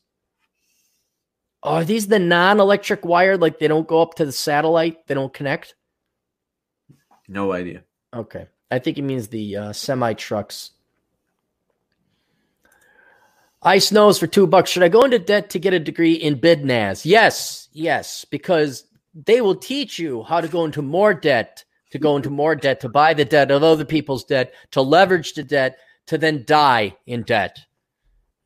[1.62, 3.40] Oh, are these the non electric wired?
[3.40, 5.74] Like they don't go up to the satellite, they don't connect?
[7.28, 7.82] No idea.
[8.14, 8.46] Okay.
[8.70, 10.72] I think it means the uh, semi trucks
[13.62, 14.70] Ice knows for two bucks.
[14.70, 17.04] Should I go into debt to get a degree in BidNAS?
[17.04, 18.84] Yes, yes, because
[19.14, 22.80] they will teach you how to go into more debt, to go into more debt,
[22.80, 26.96] to buy the debt of other people's debt, to leverage the debt, to then die
[27.06, 27.58] in debt.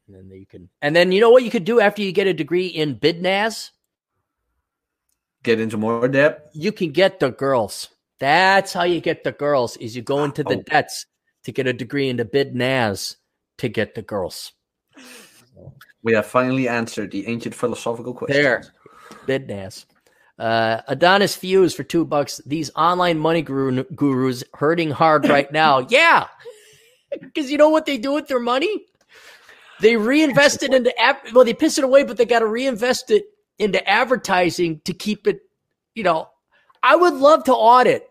[0.06, 2.26] And then you can, and then you know what you could do after you get
[2.26, 3.70] a degree in BidNaz?
[5.43, 6.51] Get into more debt.
[6.52, 7.89] You can get the girls.
[8.18, 9.76] That's how you get the girls.
[9.78, 10.62] Is you go into the oh.
[10.62, 11.06] debts
[11.44, 13.16] to get a degree into BidNaz
[13.59, 14.52] to get the girls.
[16.02, 18.43] We have finally answered the ancient philosophical question.
[18.43, 18.64] There,
[19.26, 19.86] BidNaz.
[20.39, 22.40] Uh, Adonis Fuse for two bucks.
[22.44, 25.78] These online money guru, gurus hurting hard right now.
[25.89, 26.26] yeah,
[27.20, 28.86] because you know what they do with their money?
[29.80, 30.92] They reinvest it into
[31.32, 33.24] well, they piss it away, but they got to reinvest it
[33.59, 35.40] into advertising to keep it.
[35.94, 36.28] You know,
[36.82, 38.09] I would love to audit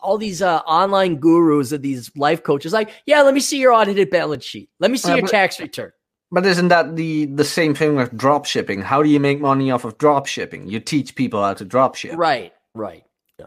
[0.00, 2.72] all these uh, online gurus and these life coaches.
[2.72, 4.70] Like, yeah, let me see your audited balance sheet.
[4.78, 5.92] Let me see uh, your tax return.
[6.30, 8.82] But isn't that the the same thing with drop shipping?
[8.82, 10.68] How do you make money off of drop shipping?
[10.68, 12.16] You teach people how to drop ship.
[12.16, 13.04] Right, right.
[13.38, 13.46] Yeah.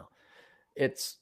[0.75, 1.17] It's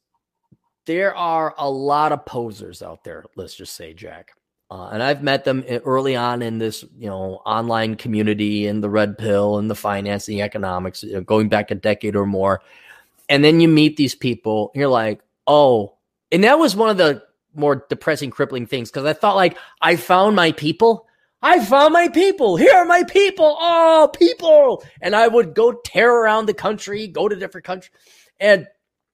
[0.85, 4.31] there are a lot of posers out there, let's just say, Jack.
[4.69, 8.89] Uh, and I've met them early on in this, you know, online community and the
[8.89, 12.61] red pill and the finance, the economics, you know, going back a decade or more.
[13.29, 15.95] And then you meet these people, you're like, oh,
[16.31, 17.23] and that was one of the
[17.55, 21.07] more depressing, crippling things because I thought like I found my people
[21.41, 22.57] I found my people.
[22.57, 23.57] Here are my people.
[23.59, 24.83] Oh, people.
[25.01, 27.91] And I would go tear around the country, go to different countries,
[28.39, 28.67] and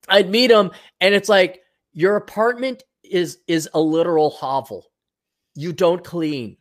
[0.07, 0.71] I'd meet them.
[1.01, 1.61] And it's like,
[1.91, 4.89] your apartment is is a literal hovel.
[5.55, 6.57] You don't clean.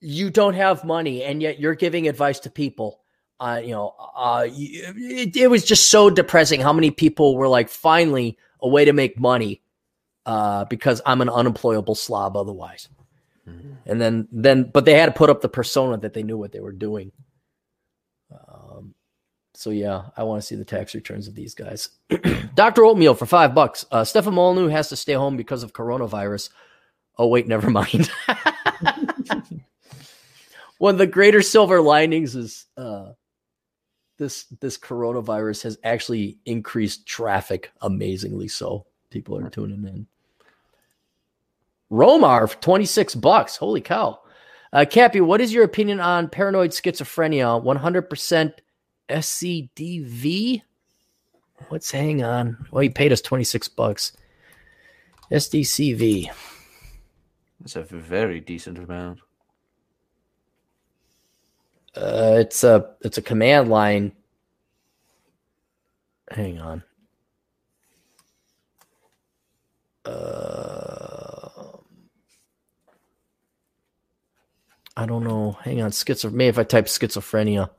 [0.00, 3.00] You don't have money, and yet you're giving advice to people.
[3.38, 7.68] Uh, you know, uh, it, it was just so depressing how many people were like,
[7.68, 9.62] finally, a way to make money
[10.26, 12.88] uh, because I'm an unemployable slob otherwise.
[13.86, 16.52] And then, then, but they had to put up the persona that they knew what
[16.52, 17.10] they were doing.
[18.30, 18.94] Um,
[19.54, 21.90] so yeah, I want to see the tax returns of these guys.
[22.54, 23.84] Doctor Oatmeal for five bucks.
[23.90, 26.50] Uh, Stefan Molyneux has to stay home because of coronavirus.
[27.20, 28.10] Oh wait, never mind.
[30.78, 33.10] One of the greater silver linings is uh,
[34.16, 38.48] this this coronavirus has actually increased traffic amazingly.
[38.48, 40.06] So people are tuning in.
[41.92, 43.54] Romar 26 bucks.
[43.58, 44.20] Holy cow.
[44.72, 47.62] Uh, Cappy, what is your opinion on paranoid schizophrenia?
[47.62, 48.52] 100%
[49.10, 50.62] SCDV?
[51.68, 52.66] What's hang on?
[52.70, 54.12] Well, he paid us 26 bucks.
[55.30, 56.30] SDCV.
[57.60, 59.20] That's a very decent amount.
[61.94, 64.12] Uh, it's a it's a command line.
[66.30, 66.82] Hang on.
[70.04, 71.48] Uh,
[74.96, 75.52] I don't know.
[75.62, 75.90] Hang on.
[75.90, 76.32] Schizo.
[76.32, 77.70] Maybe if I type schizophrenia.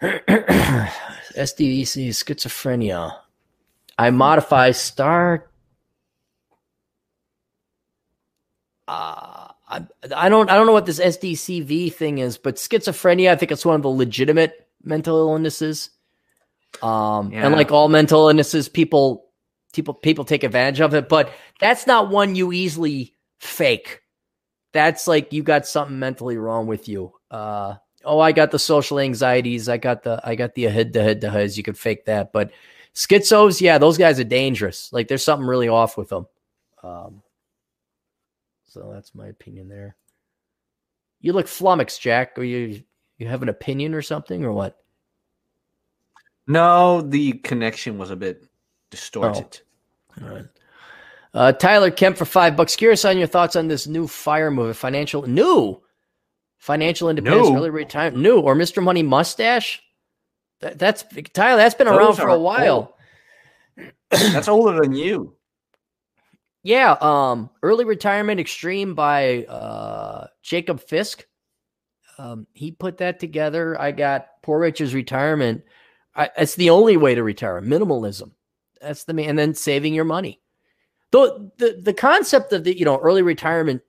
[0.02, 3.29] SDEC schizophrenia.
[4.00, 5.50] I modify star.
[8.88, 9.84] Uh, I,
[10.16, 13.30] I don't I don't know what this SDCV thing is, but schizophrenia.
[13.30, 15.90] I think it's one of the legitimate mental illnesses.
[16.82, 17.44] Um, yeah.
[17.44, 19.26] and like all mental illnesses, people
[19.74, 24.00] people people take advantage of it, but that's not one you easily fake.
[24.72, 27.12] That's like you got something mentally wrong with you.
[27.30, 29.68] Uh, oh, I got the social anxieties.
[29.68, 31.58] I got the I got the head to head to heads.
[31.58, 32.50] You could fake that, but
[32.94, 34.92] schizos, yeah, those guys are dangerous.
[34.92, 36.26] Like there's something really off with them.
[36.82, 37.22] Um,
[38.66, 39.96] so that's my opinion there.
[41.20, 42.38] You look flummoxed, Jack.
[42.38, 42.82] Or you
[43.18, 44.78] you have an opinion or something or what?
[46.46, 48.44] No, the connection was a bit
[48.90, 49.60] distorted.
[50.20, 50.24] Oh.
[50.24, 50.46] All right.
[51.32, 52.74] Uh, Tyler Kemp for five bucks.
[52.74, 55.80] Curious on your thoughts on this new fire move, financial new
[56.58, 57.56] financial independence, new.
[57.56, 58.82] early retirement, new or Mr.
[58.82, 59.82] Money mustache.
[60.60, 61.56] That, that's Tyler.
[61.56, 62.96] That's been Those around for a while.
[64.10, 65.34] that's older than you.
[66.62, 66.96] Yeah.
[67.00, 71.26] Um, early retirement extreme by uh, Jacob Fisk.
[72.18, 73.80] Um, he put that together.
[73.80, 75.62] I got Poor Richard's retirement
[76.14, 77.60] I, it's the only way to retire.
[77.60, 78.32] Minimalism.
[78.80, 80.40] That's the and then saving your money.
[81.12, 83.82] The the the concept of the you know early retirement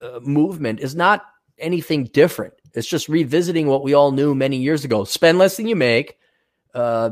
[0.00, 1.24] uh, movement is not
[1.58, 2.54] anything different.
[2.74, 5.04] It's just revisiting what we all knew many years ago.
[5.04, 6.16] Spend less than you make.
[6.74, 7.10] Uh,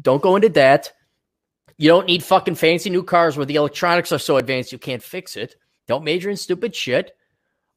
[0.00, 0.92] don't go into debt.
[1.76, 5.02] You don't need fucking fancy new cars where the electronics are so advanced you can't
[5.02, 5.56] fix it.
[5.86, 7.16] Don't major in stupid shit.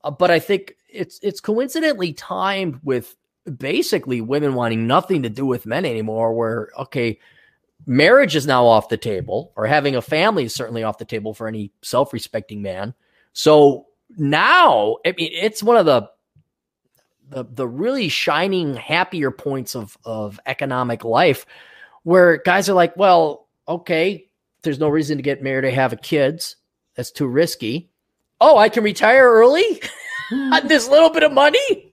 [0.03, 3.15] Uh, but I think it's it's coincidentally timed with
[3.57, 7.19] basically women wanting nothing to do with men anymore where okay
[7.85, 11.33] marriage is now off the table or having a family is certainly off the table
[11.33, 12.93] for any self-respecting man
[13.33, 13.85] so
[14.17, 16.09] now i mean it's one of the
[17.29, 21.45] the, the really shining happier points of of economic life
[22.03, 24.27] where guys are like well okay
[24.61, 26.57] there's no reason to get married or have kids
[26.95, 27.89] that's too risky
[28.41, 29.81] oh i can retire early
[30.31, 31.91] on this little bit of money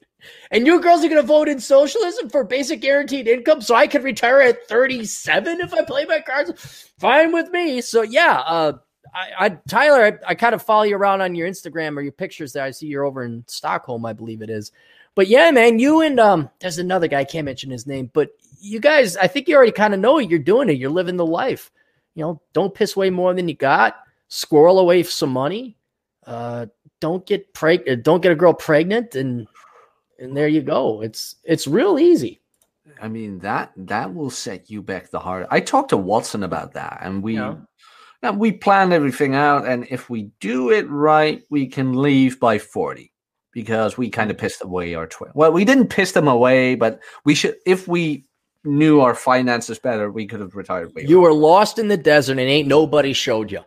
[0.52, 3.86] and you girls are going to vote in socialism for basic guaranteed income so I
[3.86, 6.90] can retire at 37 if I play my cards.
[6.98, 7.80] Fine with me.
[7.80, 8.74] So, yeah, uh,
[9.14, 12.12] I, I, Tyler, I, I, kind of follow you around on your Instagram or your
[12.12, 14.72] pictures that I see you're over in Stockholm, I believe it is.
[15.14, 18.30] But yeah, man, you and um, there's another guy I can't mention his name, but
[18.60, 20.30] you guys, I think you already kind of know it.
[20.30, 20.78] You're doing it.
[20.78, 21.70] You're living the life.
[22.14, 23.97] You know, don't piss away more than you got.
[24.28, 25.76] Squirrel away some money.
[26.26, 26.66] Uh,
[27.01, 29.47] don't get preg- don't get a girl pregnant, and
[30.18, 31.02] and there you go.
[31.02, 32.40] It's it's real easy.
[33.01, 35.47] I mean that that will set you back the hard.
[35.51, 37.56] I talked to Watson about that, and we yeah.
[38.22, 39.66] and we plan everything out.
[39.66, 43.11] And if we do it right, we can leave by forty
[43.52, 45.30] because we kind of pissed away our twin.
[45.34, 47.56] Well, we didn't piss them away, but we should.
[47.66, 48.24] If we
[48.64, 50.92] knew our finances better, we could have retired.
[50.96, 53.60] you were lost in the desert, and ain't nobody showed you.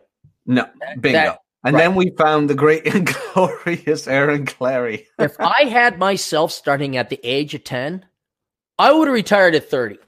[0.46, 0.66] No,
[1.00, 1.18] bingo.
[1.18, 1.82] That, and right.
[1.82, 5.06] then we found the great and glorious Aaron Clarey.
[5.18, 8.06] if I had myself starting at the age of 10,
[8.78, 9.98] I would have retired at 30.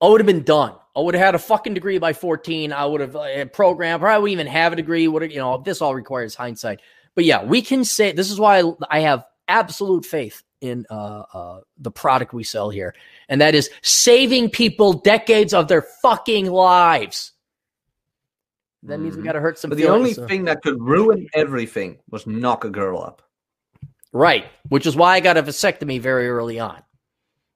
[0.00, 0.74] I would have been done.
[0.96, 2.72] I would have had a fucking degree by 14.
[2.72, 5.06] I would have uh, programmed, probably even have a degree.
[5.06, 6.80] Would you know, this all requires hindsight.
[7.14, 11.60] But yeah, we can say this is why I have absolute faith in uh, uh,
[11.78, 12.94] the product we sell here,
[13.28, 17.32] and that is saving people decades of their fucking lives.
[18.82, 19.26] That means we mm-hmm.
[19.26, 19.70] got to hurt some.
[19.70, 20.26] But the only so.
[20.26, 23.22] thing that could ruin everything was knock a girl up.
[24.12, 26.82] Right, which is why I got a vasectomy very early on,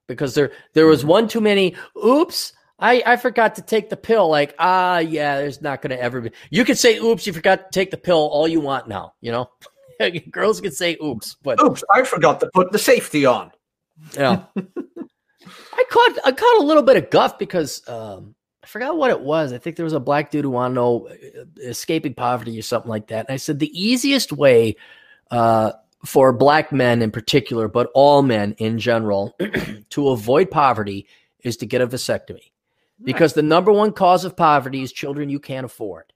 [0.07, 1.09] because there there was mm-hmm.
[1.09, 1.77] one too many.
[2.05, 4.29] Oops, I I forgot to take the pill.
[4.29, 6.31] Like ah yeah, there's not going to ever be.
[6.51, 9.15] You can say oops, you forgot to take the pill all you want now.
[9.21, 9.51] You know,
[10.31, 13.51] girls can say oops, but oops, I forgot to put the safety on.
[14.15, 14.45] Yeah.
[14.57, 19.21] I caught I caught a little bit of guff because um, I forgot what it
[19.21, 19.53] was.
[19.53, 22.63] I think there was a black dude who wanted to know uh, escaping poverty or
[22.63, 23.27] something like that.
[23.29, 24.77] And I said the easiest way
[25.31, 25.73] uh,
[26.05, 29.37] for black men in particular, but all men in general,
[29.91, 31.07] to avoid poverty
[31.41, 32.51] is to get a vasectomy,
[33.03, 36.13] because the number one cause of poverty is children you can't afford,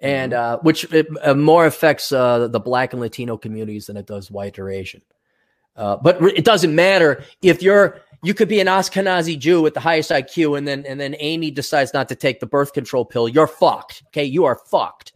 [0.00, 0.54] and mm-hmm.
[0.54, 4.30] uh, which it, uh, more affects uh, the black and Latino communities than it does
[4.30, 5.02] white or Asian.
[5.74, 9.80] Uh, but it doesn't matter if you're you could be an Ashkenazi Jew with the
[9.80, 13.28] highest IQ, and then and then Amy decides not to take the birth control pill.
[13.28, 14.02] You're fucked.
[14.08, 15.12] Okay, you are fucked.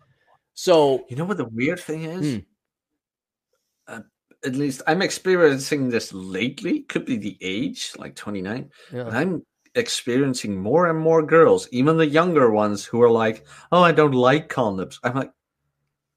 [0.55, 2.35] So you know what the weird thing is?
[2.35, 3.95] Hmm.
[3.95, 4.01] Uh,
[4.45, 6.81] at least I'm experiencing this lately.
[6.81, 8.71] Could be the age, like 29.
[8.93, 9.09] Yeah.
[9.09, 9.45] I'm
[9.77, 14.13] experiencing more and more girls, even the younger ones, who are like, "Oh, I don't
[14.13, 15.33] like condoms." I'm like,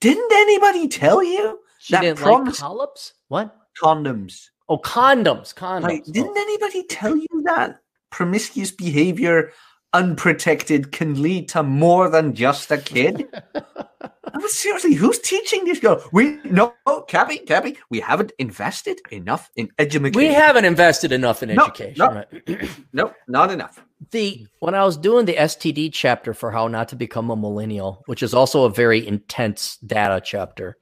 [0.02, 3.14] didn't anybody tell you She that didn't promise- like collops?
[3.27, 3.56] What?
[3.81, 4.49] condoms?
[4.68, 5.53] Oh, condoms.
[5.53, 5.84] Condoms.
[5.84, 6.11] Like, Oh.
[6.11, 7.80] didn't anybody tell you that
[8.11, 9.52] promiscuous behavior,
[9.94, 13.28] unprotected, can lead to more than just a kid?
[14.32, 16.03] I mean, seriously, who's teaching these girls?
[16.11, 16.74] We no,
[17.07, 20.14] Cappy, Cappy, we haven't invested enough in education.
[20.14, 21.95] we haven't invested enough in No, education.
[21.98, 22.07] no.
[22.14, 22.70] right?
[22.94, 23.84] no, not enough.
[24.11, 28.03] the when I was doing the STD chapter for how not to become a millennial,
[28.06, 30.78] which is also a very intense data chapter,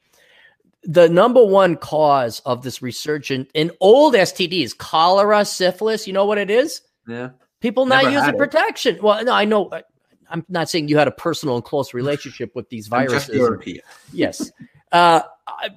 [0.83, 6.37] the number one cause of this resurgence in old STDs, cholera, syphilis, you know what
[6.37, 6.81] it is?
[7.07, 7.29] Yeah,
[7.59, 8.37] People not Never using had it.
[8.37, 8.99] protection.
[9.01, 9.71] Well, no, I know.
[10.29, 13.29] I'm not saying you had a personal and close relationship with these viruses.
[14.13, 14.51] Yes,
[14.91, 15.21] uh,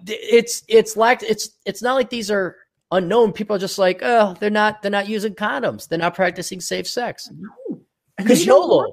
[0.07, 2.57] it's it's like it's it's not like these are
[2.91, 3.33] unknown.
[3.33, 5.89] People are just like, oh, they're not they're not using condoms.
[5.89, 7.31] They're not practicing safe sex.
[8.17, 8.93] Because don't YOLO.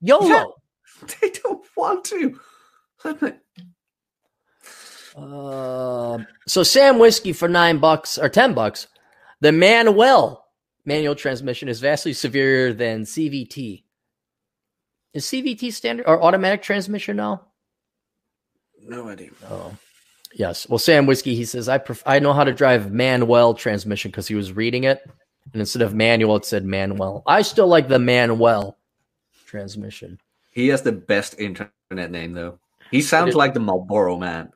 [0.00, 0.54] YOLO.
[1.20, 2.40] They don't want to.
[5.16, 8.86] Uh, so Sam whiskey for nine bucks or ten bucks.
[9.40, 10.44] The Manuel
[10.88, 13.84] manual transmission is vastly superior than CVT.
[15.14, 17.42] Is CVT standard or automatic transmission now?
[18.82, 19.30] No idea.
[19.48, 19.76] Oh,
[20.32, 20.68] yes.
[20.68, 24.26] Well, Sam whiskey he says I pref- I know how to drive Manuel transmission because
[24.26, 25.02] he was reading it,
[25.52, 27.22] and instead of manual it said Manuel.
[27.26, 28.78] I still like the Manuel
[29.46, 30.18] transmission.
[30.52, 32.58] He has the best internet name though.
[32.90, 34.52] He sounds like the Marlboro man.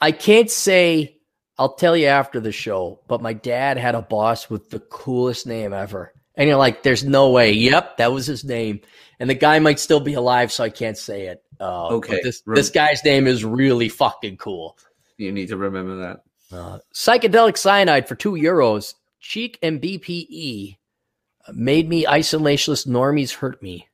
[0.00, 1.15] I can't say.
[1.58, 5.46] I'll tell you after the show, but my dad had a boss with the coolest
[5.46, 6.12] name ever.
[6.34, 7.52] And you're like, there's no way.
[7.52, 8.80] Yep, that was his name.
[9.18, 11.42] And the guy might still be alive, so I can't say it.
[11.58, 12.20] Uh, Okay.
[12.22, 14.76] This, this guy's name is really fucking cool.
[15.16, 16.20] You need to remember that.
[16.52, 18.94] Uh, psychedelic cyanide for two euros.
[19.18, 20.76] Cheek and BPE
[21.54, 22.86] made me isolationist.
[22.86, 23.88] Normies hurt me.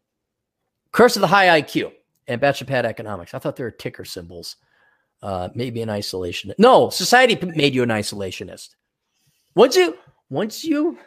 [0.90, 1.92] Curse of the high IQ
[2.26, 3.34] and bachelor pad economics.
[3.34, 4.56] I thought they were ticker symbols.
[5.22, 6.54] Uh, maybe an isolationist.
[6.58, 8.70] No, society made you an isolationist.
[9.54, 9.96] Once you,
[10.30, 10.98] once you,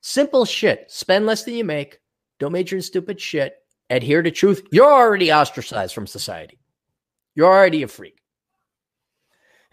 [0.00, 0.90] simple shit.
[0.90, 1.98] Spend less than you make.
[2.38, 3.56] Don't major in stupid shit.
[3.90, 4.66] Adhere to truth.
[4.70, 6.58] You're already ostracized from society.
[7.34, 8.16] You're already a freak.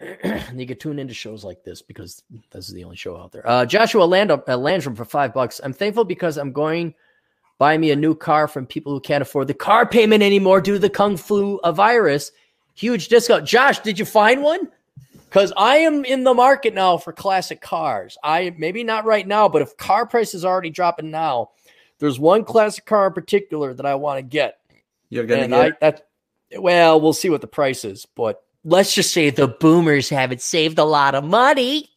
[0.54, 3.48] you can tune into shows like this because this is the only show out there.
[3.48, 5.60] Uh, Joshua Land- uh, Landrum for five bucks.
[5.62, 6.94] I'm thankful because I'm going
[7.58, 10.74] buy me a new car from people who can't afford the car payment anymore due
[10.74, 12.30] to the kung flu virus.
[12.78, 13.44] Huge discount.
[13.44, 14.68] Josh, did you find one?
[15.24, 18.16] Because I am in the market now for classic cars.
[18.22, 21.50] I maybe not right now, but if car prices are already dropping now,
[21.98, 24.60] there's one classic car in particular that I want to get
[25.10, 26.06] You're gonna and get I that
[26.56, 30.78] well, we'll see what the price is, but let's just say the boomers haven't saved
[30.78, 31.90] a lot of money.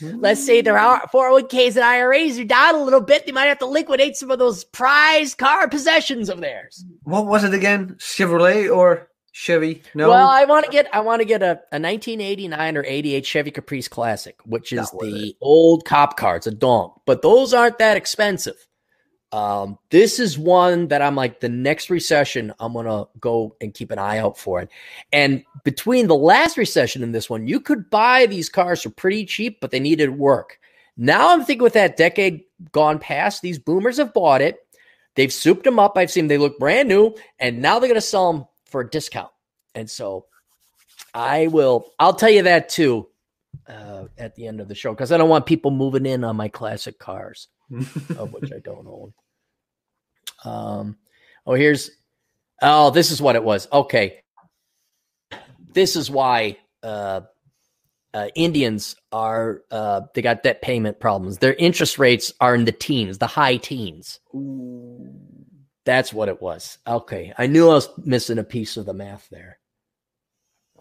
[0.00, 3.26] Let's say their 401ks and IRAs are down a little bit.
[3.26, 6.82] They might have to liquidate some of those prized car possessions of theirs.
[7.02, 7.96] what was it again?
[7.98, 9.82] Chevrolet or Chevy?
[9.94, 10.08] No.
[10.08, 13.50] Well, I want to get I want to get a, a 1989 or 88 Chevy
[13.50, 16.36] Caprice Classic, which is the old cop car.
[16.36, 18.56] It's a donk, but those aren't that expensive.
[19.30, 23.90] Um, this is one that I'm like the next recession I'm gonna go and keep
[23.90, 24.70] an eye out for it.
[25.12, 29.26] And between the last recession and this one, you could buy these cars for pretty
[29.26, 30.58] cheap, but they needed work.
[30.96, 34.58] Now I'm thinking with that decade gone past, these boomers have bought it.
[35.14, 35.98] They've souped them up.
[35.98, 38.88] I've seen them, they look brand new, and now they're gonna sell them for a
[38.88, 39.30] discount.
[39.74, 40.26] And so
[41.14, 43.08] I will, I'll tell you that too
[43.66, 46.36] uh, at the end of the show because I don't want people moving in on
[46.36, 47.48] my classic cars,
[48.16, 49.12] of which I don't own.
[50.44, 50.96] Um,
[51.46, 51.90] oh, here's,
[52.62, 53.68] oh, this is what it was.
[53.72, 54.20] Okay.
[55.72, 57.22] This is why uh,
[58.14, 61.38] uh, Indians are, uh, they got debt payment problems.
[61.38, 64.20] Their interest rates are in the teens, the high teens.
[65.88, 66.76] That's what it was.
[66.86, 67.32] Okay.
[67.38, 69.58] I knew I was missing a piece of the math there.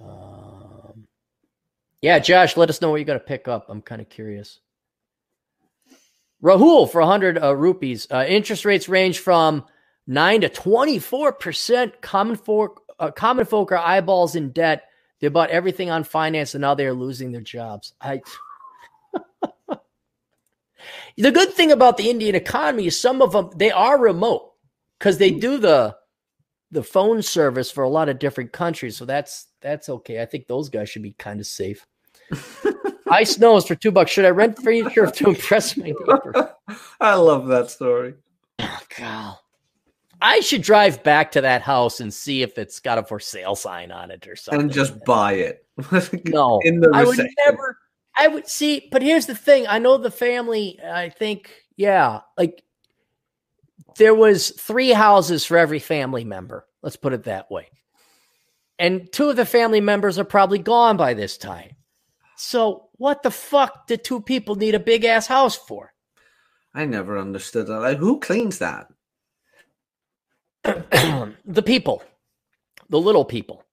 [0.02, 1.08] Um,
[2.02, 3.68] yeah, Josh, let us know what you're going to pick up.
[3.70, 4.60] I'm kind of curious.
[6.44, 8.08] Rahul for 100 uh, rupees.
[8.12, 9.64] Uh, interest rates range from
[10.08, 12.02] 9 to 24%.
[12.02, 14.90] Common folk, uh, common folk are eyeballs in debt.
[15.22, 17.94] They bought everything on finance and now they are losing their jobs.
[18.02, 18.20] I.
[21.18, 24.52] the good thing about the Indian economy is some of them they are remote
[25.00, 25.96] because they do the
[26.72, 28.98] the phone service for a lot of different countries.
[28.98, 30.22] So that's that's okay.
[30.22, 31.86] I think those guys should be kind of safe.
[33.10, 34.12] Ice snows for two bucks.
[34.12, 36.56] Should I rent furniture to impress my neighbor?
[37.00, 38.16] I love that story.
[38.60, 39.36] Oh, God.
[40.20, 43.56] I should drive back to that house and see if it's got a for sale
[43.56, 44.62] sign on it or something.
[44.62, 45.66] And just buy it.
[46.26, 47.78] no, in the I would never.
[48.18, 49.68] I would see, but here's the thing.
[49.68, 52.64] I know the family, I think, yeah, like
[53.98, 56.66] there was three houses for every family member.
[56.82, 57.68] Let's put it that way.
[58.80, 61.76] And two of the family members are probably gone by this time.
[62.38, 65.94] So what the fuck did two people need a big ass house for?
[66.74, 67.80] I never understood that.
[67.80, 68.88] Like, who cleans that?
[70.64, 72.04] the people,
[72.90, 73.64] the little people,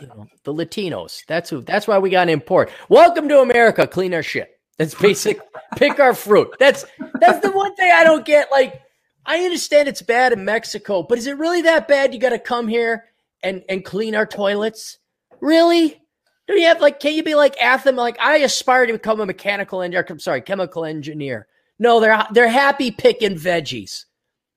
[0.00, 1.22] you know, the Latinos.
[1.28, 1.60] That's who.
[1.60, 2.70] That's why we got to import.
[2.88, 3.86] Welcome to America.
[3.86, 4.58] Clean our shit.
[4.78, 5.38] That's basic.
[5.76, 6.48] pick our fruit.
[6.58, 6.84] That's
[7.20, 8.50] that's the one thing I don't get.
[8.50, 8.80] Like,
[9.26, 12.14] I understand it's bad in Mexico, but is it really that bad?
[12.14, 13.04] You got to come here
[13.42, 14.98] and and clean our toilets?
[15.40, 16.00] Really?
[16.46, 17.00] Do you have like?
[17.00, 17.96] Can you be like Atham?
[17.96, 20.06] Like, I aspire to become a mechanical engineer.
[20.08, 21.46] I'm sorry, chemical engineer.
[21.78, 24.06] No, they're they're happy picking veggies.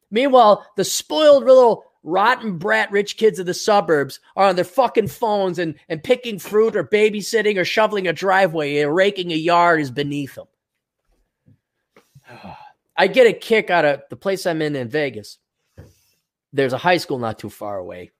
[0.10, 5.08] Meanwhile, the spoiled little rotten brat rich kids of the suburbs are on their fucking
[5.08, 9.80] phones and, and picking fruit or babysitting or shoveling a driveway or raking a yard
[9.80, 10.48] is beneath them.
[12.96, 15.38] I get a kick out of the place I'm in in Vegas.
[16.52, 18.12] There's a high school not too far away.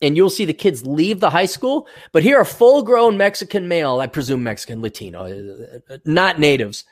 [0.00, 3.66] And you'll see the kids leave the high school, but here a full grown Mexican
[3.66, 5.24] male, I presume Mexican, Latino,
[5.90, 6.84] uh, not natives,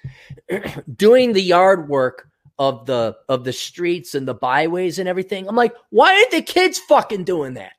[0.96, 2.28] doing the yard work
[2.58, 5.46] of the of the streets and the byways and everything.
[5.46, 7.74] I'm like, why aren't the kids fucking doing that?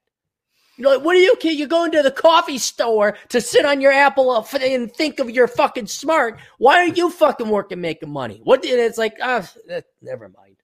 [0.78, 1.58] You know, like, what are you kid?
[1.58, 5.48] You go into the coffee store to sit on your apple and think of you're
[5.48, 6.40] fucking smart.
[6.60, 8.42] Why aren't you fucking working making money?
[8.44, 8.64] What?
[8.64, 10.56] And it's like, ah, uh, never mind.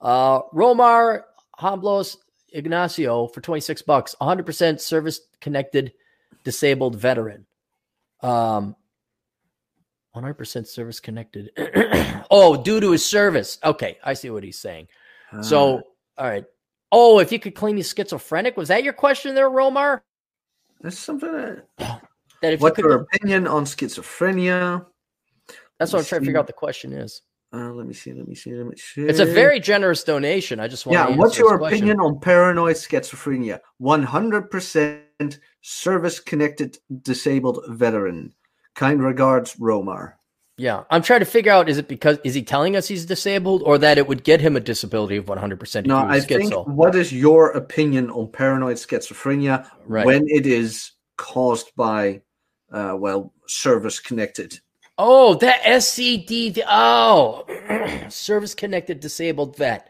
[0.00, 1.22] Uh, Romar
[1.58, 2.16] Hamblos
[2.52, 5.92] Ignacio for 26 bucks, 100% service connected
[6.44, 7.46] disabled veteran.
[8.22, 8.74] Um,
[10.16, 11.50] 100% service connected.
[12.30, 13.58] oh, due to his service.
[13.62, 14.88] Okay, I see what he's saying.
[15.32, 15.82] Uh, so,
[16.16, 16.44] all right.
[16.90, 20.00] Oh, if you could claim he's schizophrenic, was that your question there, Romar?
[20.80, 21.66] That's something that.
[21.78, 24.86] that if What's you could, your opinion on schizophrenia?
[25.78, 26.46] That's what I'm trying to figure out.
[26.46, 27.22] The question is.
[27.52, 28.12] Uh, let me see.
[28.12, 28.52] Let me see.
[28.52, 29.02] Let me see.
[29.02, 30.60] It's a very generous donation.
[30.60, 30.94] I just want.
[30.94, 31.06] Yeah.
[31.06, 31.78] To What's your question.
[31.78, 33.60] opinion on paranoid schizophrenia?
[33.78, 38.34] One hundred percent service-connected disabled veteran.
[38.74, 40.14] Kind regards, Romar.
[40.58, 43.62] Yeah, I'm trying to figure out is it because is he telling us he's disabled
[43.64, 45.86] or that it would get him a disability of 100%?
[45.86, 50.04] No, I think what is your opinion on paranoid schizophrenia right.
[50.04, 52.22] when it is caused by,
[52.72, 54.58] uh, well, service connected?
[54.98, 56.60] Oh, that SCD.
[56.68, 57.44] Oh,
[58.08, 59.88] service connected disabled vet.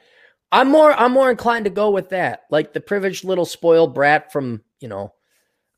[0.52, 2.42] I'm more I'm more inclined to go with that.
[2.50, 5.14] Like the privileged little spoiled brat from, you know,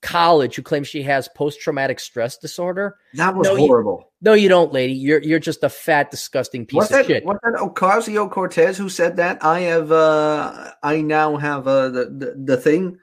[0.03, 2.97] college who claims she has post traumatic stress disorder.
[3.15, 4.11] That was No, you- horrible.
[4.23, 4.93] No, you don't, lady.
[4.93, 7.25] You're you're just a fat, disgusting piece Was of that, shit.
[7.25, 9.43] was that Ocasio Cortez who said that?
[9.45, 12.99] I have, uh, I now have uh, the, the the thing.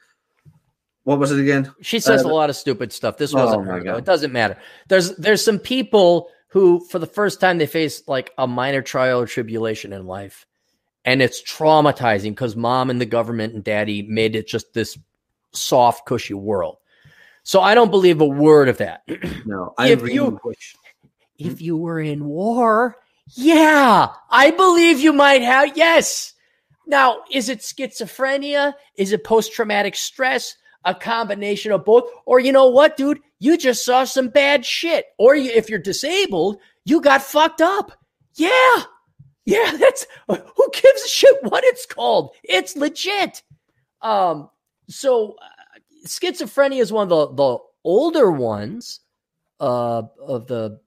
[1.03, 1.73] What was it again?
[1.81, 3.17] She says Uh, a lot of stupid stuff.
[3.17, 3.79] This Oh, wasn't my her.
[3.81, 3.97] God.
[3.97, 4.57] It doesn't matter.
[4.89, 9.21] There's there's some people who, for the first time, they face like a minor trial
[9.21, 10.45] or tribulation in life,
[11.05, 14.97] and it's traumatizing because mom and the government and daddy made it just this
[15.53, 16.77] soft, cushy world.
[17.47, 19.03] So I don't believe a word of that.
[19.45, 20.75] No, I If really you- wish.
[21.39, 22.97] if you were in war,
[23.35, 25.77] yeah, I believe you might have.
[25.77, 26.33] Yes.
[26.85, 28.73] Now, is it schizophrenia?
[28.97, 30.57] Is it post traumatic stress?
[30.83, 32.09] A combination of both?
[32.25, 33.21] Or you know what, dude?
[33.39, 35.05] You just saw some bad shit.
[35.17, 37.93] Or you, if you're disabled, you got fucked up.
[38.35, 38.83] Yeah.
[39.45, 42.31] Yeah, that's who gives a shit what it's called?
[42.43, 43.41] It's legit.
[44.01, 44.49] Um,
[44.89, 45.37] so
[46.07, 48.99] schizophrenia is one of the, the older ones
[49.59, 50.79] uh, of the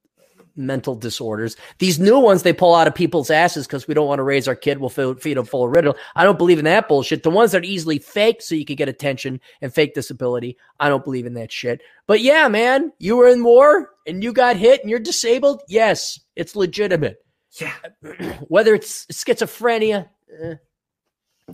[0.57, 1.57] mental disorders.
[1.79, 4.47] These new ones they pull out of people's asses because we don't want to raise
[4.47, 4.79] our kid.
[4.79, 5.97] We'll feed, feed them full of riddle.
[6.15, 7.23] I don't believe in that bullshit.
[7.23, 10.57] The ones that are easily fake so you can get attention and fake disability.
[10.79, 11.83] I don't believe in that shit.
[12.07, 15.63] But yeah, man, you were in war and you got hit and you're disabled.
[15.69, 17.25] Yes, it's legitimate.
[17.61, 17.75] Yeah,
[18.49, 20.09] Whether it's schizophrenia,
[20.43, 20.55] eh,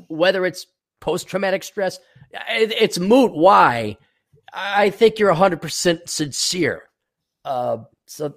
[0.09, 0.67] whether it's
[1.01, 1.99] post traumatic stress,
[2.33, 3.33] it, it's moot.
[3.35, 3.97] Why?
[4.53, 6.83] I think you're 100% sincere.
[7.45, 8.35] Uh, so,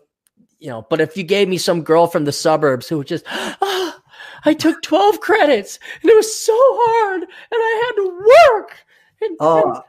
[0.59, 4.01] you know, but if you gave me some girl from the suburbs who just, ah,
[4.45, 8.77] I took 12 credits and it was so hard and I had to work.
[9.21, 9.83] And, Oh,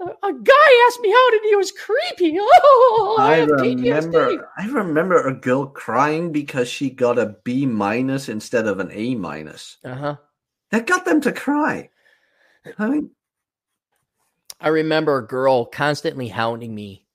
[0.00, 2.38] and a, a guy asked me out and he was creepy.
[2.62, 4.50] Oh, I, I have remember.
[4.56, 9.14] I remember a girl crying because she got a B minus instead of an A
[9.14, 9.78] minus.
[9.84, 10.16] Uh huh.
[10.70, 11.90] That got them to cry.
[14.60, 17.06] I remember a girl constantly hounding me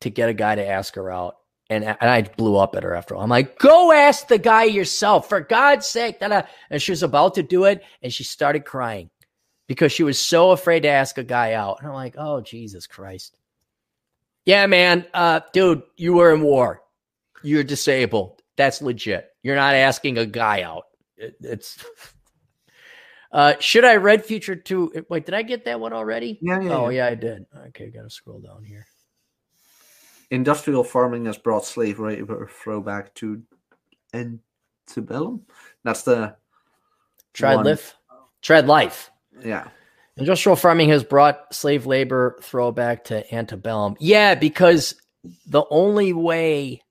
[0.00, 1.36] to get a guy to ask her out.
[1.70, 3.22] And, and I blew up at her after all.
[3.22, 6.20] I'm like, go ask the guy yourself, for God's sake.
[6.20, 9.10] da-da." And she was about to do it, and she started crying
[9.68, 11.78] because she was so afraid to ask a guy out.
[11.78, 13.38] And I'm like, oh, Jesus Christ.
[14.44, 15.06] Yeah, man.
[15.14, 16.82] Uh, dude, you were in war.
[17.42, 18.42] You're disabled.
[18.56, 19.30] That's legit.
[19.42, 20.84] You're not asking a guy out.
[21.16, 21.82] It, it's.
[23.32, 24.92] Uh, should I read future two?
[25.08, 26.38] Wait, did I get that one already?
[26.42, 27.06] Yeah, yeah, Oh, yeah.
[27.06, 27.46] yeah, I did.
[27.68, 28.86] Okay, gotta scroll down here.
[30.30, 33.42] Industrial farming has brought slave labor throwback to
[34.14, 35.42] antebellum.
[35.84, 36.36] That's the
[37.32, 37.64] Tread One.
[37.66, 37.96] life.
[38.42, 39.10] Tread life.
[39.42, 39.68] yeah.
[40.18, 43.96] Industrial farming has brought slave labor throwback to antebellum.
[43.98, 44.94] Yeah, because
[45.46, 46.82] the only way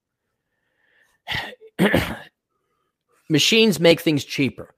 [3.29, 4.73] machines make things cheaper,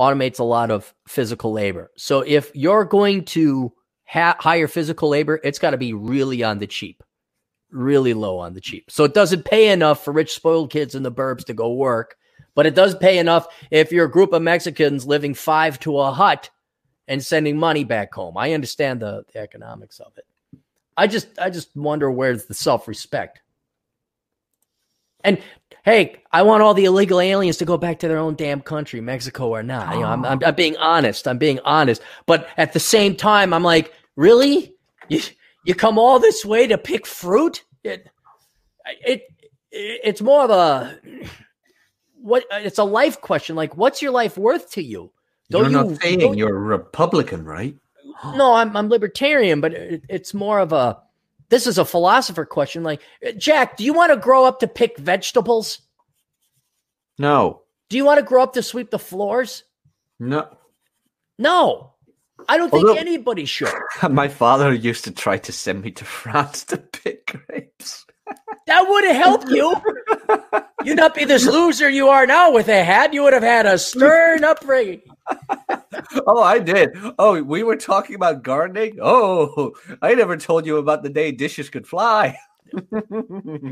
[0.00, 1.90] automates a lot of physical labor.
[1.96, 3.72] So if you're going to
[4.06, 7.02] ha- hire physical labor, it's got to be really on the cheap,
[7.70, 8.90] really low on the cheap.
[8.90, 12.16] So it doesn't pay enough for rich, spoiled kids in the burbs to go work,
[12.54, 16.10] but it does pay enough if you're a group of Mexicans living five to a
[16.10, 16.48] hut
[17.06, 18.38] and sending money back home.
[18.38, 20.24] I understand the, the economics of it.
[20.96, 23.40] I just I just wonder where's the self-respect.
[25.24, 25.38] And
[25.84, 29.00] hey, I want all the illegal aliens to go back to their own damn country,
[29.00, 29.94] Mexico or not.
[29.94, 31.26] You know, I'm, I'm, I'm being honest.
[31.28, 32.02] I'm being honest.
[32.26, 34.74] But at the same time, I'm like, really?
[35.08, 35.20] You
[35.64, 37.64] you come all this way to pick fruit?
[37.84, 38.08] It
[39.04, 39.22] it,
[39.70, 40.98] it it's more of a
[42.20, 43.56] what it's a life question.
[43.56, 45.12] Like, what's your life worth to you?
[45.48, 47.76] You're Don't not you- saying you're a Republican, right?
[48.36, 50.98] no, I'm I'm libertarian, but it, it's more of a
[51.50, 52.82] this is a philosopher question.
[52.82, 53.02] Like,
[53.36, 55.82] Jack, do you want to grow up to pick vegetables?
[57.18, 57.62] No.
[57.90, 59.64] Do you want to grow up to sweep the floors?
[60.18, 60.48] No.
[61.38, 61.94] No,
[62.48, 63.72] I don't think anybody should.
[64.10, 68.06] My father used to try to send me to France to pick grapes.
[68.66, 69.74] That would have helped you.
[70.84, 73.12] You'd not be this loser you are now with a hat.
[73.12, 75.02] You would have had a stern upbringing.
[76.26, 76.90] Oh, I did.
[77.18, 78.98] Oh, we were talking about gardening.
[79.02, 82.36] Oh, I never told you about the day dishes could fly.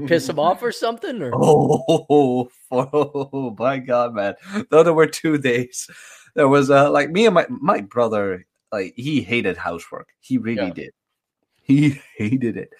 [0.06, 1.22] Piss him off or something?
[1.22, 4.34] Or Oh, oh, my God, man!
[4.70, 5.88] Though there were two days,
[6.34, 8.46] there was uh, like me and my my brother.
[8.72, 10.08] Like he hated housework.
[10.20, 10.72] He really Yeah.
[10.74, 10.90] did.
[11.62, 12.72] He hated it,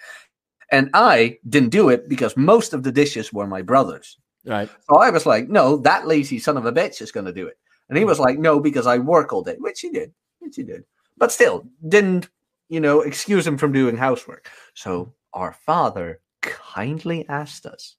[0.71, 4.17] and I didn't do it because most of the dishes were my brother's.
[4.45, 4.69] right?
[4.89, 7.47] So I was like, no, that lazy son of a bitch is going to do
[7.47, 7.57] it.
[7.89, 8.09] And he hmm.
[8.09, 10.83] was like, no, because I work all day, which he did, which he did.
[11.17, 12.29] But still, didn't,
[12.69, 14.49] you know, excuse him from doing housework.
[14.73, 17.95] So our father kindly asked us,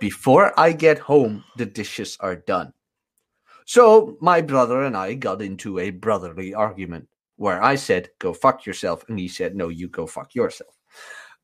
[0.00, 2.72] before I get home, the dishes are done.
[3.66, 7.06] So my brother and I got into a brotherly argument
[7.36, 9.04] where I said, go fuck yourself.
[9.08, 10.79] And he said, no, you go fuck yourself.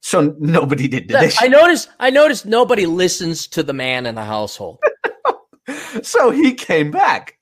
[0.03, 1.39] So nobody did the dishes.
[1.41, 1.89] I noticed.
[1.99, 4.79] I noticed nobody listens to the man in the household.
[6.03, 7.37] so he came back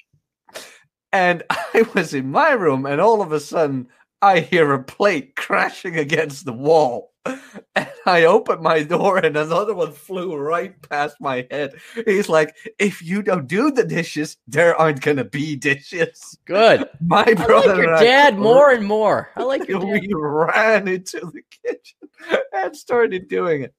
[1.15, 3.87] and i was in my room and all of a sudden
[4.21, 7.13] i hear a plate crashing against the wall
[7.75, 11.73] and i opened my door and another one flew right past my head
[12.07, 16.89] he's like if you don't do the dishes there aren't gonna be dishes Good.
[17.01, 19.31] my I brother like your and I dad more and more.
[19.37, 20.03] I like your dad.
[20.03, 22.09] we ran into the kitchen
[22.53, 23.75] and started doing it.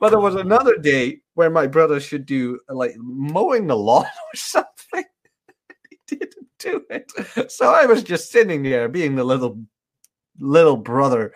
[0.00, 4.36] But there was another day where my brother should do like mowing the lawn or
[4.36, 5.04] something.
[5.90, 7.12] he didn't do it.
[7.50, 9.60] So I was just sitting there being the little
[10.38, 11.32] little brother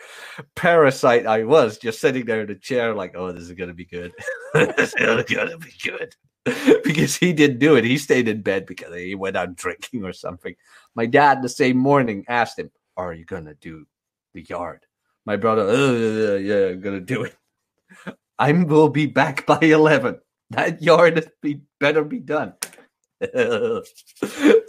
[0.55, 3.85] parasite I was, just sitting there in the chair, like, oh, this is gonna be
[3.85, 4.13] good.
[4.55, 6.15] this is gonna be good.
[6.85, 7.85] because he didn't do it.
[7.85, 10.55] He stayed in bed because he went out drinking or something.
[10.95, 13.87] My dad the same morning asked him, Are you gonna do
[14.33, 14.87] the yard?
[15.25, 17.37] My brother, "Uh, yeah, I'm gonna do it.
[18.39, 20.21] I will be back by eleven.
[20.51, 22.55] That yard be, better be done.
[23.35, 23.83] so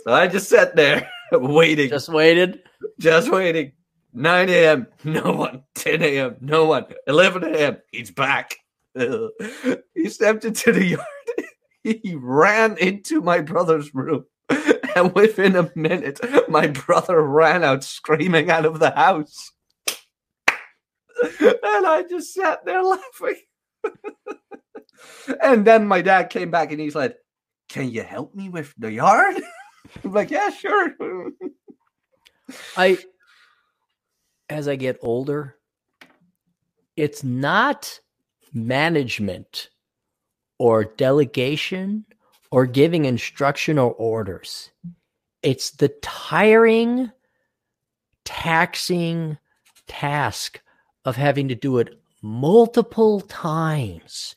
[0.07, 2.61] I just sat there waiting, just, waited.
[2.99, 3.73] Just waiting.
[4.17, 4.87] 9 a.m.
[5.03, 5.63] No one.
[5.75, 6.37] 10 a.m.
[6.41, 6.85] No one.
[7.05, 7.77] 11 a.m.
[7.91, 8.55] He's back.
[8.95, 11.05] he stepped into the yard.
[11.83, 14.25] he ran into my brother's room.
[14.95, 16.19] And within a minute,
[16.49, 19.51] my brother ran out screaming out of the house.
[21.39, 23.35] and I just sat there laughing.
[25.43, 27.15] and then my dad came back and he's like,
[27.69, 29.39] Can you help me with the yard?
[30.03, 30.95] I'm like, Yeah, sure.
[32.75, 32.97] I,
[34.49, 35.55] as I get older,
[36.95, 37.99] it's not
[38.53, 39.69] management
[40.57, 42.05] or delegation
[42.51, 44.71] or giving instruction or orders.
[45.43, 47.11] It's the tiring,
[48.25, 49.37] taxing
[49.85, 50.61] task
[51.05, 54.35] of having to do it multiple times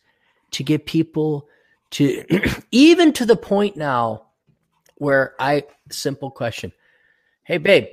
[0.53, 1.49] to get people
[1.93, 2.25] to,
[2.71, 4.27] even to the point now
[4.97, 6.73] where I, simple question
[7.43, 7.87] Hey, babe,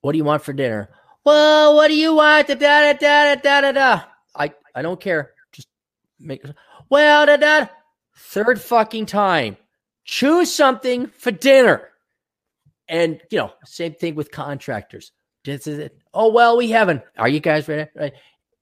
[0.00, 0.90] what do you want for dinner?
[1.26, 2.46] Well, what do you want?
[2.46, 4.02] Da da da da da da da.
[4.36, 5.32] I I don't care.
[5.50, 5.66] Just
[6.20, 6.44] make.
[6.88, 7.66] Well, da da.
[8.16, 9.56] Third fucking time.
[10.04, 11.88] Choose something for dinner.
[12.88, 15.10] And you know, same thing with contractors.
[15.44, 15.98] This is it.
[16.14, 17.02] Oh well, we haven't.
[17.18, 17.90] Are you guys ready?
[17.96, 18.12] Right.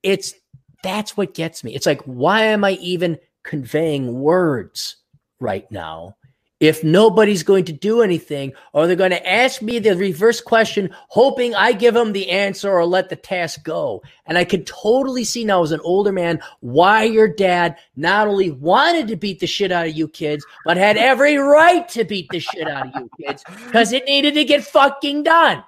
[0.01, 0.33] It's
[0.81, 1.75] that's what gets me.
[1.75, 4.95] It's like, why am I even conveying words
[5.39, 6.17] right now?
[6.59, 10.89] If nobody's going to do anything or they're going to ask me the reverse question
[11.09, 14.01] hoping i give them the answer or let the task go.
[14.25, 18.51] And i could totally see now as an older man why your dad not only
[18.51, 22.29] wanted to beat the shit out of you kids but had every right to beat
[22.29, 25.63] the shit out of you kids because it needed to get fucking done.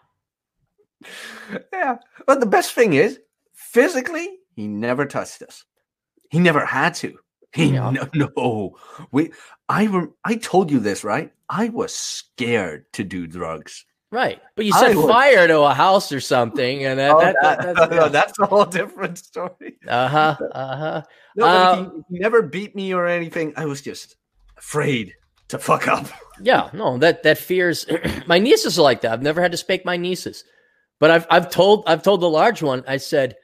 [1.74, 3.20] Yeah but the best thing is
[3.54, 5.66] physically he never touched us.
[6.30, 7.20] He never had to
[7.58, 7.90] yeah.
[7.90, 8.08] no,
[8.38, 8.76] no
[9.12, 9.32] we
[9.70, 11.32] I rem- I told you this, right?
[11.50, 13.86] I was scared to do drugs.
[14.10, 15.06] Right, but you set was...
[15.06, 18.46] fire to a house or something, and that, oh, that, that, that that's, that's, a
[18.46, 19.78] whole different story.
[19.88, 20.38] Uh huh.
[20.54, 21.04] Uh huh.
[21.36, 23.54] No, uh, he, he, never beat me or anything.
[23.58, 24.16] I was just
[24.58, 25.14] afraid
[25.50, 26.08] to fuck up.
[26.42, 27.86] Yeah, no, that that fears.
[28.28, 29.12] my nieces are like that.
[29.12, 30.46] I've never had to spank my nieces,
[31.00, 32.86] but I've I've told I've told the large one.
[32.88, 33.36] I said,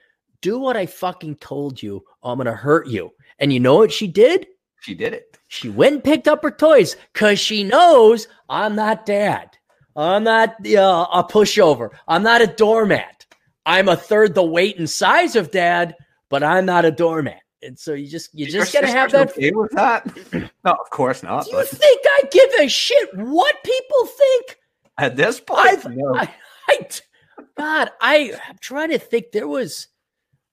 [0.42, 2.06] "Do what I fucking told you.
[2.24, 4.48] I'm gonna hurt you." And you know what she did?
[4.82, 5.38] She did it.
[5.48, 9.50] She went and picked up her toys because she knows I'm not dad.
[9.96, 11.90] I'm not uh, a pushover.
[12.08, 13.26] I'm not a doormat.
[13.66, 15.96] I'm a third the weight and size of dad,
[16.30, 17.42] but I'm not a doormat.
[17.62, 19.32] And so you just you just gotta have that.
[19.32, 20.06] Okay with that?
[20.34, 21.46] no, of course not.
[21.46, 21.68] Do you but...
[21.70, 24.58] think I give a shit what people think?
[24.98, 26.16] At this point, no.
[26.16, 26.30] I,
[26.70, 26.90] I,
[27.58, 29.32] God, I, I'm trying to think.
[29.32, 29.88] There was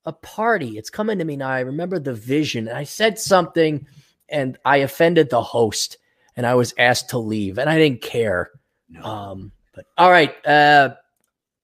[0.04, 0.78] a party.
[0.78, 1.50] It's coming to me now.
[1.50, 2.68] I remember the vision.
[2.68, 3.86] I said something
[4.28, 5.98] and I offended the host
[6.36, 8.50] and I was asked to leave and I didn't care.
[8.88, 9.02] No.
[9.02, 10.34] Um, but all right.
[10.46, 10.94] Uh,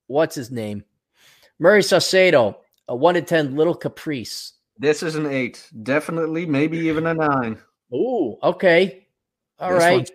[0.07, 0.85] what's his name?
[1.59, 2.57] Murray Saucedo,
[2.89, 4.53] a one to 10 little caprice.
[4.79, 5.67] This is an eight.
[5.83, 7.59] Definitely, maybe even a nine.
[7.93, 9.07] Oh, okay.
[9.59, 10.11] All this right.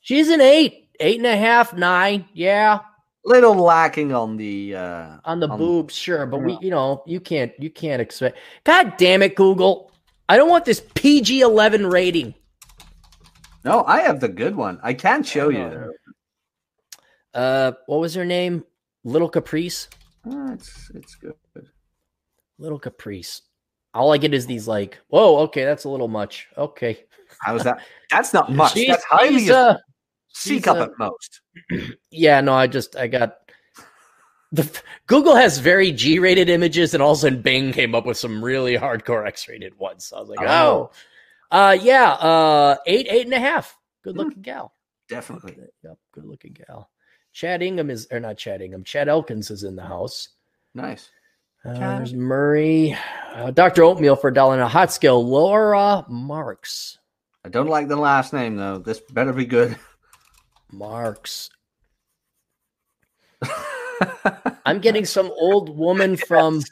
[0.00, 2.24] She's an eight, eight and a half, nine.
[2.32, 2.80] Yeah.
[3.24, 7.20] Little lacking on the uh on the on boobs, sure, but we you know, you
[7.20, 9.92] can't you can't expect God damn it, Google.
[10.28, 12.34] I don't want this PG 11 rating.
[13.64, 14.78] No, I have the good one.
[14.82, 15.92] I can't show you.
[17.34, 18.64] Uh, what was her name?
[19.04, 19.88] Little Caprice.
[20.26, 21.34] Uh, it's it's good.
[22.58, 23.42] Little Caprice.
[23.92, 26.48] All I get is these like, whoa, okay, that's a little much.
[26.56, 27.04] Okay.
[27.40, 27.80] How is that?
[28.10, 28.74] That's not much.
[28.74, 29.76] She's, that's highly uh,
[30.28, 31.40] C cup uh, at most.
[32.10, 33.38] Yeah, no, I just I got
[34.52, 34.68] the
[35.06, 38.42] Google has very G-rated images, and all of a sudden Bing came up with some
[38.44, 40.06] really hardcore X-rated ones.
[40.06, 40.90] So I was like, oh,
[41.52, 41.56] oh.
[41.56, 43.76] Uh, yeah, uh, eight, eight and a half.
[44.02, 44.20] Good hmm.
[44.20, 44.72] looking gal.
[45.08, 45.56] Definitely.
[45.84, 46.90] Yep, good looking gal.
[47.32, 48.84] Chad Ingham is, or not Chad Ingham.
[48.84, 50.28] Chad Elkins is in the house.
[50.74, 51.10] Nice.
[51.64, 52.96] Uh, there's Murray,
[53.34, 53.82] uh, Dr.
[53.82, 55.24] Oatmeal for a dollar and a hot scale.
[55.24, 56.98] Laura Marx.
[57.44, 58.78] I don't like the last name though.
[58.78, 59.76] This better be good.
[60.72, 61.50] Marks.
[64.66, 66.62] I'm getting some old woman from.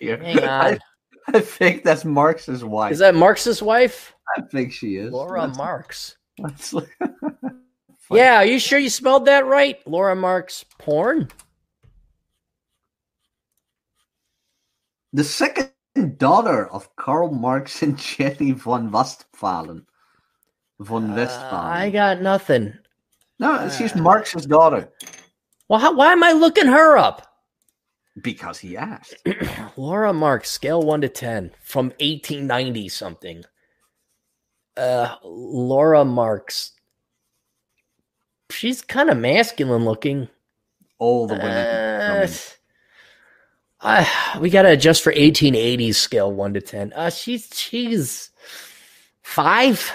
[0.00, 0.44] Hang on.
[0.44, 0.78] I,
[1.28, 2.92] I, think that's Marx's wife.
[2.92, 4.14] Is that Marx's wife?
[4.36, 5.12] I think she is.
[5.12, 6.16] Laura that's, Marx.
[6.38, 6.74] That's
[8.10, 9.78] yeah, are you sure you spelled that right?
[9.86, 11.28] Laura Marx porn?
[15.14, 15.70] The second
[16.16, 19.86] daughter of Karl Marx and Jenny von Westphalen.
[20.80, 21.54] Von Westphalen.
[21.54, 22.74] Uh, I got nothing.
[23.42, 24.88] No, uh, she's Marx's daughter.
[25.68, 27.26] Well, how, why am I looking her up?
[28.22, 29.16] Because he asked.
[29.76, 33.42] Laura Marx, scale one to ten from 1890 something.
[34.76, 36.70] Uh, Laura Marx.
[38.50, 40.28] She's kind of masculine looking.
[41.00, 41.50] All the women.
[41.50, 42.28] Uh,
[43.80, 46.92] uh, we gotta adjust for 1880s scale one to ten.
[46.92, 48.30] Uh, she's she's
[49.20, 49.90] five.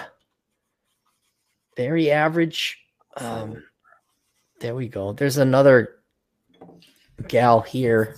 [1.78, 2.78] Very average.
[3.20, 3.62] Um,
[4.60, 5.12] there we go.
[5.12, 5.96] There's another
[7.26, 8.16] gal here.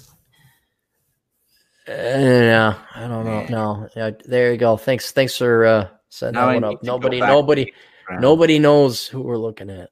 [1.89, 3.47] Uh, no, I don't know.
[3.48, 4.77] No, yeah, there you go.
[4.77, 6.82] Thanks, thanks for uh, setting now that one up.
[6.82, 7.72] Nobody, nobody,
[8.10, 9.90] nobody knows who we're looking at.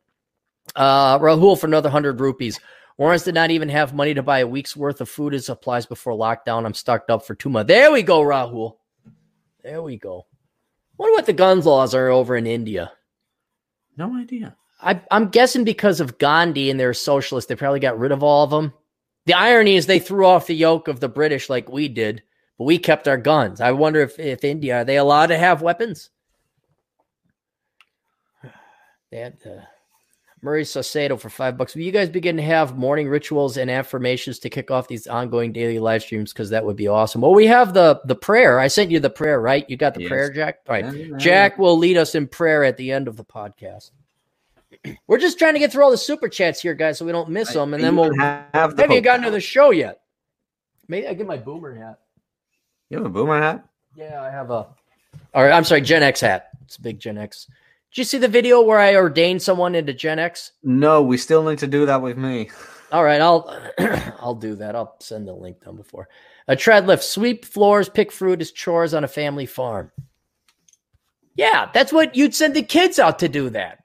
[0.76, 2.60] Uh, Rahul for another hundred rupees.
[2.98, 5.86] Warrens did not even have money to buy a week's worth of food and supplies
[5.86, 6.64] before lockdown.
[6.64, 7.68] I'm stocked up for two months.
[7.68, 8.76] There we go, Rahul.
[9.62, 10.26] There we go.
[10.98, 12.92] Wonder what the gun laws are over in India.
[13.96, 14.56] No idea.
[14.80, 18.44] I, am guessing because of Gandhi and they're socialists, they probably got rid of all
[18.44, 18.72] of them.
[19.26, 22.22] The irony is they threw off the yoke of the British like we did,
[22.56, 23.60] but we kept our guns.
[23.60, 26.10] I wonder if, if India are they allowed to have weapons?
[29.10, 29.62] They had, uh,
[30.42, 31.74] Murray Saucedo for five bucks.
[31.74, 35.52] Will you guys begin to have morning rituals and affirmations to kick off these ongoing
[35.52, 36.32] daily live streams?
[36.32, 37.22] Because that would be awesome.
[37.22, 38.60] Well, we have the the prayer.
[38.60, 39.68] I sent you the prayer, right?
[39.68, 40.08] You got the Yes.
[40.08, 40.58] prayer, Jack.
[40.68, 40.94] All right.
[40.94, 43.90] Yeah, Jack will lead us in prayer at the end of the podcast.
[45.06, 47.30] We're just trying to get through all the super chats here, guys, so we don't
[47.30, 50.00] miss them, and then we'll have the even Poke gotten to the show yet.
[50.86, 51.98] Maybe I get my boomer hat.
[52.88, 53.64] You have a boomer hat?
[53.94, 54.66] Yeah, I have a.
[55.34, 56.48] All right, I'm sorry, Gen X hat.
[56.64, 57.46] It's a big Gen X.
[57.90, 60.52] Did you see the video where I ordained someone into Gen X?
[60.62, 62.50] No, we still need to do that with me.
[62.92, 63.54] All right, I'll
[64.20, 64.74] I'll do that.
[64.74, 66.08] I'll send the link down before.
[66.46, 69.92] A tread lift, sweep floors, pick fruit as chores on a family farm.
[71.34, 73.84] Yeah, that's what you'd send the kids out to do that.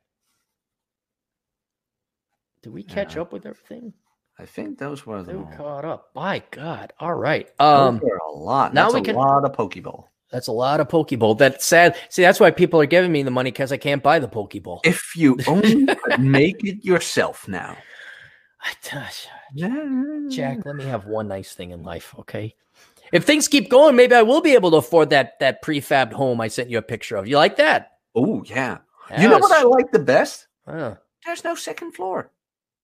[2.63, 3.21] Did we catch Yeah.
[3.21, 3.93] up with everything?
[4.39, 6.11] I think those were the caught up.
[6.15, 6.91] By God.
[6.99, 7.47] All right.
[7.59, 8.73] Um, a lot.
[8.73, 10.05] now That's we a can- lot of Pokeball.
[10.31, 11.37] that's a lot of Pokeball.
[11.37, 11.95] That's sad.
[12.09, 14.79] See, that's why people are giving me the money because I can't buy the Pokeball.
[14.83, 15.85] If you only
[16.17, 17.77] make it yourself now.
[20.29, 22.55] Jack, let me have one nice thing in life, okay?
[23.11, 26.41] If things keep going, maybe I will be able to afford that that prefabbed home
[26.41, 27.27] I sent you a picture of.
[27.27, 27.91] You like that?
[28.15, 28.79] Oh yeah.
[29.19, 30.47] You know what I like the best?
[30.65, 30.95] Uh,
[31.25, 32.31] There's no second floor.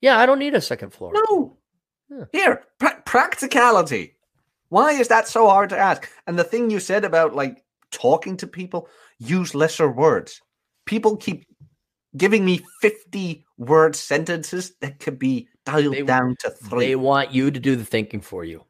[0.02, 1.14] Yeah, I don't need a second floor.
[1.14, 1.58] No.
[2.10, 2.26] Yeah.
[2.32, 4.16] Here, pra- practicality.
[4.70, 6.10] Why is that so hard to ask?
[6.28, 10.42] And the thing you said about like talking to people, use lesser words.
[10.86, 11.46] People keep
[12.18, 16.88] giving me 50 word sentences that could be dialed They- down to three.
[16.88, 18.66] They want you to do the thinking for you.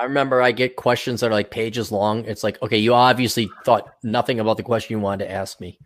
[0.00, 2.24] I remember I get questions that are like pages long.
[2.24, 5.78] It's like, okay, you obviously thought nothing about the question you wanted to ask me.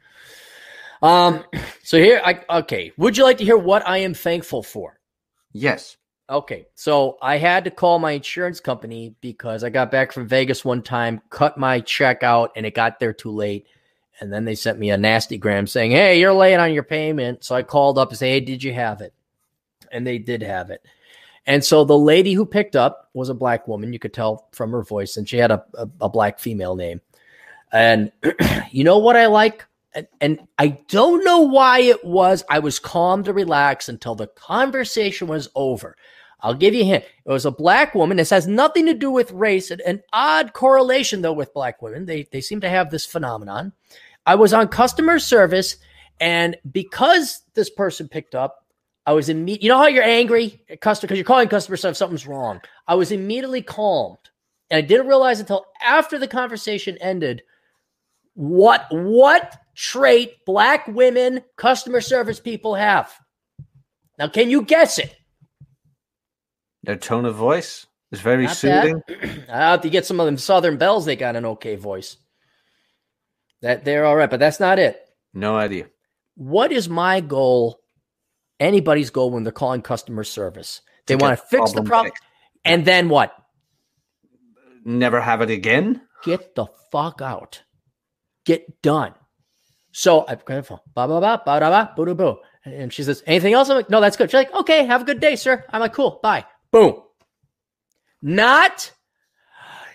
[1.02, 1.44] Um,
[1.82, 2.92] so here I okay.
[2.96, 4.98] Would you like to hear what I am thankful for?
[5.52, 5.96] yes.
[6.30, 10.64] Okay, so I had to call my insurance company because I got back from Vegas
[10.64, 13.66] one time, cut my check out, and it got there too late.
[14.18, 17.44] And then they sent me a nasty gram saying, Hey, you're late on your payment.
[17.44, 19.12] So I called up and say, Hey, did you have it?
[19.90, 20.82] And they did have it.
[21.44, 23.92] And so the lady who picked up was a black woman.
[23.92, 27.00] You could tell from her voice, and she had a, a, a black female name.
[27.72, 28.12] And
[28.70, 29.66] you know what I like?
[29.94, 32.44] And, and I don't know why it was.
[32.48, 35.97] I was calm to relax until the conversation was over.
[36.40, 37.05] I'll give you a hint.
[37.24, 38.16] It was a black woman.
[38.16, 39.70] This has nothing to do with race.
[39.70, 42.06] An, an odd correlation, though, with black women.
[42.06, 43.73] They, they seem to have this phenomenon.
[44.27, 45.77] I was on customer service,
[46.20, 48.66] and because this person picked up,
[49.06, 51.98] I was immediately, you know how you're angry at customer because you're calling customer service,
[51.98, 52.60] something's wrong.
[52.86, 54.19] I was immediately calmed.
[54.70, 57.43] And I didn't realize until after the conversation ended
[58.35, 63.12] what what trait black women customer service people have.
[64.18, 65.14] Now, can you guess it?
[66.84, 69.02] Their tone of voice is very Not soothing.
[69.48, 71.04] I have to get some of them Southern Belles.
[71.04, 72.16] They got an okay voice.
[73.62, 75.00] That they're all right, but that's not it.
[75.32, 75.86] No idea.
[76.34, 77.78] What is my goal?
[78.58, 80.80] Anybody's goal when they're calling customer service?
[81.06, 82.22] They To want to fix the problem problem, fixed.
[82.64, 83.32] and then what?
[84.84, 86.00] Never have it again.
[86.24, 87.62] Get the fuck out.
[88.44, 89.14] Get done.
[89.93, 90.81] So I a phone.
[90.94, 92.39] Ba ba ba ba da ba boo boo.
[92.64, 93.69] And she says, anything else?
[93.69, 94.31] I'm like, no, that's good.
[94.31, 95.64] She's like, okay, have a good day, sir.
[95.70, 96.44] I'm like, cool, bye.
[96.70, 97.02] Boom.
[98.23, 98.93] Not.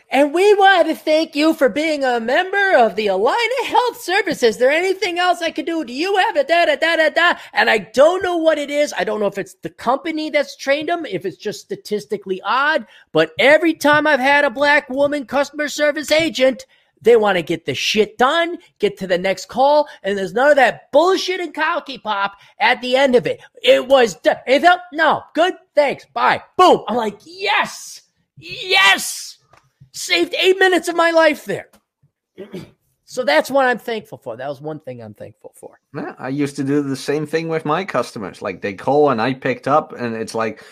[0.10, 4.44] And we want to thank you for being a member of the Allina Health Services.
[4.44, 5.84] Is there anything else I could do?
[5.84, 6.48] Do you have it?
[6.48, 7.40] Da da da da da.
[7.53, 8.94] And I don't know what it is.
[8.98, 12.86] I don't know if it's the company that's trained them, if it's just statistically odd.
[13.11, 16.65] But every time I've had a black woman customer service agent,
[17.02, 20.49] they want to get the shit done, get to the next call, and there's none
[20.49, 23.41] of that bullshit and cocky pop at the end of it.
[23.61, 24.38] It was done.
[24.45, 24.78] Anything?
[24.94, 25.24] No.
[25.34, 25.53] Good.
[25.76, 26.06] Thanks.
[26.14, 26.44] Bye.
[26.57, 26.84] Boom.
[26.88, 28.02] I'm like, yes,
[28.38, 29.38] yes.
[29.91, 31.69] Saved eight minutes of my life there.
[33.06, 34.38] so that's what I'm thankful for.
[34.38, 35.80] That was one thing I'm thankful for.
[35.95, 38.41] Yeah, I used to do the same thing with my customers.
[38.41, 40.64] Like they call and I picked up, and it's like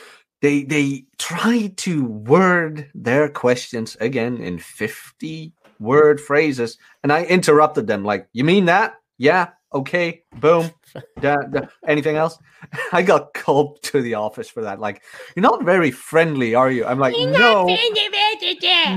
[0.42, 7.88] they they try to word their questions again in fifty word phrases, and I interrupted
[7.88, 8.04] them.
[8.04, 8.96] Like, you mean that?
[9.18, 9.50] Yeah.
[9.74, 10.24] Okay.
[10.40, 10.72] Boom.
[11.20, 11.68] Da, da.
[11.86, 12.40] Anything else?
[12.94, 14.80] I got called to the office for that.
[14.80, 15.02] Like,
[15.36, 16.86] you're not very friendly, are you?
[16.86, 17.68] I'm like, no,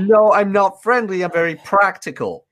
[0.07, 1.23] no, I'm not friendly.
[1.25, 2.45] I'm very practical.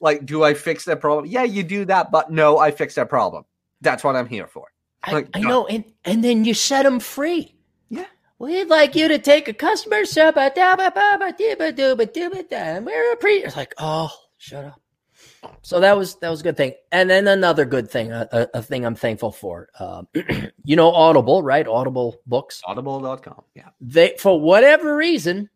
[0.00, 1.26] Like, do I fix that problem?
[1.26, 3.44] Yeah, you do that, but no, I fix that problem.
[3.82, 4.68] That's what I'm here for.
[5.02, 7.54] I, Like, I know, and and then you set them free.
[7.90, 8.06] Yeah.
[8.38, 10.52] We'd like you to take a customer sub, and
[12.86, 13.36] we're a pre.
[13.36, 14.80] It's like, oh, shut up.
[15.62, 18.48] So that was that was a good thing, and then another good thing, a, a,
[18.54, 19.68] a thing I'm thankful for.
[19.78, 20.08] Um,
[20.64, 21.66] you know, Audible, right?
[21.66, 22.60] Audible books.
[22.64, 23.42] Audible.com.
[23.54, 23.68] Yeah.
[23.80, 25.48] They, for whatever reason,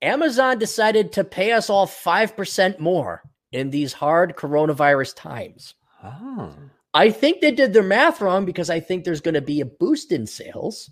[0.00, 3.22] Amazon decided to pay us all five percent more
[3.52, 5.74] in these hard coronavirus times.
[6.02, 6.54] Oh.
[6.94, 9.66] I think they did their math wrong because I think there's going to be a
[9.66, 10.90] boost in sales.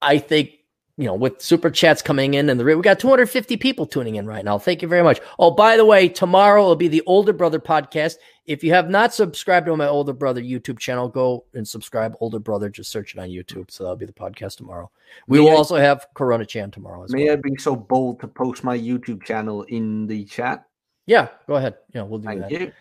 [0.00, 0.58] I think
[0.98, 4.26] you know, with super chats coming in and the we got 250 people tuning in
[4.26, 4.58] right now.
[4.58, 5.20] Thank you very much.
[5.38, 8.16] Oh, by the way, tomorrow will be the Older Brother podcast.
[8.46, 12.16] If you have not subscribed to my Older Brother YouTube channel, go and subscribe.
[12.18, 13.70] Older Brother, just search it on YouTube.
[13.70, 14.90] So that'll be the podcast tomorrow.
[15.28, 17.06] We may will I, also have Coronachan tomorrow.
[17.10, 17.34] may well.
[17.34, 20.66] I be so bold to post my YouTube channel in the chat?
[21.06, 21.76] Yeah, go ahead.
[21.94, 22.50] Yeah, we'll do Thank that.
[22.50, 22.72] You.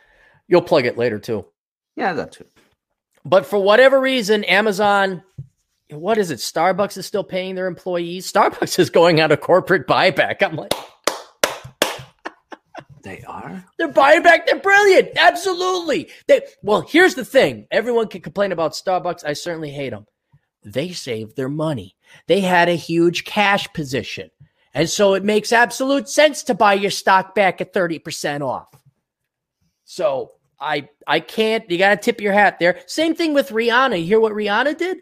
[0.48, 1.45] You'll plug it later too.
[1.95, 2.45] Yeah, that too.
[3.23, 5.22] But for whatever reason, Amazon
[5.90, 6.40] what is it?
[6.40, 8.32] Starbucks is still paying their employees.
[8.32, 10.44] Starbucks is going on a corporate buyback.
[10.44, 10.74] I'm like,
[13.04, 13.64] they are.
[13.78, 14.46] They're buying back.
[14.46, 15.12] They're brilliant.
[15.16, 16.10] Absolutely.
[16.28, 17.68] They well, here's the thing.
[17.72, 19.24] Everyone can complain about Starbucks.
[19.26, 20.06] I certainly hate them.
[20.64, 21.96] They saved their money.
[22.28, 24.30] They had a huge cash position.
[24.74, 28.68] And so it makes absolute sense to buy your stock back at 30% off.
[29.86, 32.82] So I I can't you gotta tip your hat there.
[32.88, 34.00] Same thing with Rihanna.
[34.00, 34.98] You hear what Rihanna did?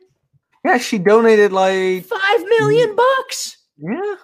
[0.66, 3.58] Yeah, she donated like five million bucks.
[3.78, 4.16] Yeah.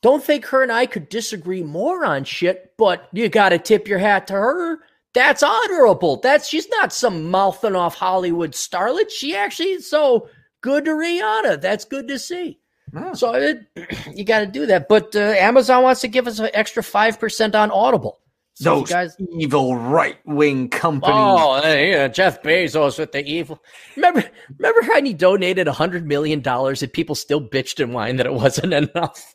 [0.00, 3.86] Don't think her and I could disagree more on shit, but you got to tip
[3.86, 4.78] your hat to her.
[5.12, 6.16] That's honorable.
[6.16, 9.10] That's she's not some mouthing off Hollywood starlet.
[9.10, 10.28] She actually is so
[10.62, 11.60] good to Rihanna.
[11.60, 12.58] That's good to see.
[12.94, 13.12] Yeah.
[13.12, 13.66] So it,
[14.16, 14.88] you got to do that.
[14.88, 18.20] But uh, Amazon wants to give us an extra five percent on Audible.
[18.54, 21.14] So Those guys, evil right wing companies.
[21.16, 23.62] Oh, yeah, Jeff Bezos with the evil.
[23.96, 24.24] Remember,
[24.58, 28.26] remember how he donated a hundred million dollars and people still bitched and whined that
[28.26, 29.34] it wasn't enough.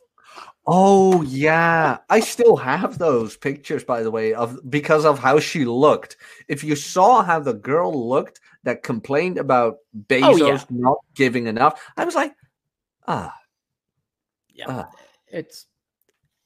[0.70, 5.64] Oh yeah, I still have those pictures, by the way, of because of how she
[5.64, 6.16] looked.
[6.46, 9.78] If you saw how the girl looked that complained about
[10.08, 10.62] Bezos oh, yeah.
[10.68, 12.34] not giving enough, I was like,
[13.06, 13.34] ah,
[14.52, 14.88] yeah, ah.
[15.26, 15.66] it's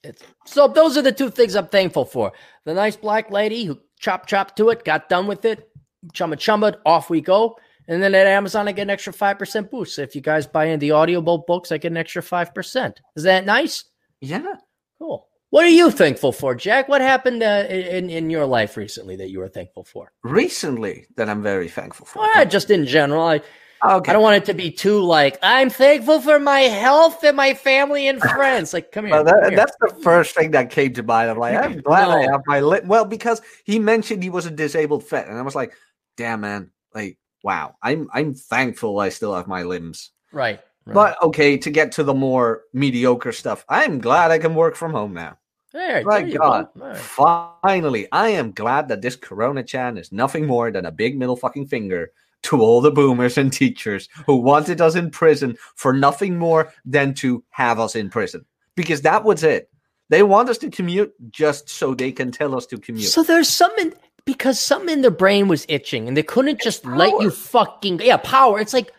[0.02, 2.32] it's so those are the two things I'm thankful for.
[2.64, 5.70] The nice black lady who chop chop to it, got done with it,
[6.12, 7.56] chumma chumma, off we go.
[7.88, 9.96] And then at Amazon, I get an extra 5% boost.
[9.96, 12.94] So if you guys buy in the audible books, I get an extra 5%.
[13.16, 13.84] Is that nice?
[14.20, 14.54] Yeah.
[14.98, 15.26] Cool.
[15.50, 16.88] What are you thankful for, Jack?
[16.88, 20.12] What happened uh, in, in your life recently that you were thankful for?
[20.22, 22.20] Recently, that I'm very thankful for.
[22.20, 23.22] Well, just in general.
[23.22, 23.42] I,
[23.84, 24.10] Okay.
[24.10, 27.54] I don't want it to be too like I'm thankful for my health and my
[27.54, 28.72] family and friends.
[28.72, 29.14] Like, come here.
[29.14, 29.56] Well, that, come here.
[29.56, 31.30] That's the first thing that came to mind.
[31.30, 32.12] I'm like, I'm glad no.
[32.12, 32.80] I have my li-.
[32.84, 35.74] well because he mentioned he was a disabled vet, and I was like,
[36.16, 40.10] damn man, like wow, I'm I'm thankful I still have my limbs.
[40.30, 40.60] Right.
[40.86, 40.94] right.
[40.94, 44.92] But okay, to get to the more mediocre stuff, I'm glad I can work from
[44.92, 45.38] home now.
[45.72, 46.96] There, My there God, right.
[46.96, 51.66] finally, I am glad that this Coronachan is nothing more than a big middle fucking
[51.66, 56.72] finger to all the boomers and teachers who wanted us in prison for nothing more
[56.84, 58.44] than to have us in prison.
[58.74, 59.70] Because that was it.
[60.08, 63.08] They want us to commute just so they can tell us to commute.
[63.08, 63.94] So there's some in,
[64.24, 66.96] because something in their brain was itching and they couldn't just power.
[66.96, 68.60] let you fucking yeah, power.
[68.60, 68.92] It's like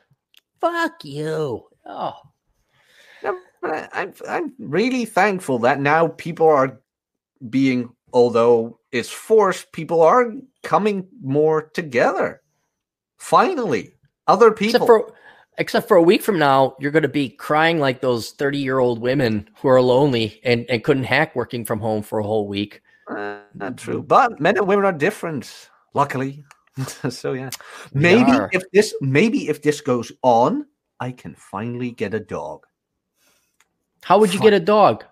[0.59, 1.65] fuck you.
[1.85, 2.13] Oh.
[3.63, 6.81] I'm I'm really thankful that now people are
[7.49, 12.42] being although it's forced, people are coming more together.
[13.23, 13.93] Finally,
[14.27, 14.75] other people.
[14.75, 15.13] Except for,
[15.57, 18.79] except for a week from now, you're going to be crying like those 30 year
[18.79, 22.49] old women who are lonely and, and couldn't hack working from home for a whole
[22.49, 22.81] week.
[23.09, 24.03] Uh, not true.
[24.03, 26.43] But men and women are different, luckily.
[27.09, 27.49] so yeah.
[27.93, 30.65] Maybe if this maybe if this goes on,
[30.99, 32.65] I can finally get a dog.
[34.01, 35.05] How would you get a dog?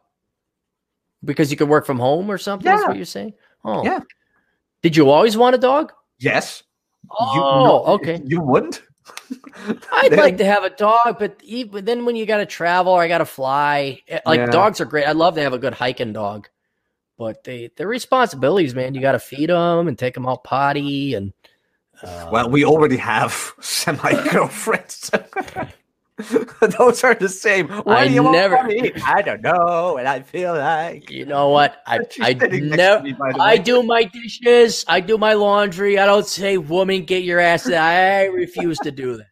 [1.23, 2.65] Because you could work from home or something?
[2.65, 2.75] Yeah.
[2.75, 3.35] That's what you're saying?
[3.63, 3.85] Oh.
[3.85, 4.01] Yeah.
[4.81, 5.93] Did you always want a dog?
[6.19, 6.63] Yes.
[7.09, 8.21] Oh, you, okay.
[8.25, 8.81] You wouldn't?
[9.91, 13.01] I'd like to have a dog, but even, then when you got to travel or
[13.01, 14.45] I got to fly, eh, like yeah.
[14.47, 15.07] dogs are great.
[15.07, 16.49] I'd love to have a good hiking dog,
[17.17, 18.93] but they they're responsibilities, man.
[18.93, 21.33] You got to feed them and take them out potty and.
[22.03, 25.11] Uh, well, we already have semi girlfriends.
[26.77, 27.67] Those are the same.
[27.69, 28.91] What I do you never, want me?
[29.05, 31.81] I don't know, and I feel like you know what?
[31.85, 33.05] I I never.
[33.39, 34.85] I do my dishes.
[34.87, 35.97] I do my laundry.
[35.97, 39.27] I don't say, "Woman, get your ass." I refuse to do that.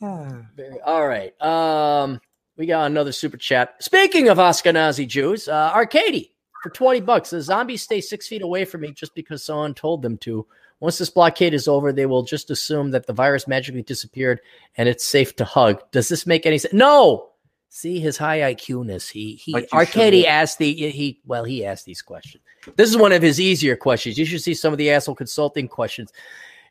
[0.84, 1.40] All right.
[1.42, 2.20] Um,
[2.56, 3.74] we got another super chat.
[3.80, 6.32] Speaking of Ashkenazi Jews, uh, Arcady
[6.62, 7.30] for twenty bucks.
[7.30, 10.46] The zombies stay six feet away from me just because someone told them to.
[10.80, 14.40] Once this blockade is over, they will just assume that the virus magically disappeared
[14.76, 15.82] and it's safe to hug.
[15.92, 16.74] Does this make any sense?
[16.74, 17.30] No.
[17.68, 19.10] See his high IQness.
[19.10, 22.44] He he Arcady asked the he well he asked these questions.
[22.76, 24.16] This is one of his easier questions.
[24.16, 26.12] You should see some of the asshole consulting questions.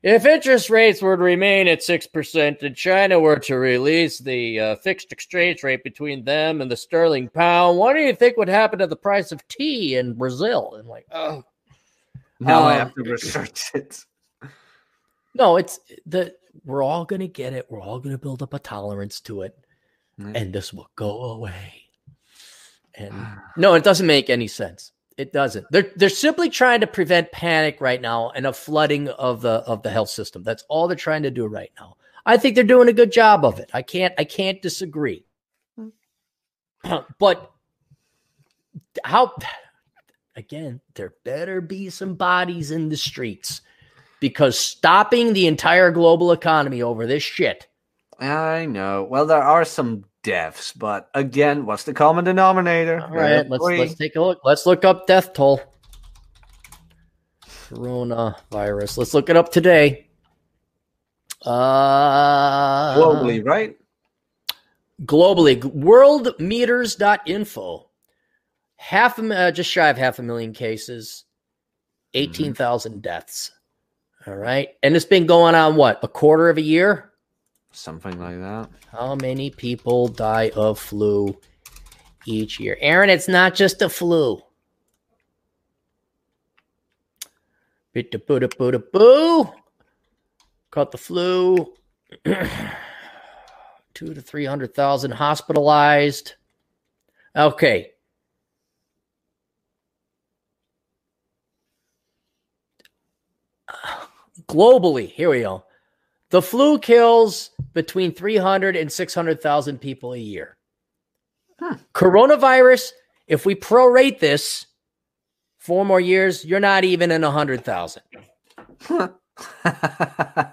[0.04, 4.76] If interest rates were to remain at 6% and China were to release the uh,
[4.76, 8.80] fixed exchange rate between them and the sterling pound, what do you think would happen
[8.80, 10.76] to the price of tea in Brazil?
[10.78, 11.46] And like, oh,
[12.44, 14.04] Now I Um, have to research it.
[15.36, 17.66] No, it's the we're all gonna get it.
[17.70, 19.58] We're all gonna build up a tolerance to it,
[20.18, 20.32] Yeah.
[20.36, 21.84] and this will go away.
[22.96, 23.14] And
[23.58, 24.92] no, it doesn't make any sense.
[25.18, 25.66] It doesn't.
[25.72, 29.84] They're they're simply trying to prevent panic right now and a flooding of the of
[29.84, 30.44] the health system.
[30.44, 31.98] That's all they're trying to do right now.
[32.26, 33.70] I think they're doing a good job of it.
[33.74, 35.26] I can't I can't disagree.
[37.18, 37.50] But
[39.06, 39.34] how
[40.36, 43.62] again, there better be some bodies in the streets
[44.20, 47.68] because stopping the entire global economy over this shit.
[48.20, 49.04] I know.
[49.04, 53.02] Well, there are some deaths, but again, what's the common denominator?
[53.02, 54.40] All right, let's let's take a look.
[54.44, 55.62] Let's look up death toll.
[57.70, 58.98] Coronavirus.
[58.98, 60.08] Let's look it up today.
[61.46, 63.76] Uh globally, right?
[65.06, 67.90] globally worldmeters.info
[68.76, 71.26] half a uh, just shy of half a million cases
[72.14, 73.52] 18,000 deaths
[74.28, 77.12] all right and it's been going on what a quarter of a year
[77.72, 78.70] Something like that.
[78.92, 81.36] how many people die of flu
[82.26, 84.42] each year aaron it's not just a flu
[88.92, 89.52] Boo.
[90.72, 91.74] Caught the flu.
[93.94, 96.34] Two to three hundred thousand hospitalized.
[97.36, 97.92] Okay.
[104.54, 105.64] Globally, here we go.
[106.30, 110.58] The flu kills between 300 and 600,000 people a year.
[111.60, 111.78] Huh.
[111.96, 112.92] Coronavirus,
[113.28, 114.68] if we prorate this
[115.58, 118.04] four more years, you're not even in 100,000.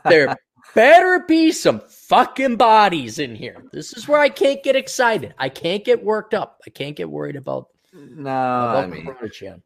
[0.08, 0.34] There
[0.74, 3.62] better be some fucking bodies in here.
[3.72, 5.34] This is where I can't get excited.
[5.38, 6.62] I can't get worked up.
[6.66, 9.08] I can't get worried about, no, I mean,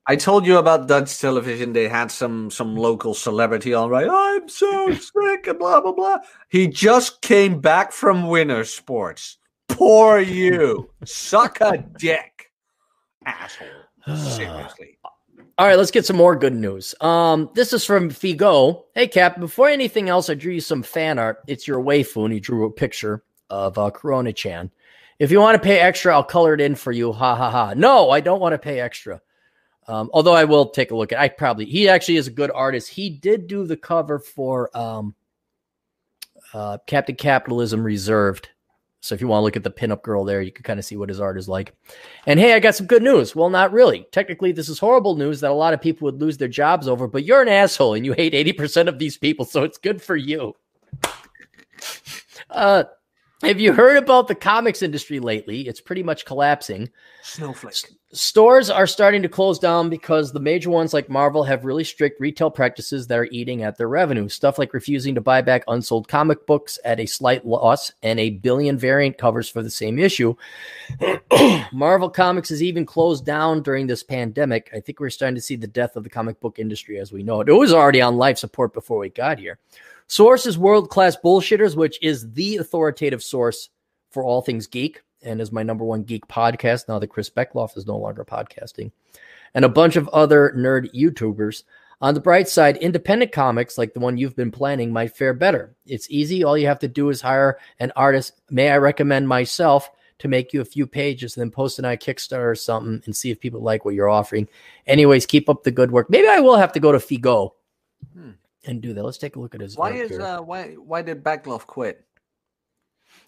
[0.06, 1.74] I told you about Dutch television.
[1.74, 4.09] They had some some local celebrity on right.
[4.10, 6.18] I'm so sick and blah blah blah.
[6.48, 9.36] He just came back from winter sports.
[9.68, 10.90] Poor you.
[11.05, 12.51] Suck a dick,
[13.26, 13.68] asshole.
[14.16, 14.98] Seriously.
[15.59, 16.96] All right, let's get some more good news.
[17.01, 18.84] Um, this is from Figo.
[18.94, 19.38] Hey, Cap.
[19.38, 21.42] Before anything else, I drew you some fan art.
[21.46, 24.70] It's your waifu, and he drew a picture of uh, Coronachan.
[25.19, 27.12] If you want to pay extra, I'll color it in for you.
[27.12, 27.74] Ha ha ha.
[27.74, 29.20] No, I don't want to pay extra.
[29.86, 31.20] Um, although I will take a look at.
[31.20, 32.89] I probably he actually is a good artist.
[32.89, 35.15] He did do the cover for um,
[36.53, 38.49] uh, Captain Capitalism Reserved.
[39.01, 40.85] So if you want to look at the pinup girl there, you can kind of
[40.86, 41.74] see what his art is like.
[42.24, 43.36] And hey, I got some good news.
[43.36, 44.07] Well, not really.
[44.12, 47.07] Technically, this is horrible news that a lot of people would lose their jobs over,
[47.07, 50.16] but you're an asshole and you hate 80% of these people, so it's good for
[50.16, 50.55] you.
[52.49, 52.85] Uh,
[53.45, 55.69] have you heard about the comics industry lately?
[55.69, 56.91] It's pretty much collapsing.
[57.23, 57.93] Snowflake.
[58.12, 62.21] Stores are starting to close down because the major ones like Marvel have really strict
[62.21, 64.29] retail practices that are eating at their revenue.
[64.29, 68.31] Stuff like refusing to buy back unsold comic books at a slight loss and a
[68.31, 70.35] billion variant covers for the same issue.
[71.73, 74.71] Marvel Comics has even closed down during this pandemic.
[74.73, 77.25] I think we're starting to see the death of the comic book industry as we
[77.25, 77.49] know it.
[77.49, 79.59] It was already on life support before we got here.
[80.06, 83.70] Source is World Class Bullshitters, which is the authoritative source
[84.10, 87.76] for all things geek and is my number one geek podcast now that Chris Beckloff
[87.76, 88.93] is no longer podcasting,
[89.55, 91.64] and a bunch of other nerd YouTubers.
[92.02, 95.74] On the bright side, independent comics like the one you've been planning might fare better.
[95.86, 96.44] It's easy.
[96.44, 98.43] All you have to do is hire an artist.
[98.51, 101.97] May I recommend myself to make you a few pages and then post it on
[101.97, 104.48] Kickstarter or something and see if people like what you're offering.
[104.86, 106.10] Anyways, keep up the good work.
[106.10, 107.52] Maybe I will have to go to Figo
[108.12, 108.31] Hmm.
[108.66, 109.03] And do that.
[109.03, 109.77] Let's take a look at his.
[109.77, 112.05] Why is uh why why did Backlove quit?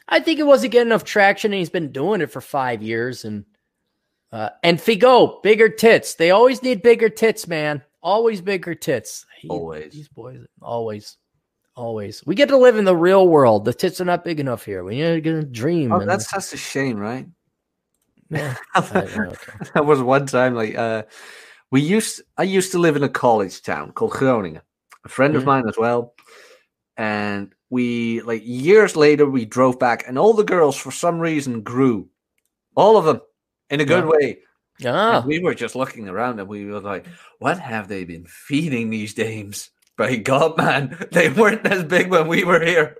[0.09, 3.25] I think it wasn't getting enough traction, and he's been doing it for five years.
[3.25, 3.45] And
[4.33, 6.15] uh, and Figo, bigger tits.
[6.15, 7.83] They always need bigger tits, man.
[8.03, 9.25] Always bigger tits.
[9.39, 9.93] He- Always.
[9.93, 11.17] these boys, always,
[11.75, 12.25] always.
[12.27, 13.65] We get to live in the real world.
[13.65, 14.85] The tits are not big enough here.
[14.85, 15.93] We need to get a dream.
[15.93, 17.27] Oh, that's that's a shame, right?
[18.31, 18.57] yeah.
[18.75, 21.05] That was one time like uh
[21.71, 24.63] we used I used to live in a college town called Groningen.
[25.07, 25.47] A friend of Mhm.
[25.47, 26.15] mine as well.
[26.97, 31.63] And we like years later we drove back and all the girls for some reason
[31.63, 32.09] grew.
[32.75, 33.21] All of them
[33.71, 34.11] in a good Yeah.
[34.11, 34.39] way.
[34.81, 35.19] Yeah.
[35.19, 37.07] And we were just looking around and we were like,
[37.39, 39.71] what have they been feeding these dames?
[39.97, 42.99] By God, man, they weren't as big when we were here.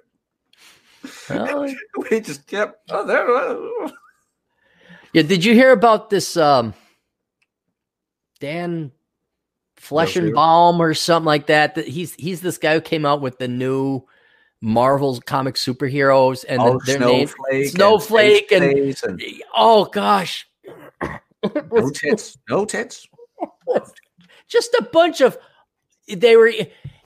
[1.29, 1.67] well,
[2.11, 3.91] We just kept oh there.
[5.13, 5.23] yeah.
[5.23, 6.37] Did you hear about this?
[6.37, 6.73] Um,
[8.39, 8.93] Dan
[9.89, 11.75] Fleschenbaum or something like that.
[11.75, 14.03] That he's he's this guy who came out with the new
[14.61, 18.65] Marvel's comic superheroes and Oh, their name snowflake, and Snowflake and-
[19.05, 20.49] and Oh gosh.
[21.73, 23.07] no tits, no tits.
[24.49, 25.39] Just a bunch of
[26.09, 26.53] they were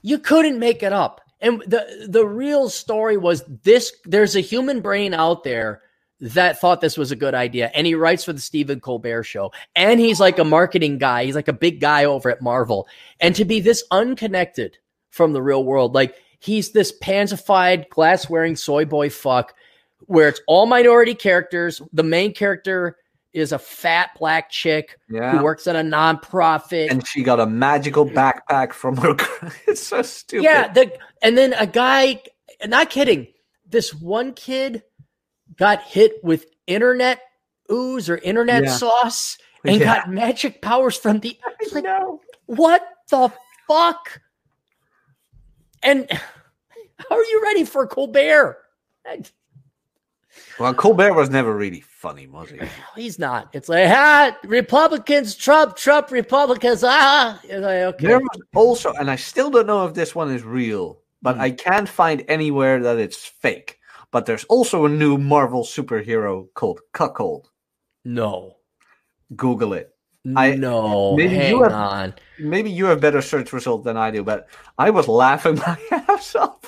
[0.03, 1.21] you couldn't make it up.
[1.41, 5.83] And the the real story was this there's a human brain out there
[6.21, 7.71] that thought this was a good idea.
[7.75, 9.53] And he writes for the Stephen Colbert show.
[9.75, 11.25] And he's like a marketing guy.
[11.25, 12.87] He's like a big guy over at Marvel.
[13.21, 14.77] And to be this unconnected
[15.11, 19.55] from the real world, like he's this pansified, glass wearing soy boy fuck
[20.07, 21.81] where it's all minority characters.
[21.93, 22.97] The main character
[23.33, 25.37] is a fat black chick Yeah.
[25.39, 26.91] who works at a nonprofit.
[26.91, 29.15] and she got a magical backpack from her.
[29.67, 30.45] it's so stupid.
[30.45, 30.93] Yeah, the
[31.23, 32.23] and then a guy,
[32.67, 33.29] not kidding,
[33.69, 34.83] this one kid
[35.61, 37.21] got hit with internet
[37.71, 38.71] ooze or internet Yeah.
[38.73, 39.85] sauce and Yeah.
[39.85, 41.39] got magic powers from the
[41.73, 42.21] like, know.
[42.47, 43.31] what the
[43.69, 44.21] fuck?
[45.83, 46.11] And
[46.99, 48.57] how are you ready for Colbert?
[50.59, 52.61] Well, Colbert was never really funny, was he?
[52.97, 53.51] He's not.
[53.53, 57.39] It's like, ah, Republicans, Trump, Trump, Republicans, ah.
[57.45, 57.53] Like,
[57.95, 58.07] okay.
[58.07, 61.43] There was also, and I still don't know if this one is real, but Hmm.
[61.43, 63.77] I can't find anywhere that it's fake.
[64.13, 67.51] But there's also a new Marvel superhero called Cuckold.
[68.05, 68.57] No.
[69.37, 69.95] Google it.
[70.37, 71.17] I- no.
[71.17, 72.15] maybe you Hang have- on.
[72.39, 76.35] Maybe you have better search result than I do, but I was laughing my ass
[76.35, 76.59] off.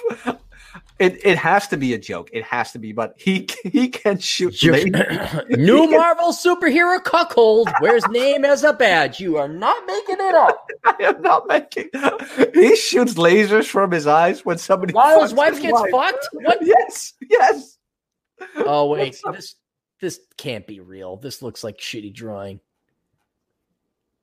[0.99, 2.31] It it has to be a joke.
[2.33, 4.55] It has to be, but he he can shoot.
[5.51, 9.21] New Marvel superhero cuckold wears name as a badge.
[9.21, 10.67] You are not making it up.
[10.85, 11.91] I am not making.
[12.55, 14.93] He shoots lasers from his eyes when somebody.
[14.93, 15.91] While his wife gets wife.
[15.91, 16.29] fucked?
[16.33, 16.59] What?
[16.63, 17.79] Yes, yes.
[18.57, 19.57] Oh wait, this
[20.01, 21.17] this can't be real.
[21.17, 22.61] This looks like shitty drawing.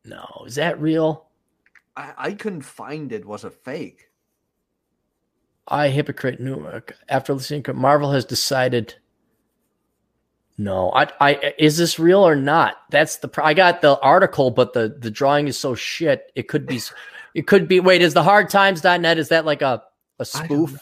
[0.05, 1.27] No, is that real?
[1.95, 3.25] I, I couldn't find it.
[3.25, 4.08] Was a fake?
[5.69, 6.67] I hypocrite knew
[7.07, 8.95] after listening to Marvel has decided.
[10.57, 12.77] No, I, I is this real or not?
[12.89, 16.31] That's the I got the article, but the the drawing is so shit.
[16.35, 16.81] It could be,
[17.33, 17.79] it could be.
[17.79, 19.83] Wait, is the hard hardtimes.net is that like a
[20.17, 20.77] don't spoof?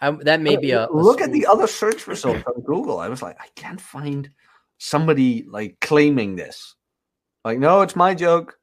[0.00, 2.98] I, that may be a, a Look at the other search results on Google.
[2.98, 4.30] I was like, I can't find
[4.78, 6.74] somebody like claiming this.
[7.44, 8.58] Like, no, it's my joke.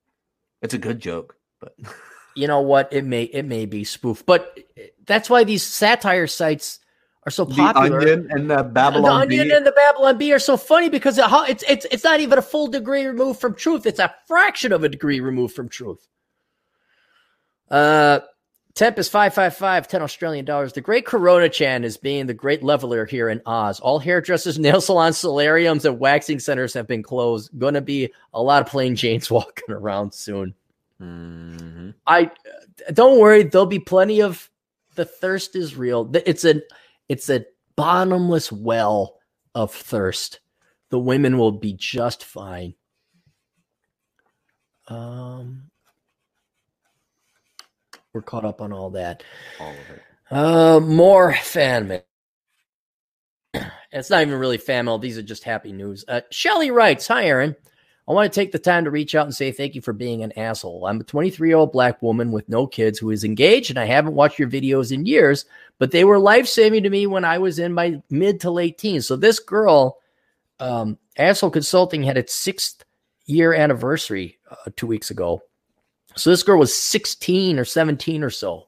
[0.61, 1.75] It's a good joke, but
[2.35, 2.91] you know what?
[2.91, 4.59] It may it may be spoof but
[5.05, 6.79] that's why these satire sites
[7.25, 8.01] are so the popular.
[8.01, 9.53] Onion and the the onion Bee.
[9.55, 12.67] and the babylon bee are so funny because it's it's it's not even a full
[12.67, 13.85] degree removed from truth.
[13.85, 16.05] It's a fraction of a degree removed from truth.
[17.69, 18.19] Uh
[18.75, 20.73] temp is 555 10 australian dollars.
[20.73, 23.79] The great Coronachan is being the great leveler here in oz.
[23.79, 27.51] All hairdressers nail salons solariums and waxing centers have been closed.
[27.57, 30.55] Gonna be a lot of plain janes walking around soon
[31.01, 31.93] Mhm.
[32.07, 32.31] I
[32.93, 33.43] don't worry.
[33.43, 34.49] There'll be plenty of
[34.95, 36.09] the thirst is real.
[36.25, 36.61] It's a
[37.09, 37.45] it's a
[37.75, 39.19] bottomless well
[39.55, 40.39] of thirst.
[40.89, 42.75] The women will be just fine.
[44.87, 45.71] Um,
[48.13, 49.23] we're caught up on all that.
[49.59, 50.01] All of it.
[50.29, 52.03] Uh, more fan mail.
[53.91, 54.97] It's not even really fan mail.
[54.97, 56.03] These are just happy news.
[56.07, 57.55] Uh, Shelly writes, "Hi, Aaron.
[58.07, 60.23] I want to take the time to reach out and say thank you for being
[60.23, 60.85] an asshole.
[60.85, 63.85] I'm a 23 year old black woman with no kids who is engaged, and I
[63.85, 65.45] haven't watched your videos in years,
[65.79, 68.77] but they were life saving to me when I was in my mid to late
[68.77, 69.07] teens.
[69.07, 69.99] So this girl,
[70.59, 72.83] um, Asshole Consulting, had its sixth
[73.25, 75.41] year anniversary uh, two weeks ago.
[76.15, 78.67] So this girl was 16 or 17 or so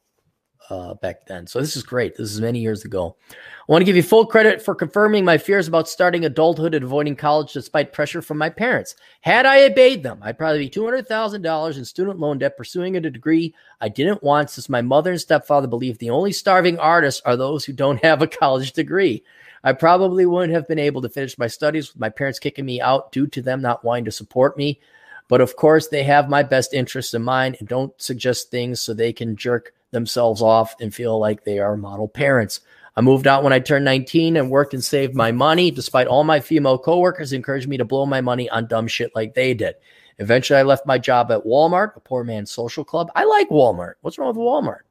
[0.69, 1.47] uh, back then.
[1.47, 2.15] So this is great.
[2.15, 3.15] This is many years ago.
[3.31, 3.35] I
[3.67, 7.15] want to give you full credit for confirming my fears about starting adulthood and avoiding
[7.15, 8.95] college despite pressure from my parents.
[9.21, 13.53] Had I obeyed them, I'd probably be $200,000 in student loan debt pursuing a degree
[13.81, 17.65] I didn't want since my mother and stepfather believe the only starving artists are those
[17.65, 19.23] who don't have a college degree.
[19.63, 22.81] I probably wouldn't have been able to finish my studies with my parents kicking me
[22.81, 24.79] out due to them not wanting to support me.
[25.27, 28.93] But of course, they have my best interests in mind and don't suggest things so
[28.93, 32.59] they can jerk themselves off and feel like they are model parents.
[32.95, 36.23] I moved out when I turned 19 and worked and saved my money, despite all
[36.23, 39.75] my female coworkers encouraged me to blow my money on dumb shit like they did.
[40.19, 43.11] Eventually, I left my job at Walmart, a poor man's social club.
[43.15, 43.95] I like Walmart.
[44.01, 44.81] What's wrong with Walmart?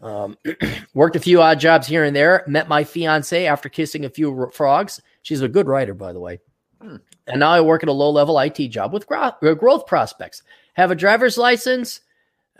[0.00, 0.38] Um,
[0.94, 2.44] worked a few odd jobs here and there.
[2.46, 5.00] Met my fiance after kissing a few r- frogs.
[5.22, 6.40] She's a good writer, by the way.
[6.80, 6.96] Hmm.
[7.26, 10.42] And now I work at a low level IT job with gro- uh, growth prospects.
[10.74, 12.00] Have a driver's license.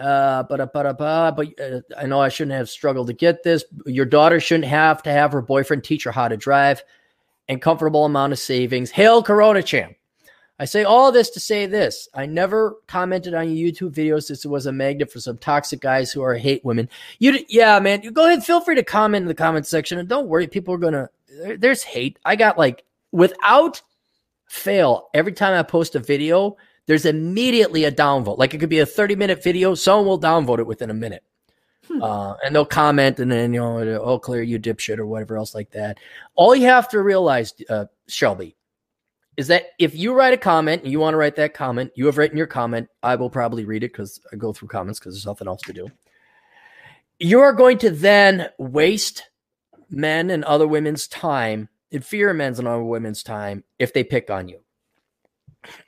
[0.00, 3.64] Uh, but but uh, I know I shouldn't have struggled to get this.
[3.84, 6.82] Your daughter shouldn't have to have her boyfriend teach her how to drive,
[7.48, 8.90] and comfortable amount of savings.
[8.90, 9.94] Hail Coronachan!
[10.58, 14.42] I say all this to say this: I never commented on your YouTube videos since
[14.42, 16.88] it was a magnet for some toxic guys who are hate women.
[17.18, 18.42] You, yeah, man, you go ahead.
[18.42, 21.10] Feel free to comment in the comment section, and don't worry, people are gonna.
[21.58, 22.18] There's hate.
[22.24, 23.82] I got like without
[24.46, 26.56] fail every time I post a video.
[26.90, 28.36] There's immediately a downvote.
[28.36, 31.22] Like it could be a 30 minute video, someone will downvote it within a minute.
[31.86, 32.02] Hmm.
[32.02, 35.54] Uh, and they'll comment and then, you know, oh, clear you dipshit or whatever else
[35.54, 35.98] like that.
[36.34, 38.56] All you have to realize, uh, Shelby,
[39.36, 42.06] is that if you write a comment and you want to write that comment, you
[42.06, 42.88] have written your comment.
[43.04, 45.72] I will probably read it because I go through comments because there's nothing else to
[45.72, 45.86] do.
[47.20, 49.30] You are going to then waste
[49.88, 54.48] men and other women's time, inferior men's and other women's time, if they pick on
[54.48, 54.58] you.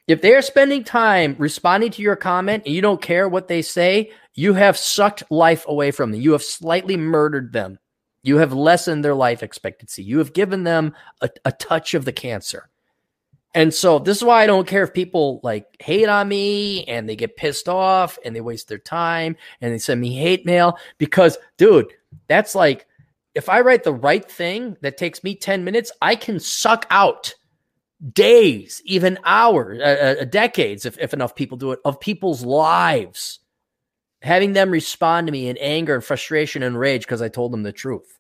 [0.07, 3.63] If they are spending time responding to your comment and you don't care what they
[3.63, 6.21] say, you have sucked life away from them.
[6.21, 7.79] You have slightly murdered them.
[8.23, 10.03] You have lessened their life expectancy.
[10.03, 12.69] You have given them a, a touch of the cancer.
[13.55, 17.09] And so this is why I don't care if people like hate on me and
[17.09, 20.79] they get pissed off and they waste their time and they send me hate mail
[20.99, 21.93] because dude,
[22.29, 22.87] that's like
[23.35, 27.35] if I write the right thing that takes me 10 minutes, I can suck out
[28.11, 33.41] days, even hours, uh, uh, decades, if, if enough people do it, of people's lives,
[34.23, 37.63] having them respond to me in anger and frustration and rage because I told them
[37.63, 38.19] the truth.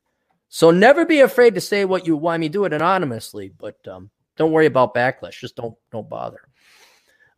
[0.48, 3.76] So never be afraid to say what you want me to do it anonymously, but
[3.88, 5.40] um, don't worry about backlash.
[5.40, 6.40] Just don't don't bother.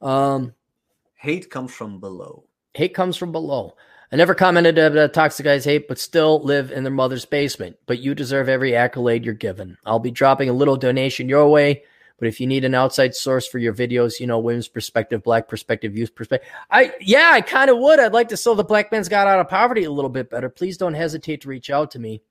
[0.03, 0.53] Um,
[1.15, 2.45] hate comes from below.
[2.75, 3.77] Hate comes from below.
[4.11, 7.77] I never commented about toxic guys hate, but still live in their mother's basement.
[7.87, 9.79] But you deserve every accolade you're given.
[9.87, 11.85] I'll be dropping a little donation your way.
[12.19, 15.49] But if you need an outside source for your videos, you know, women's perspective, black
[15.49, 17.99] perspective, youth perspective, I yeah, I kind of would.
[17.99, 20.49] I'd like to sell the black man's got out of poverty a little bit better.
[20.49, 22.23] Please don't hesitate to reach out to me.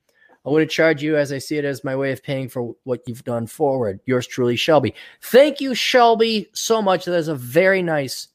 [0.45, 3.01] I wouldn't charge you as I see it as my way of paying for what
[3.07, 3.99] you've done forward.
[4.05, 4.93] Yours truly, Shelby.
[5.21, 7.05] Thank you, Shelby, so much.
[7.05, 8.27] That is a very nice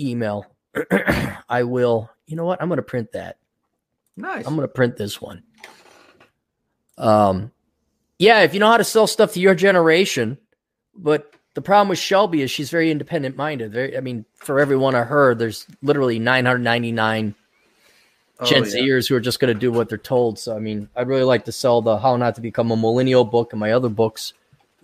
[0.00, 0.46] email.
[1.48, 2.60] I will you know what?
[2.60, 3.38] I'm going to print that.
[4.16, 4.46] Nice.
[4.46, 5.42] I'm going to print this one.
[6.98, 7.52] Um,
[8.18, 10.38] yeah, if you know how to sell stuff to your generation,
[10.96, 13.72] but the problem with Shelby is she's very independent minded.
[13.72, 17.34] Very, I mean, for every one of her, there's literally 999
[18.40, 19.00] oh, Gen yeah.
[19.08, 20.38] who are just going to do what they're told.
[20.38, 23.24] So, I mean, I'd really like to sell the How Not to Become a Millennial
[23.24, 24.32] book and my other books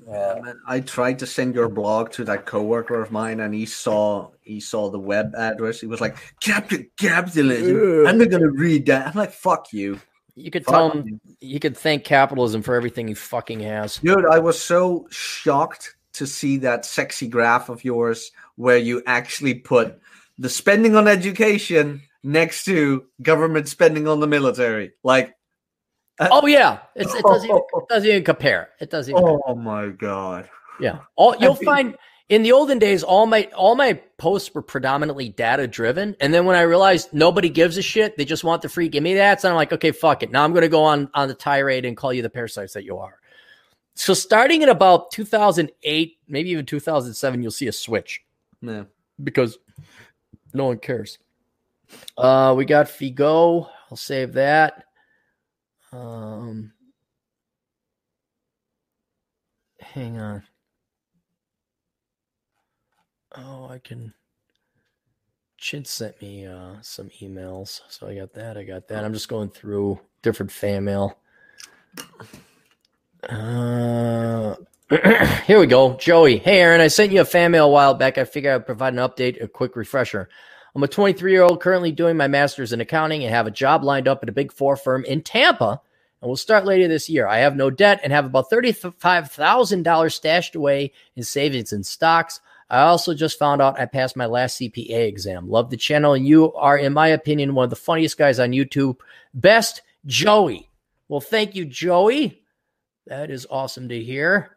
[0.09, 3.67] yeah, man, I tried to send your blog to that coworker of mine, and he
[3.67, 5.81] saw he saw the web address.
[5.81, 9.07] He was like, "Captain capitalism." I'm not gonna read that.
[9.07, 10.01] I'm like, "Fuck you."
[10.35, 11.37] You could Fuck tell him you.
[11.41, 13.99] you could thank capitalism for everything he fucking has.
[13.99, 19.55] Dude, I was so shocked to see that sexy graph of yours where you actually
[19.55, 19.99] put
[20.39, 24.93] the spending on education next to government spending on the military.
[25.03, 25.35] Like
[26.19, 28.71] uh, oh yeah, it's, it doesn't even, it doesn't even compare.
[28.81, 29.15] It doesn't.
[29.15, 29.63] oh compare.
[29.63, 30.49] my god.
[30.81, 31.97] Yeah, all you'll find
[32.29, 36.45] in the olden days, all my all my posts were predominantly data driven, and then
[36.45, 39.41] when I realized nobody gives a shit, they just want the free give me that.
[39.41, 40.31] So I'm like, okay, fuck it.
[40.31, 42.85] Now I'm going to go on on the tirade and call you the parasites that
[42.85, 43.19] you are.
[43.95, 48.25] So starting in about 2008, maybe even 2007, you'll see a switch.
[48.61, 48.85] Yeah,
[49.23, 49.59] because
[50.55, 51.19] no one cares.
[52.17, 53.69] Uh, we got Figo.
[53.91, 54.85] I'll save that.
[55.93, 56.73] Um,
[59.79, 60.43] hang on.
[63.37, 64.15] Oh, I can.
[65.59, 68.57] Chin sent me uh, some emails, so I got that.
[68.57, 69.05] I got that.
[69.05, 71.19] I'm just going through different fan mail.
[73.29, 74.57] Uh,
[75.47, 76.39] here we go, Joey.
[76.39, 78.19] Hey, Aaron, I sent you a fan mail a while back.
[78.19, 80.29] I figured I'd provide an update, a quick refresher.
[80.75, 83.85] I'm a 23 year old currently doing my master's in accounting and have a job
[83.85, 85.81] lined up at a big four firm in Tampa
[86.21, 87.27] and will start later this year.
[87.27, 92.41] I have no debt and have about $35,000 stashed away in savings and stocks.
[92.71, 95.51] I also just found out I passed my last CPA exam.
[95.51, 98.53] Love the channel, and you are, in my opinion, one of the funniest guys on
[98.53, 98.97] YouTube.
[99.35, 100.71] Best, Joey.
[101.07, 102.42] Well, thank you, Joey.
[103.07, 104.57] That is awesome to hear.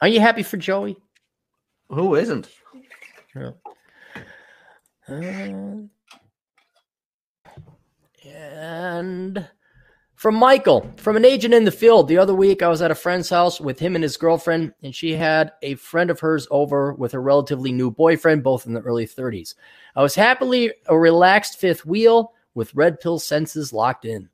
[0.00, 0.96] Are you happy for Joey?
[1.88, 2.48] Who isn't?
[3.34, 3.50] Yeah.
[5.08, 5.82] Uh,
[8.26, 9.48] and
[10.14, 12.08] from Michael, from an agent in the field.
[12.08, 14.94] The other week, I was at a friend's house with him and his girlfriend, and
[14.94, 18.80] she had a friend of hers over with a relatively new boyfriend, both in the
[18.80, 19.54] early 30s.
[19.94, 24.30] I was happily a relaxed fifth wheel with red pill senses locked in.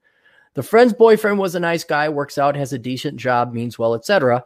[0.55, 3.95] The friend's boyfriend was a nice guy, works out, has a decent job, means well,
[3.95, 4.45] etc.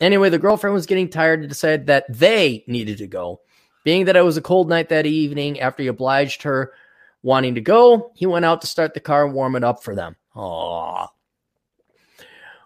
[0.00, 3.40] Anyway, the girlfriend was getting tired and decided that they needed to go.
[3.84, 6.72] Being that it was a cold night that evening, after he obliged her
[7.22, 9.94] wanting to go, he went out to start the car and warm it up for
[9.94, 10.16] them.
[10.34, 11.08] Aww.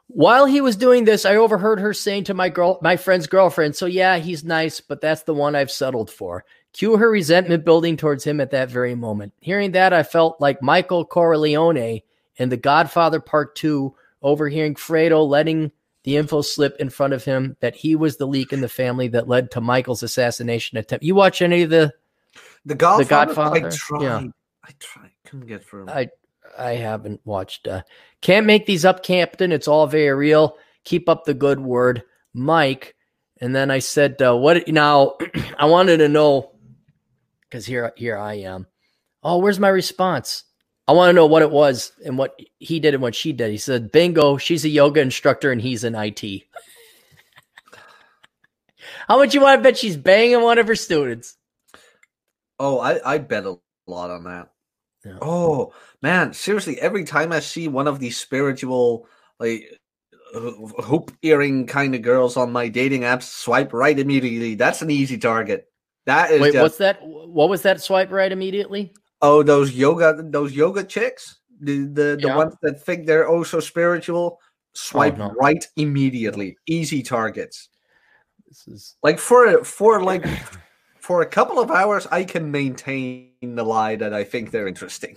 [0.08, 3.76] While he was doing this, I overheard her saying to my girl, my friend's girlfriend,
[3.76, 7.96] "So yeah, he's nice, but that's the one I've settled for." Cue her resentment building
[7.96, 9.32] towards him at that very moment.
[9.40, 12.00] Hearing that, I felt like Michael Corleone
[12.38, 15.70] in The Godfather Part Two, overhearing Fredo letting
[16.04, 19.08] the info slip in front of him that he was the leak in the family
[19.08, 21.04] that led to Michael's assassination attempt.
[21.04, 21.92] You watch any of the
[22.64, 23.34] The Godfather.
[23.34, 23.66] Godfather?
[23.66, 24.02] I tried.
[24.02, 24.22] Yeah.
[24.64, 25.10] I tried.
[25.24, 25.88] Couldn't get through.
[25.88, 26.08] I
[26.58, 27.68] I haven't watched.
[27.68, 27.82] Uh,
[28.20, 29.52] can't make these up, Captain.
[29.52, 30.56] It's all very real.
[30.84, 32.02] Keep up the good word,
[32.32, 32.94] Mike.
[33.40, 35.16] And then I said, uh, "What now?"
[35.58, 36.52] I wanted to know
[37.42, 38.66] because here here I am.
[39.22, 40.44] Oh, where's my response?
[40.88, 43.50] I want to know what it was and what he did and what she did.
[43.50, 46.44] He said, "Bingo, she's a yoga instructor and he's in IT."
[49.06, 51.36] How much you want to bet she's banging one of her students?
[52.58, 54.50] oh, I, I bet a lot on that.
[55.04, 55.18] Yeah.
[55.22, 59.06] Oh man, seriously, every time I see one of these spiritual
[59.38, 59.64] like
[60.34, 64.54] hoop earring kind of girls on my dating apps, swipe right immediately.
[64.54, 65.68] That's an easy target.
[66.06, 66.98] That is Wait, just what's that?
[67.02, 68.92] What was that swipe right immediately?
[69.22, 72.36] Oh those yoga those yoga chicks, the the, the Yeah.
[72.36, 74.38] ones that think they're oh so spiritual.
[74.40, 75.32] Oh, swipe no.
[75.32, 76.56] right immediately.
[76.66, 77.68] Easy targets.
[78.46, 80.26] This is Like for for like
[81.00, 85.16] for a couple of hours, I can maintain the lie that I think they're interesting.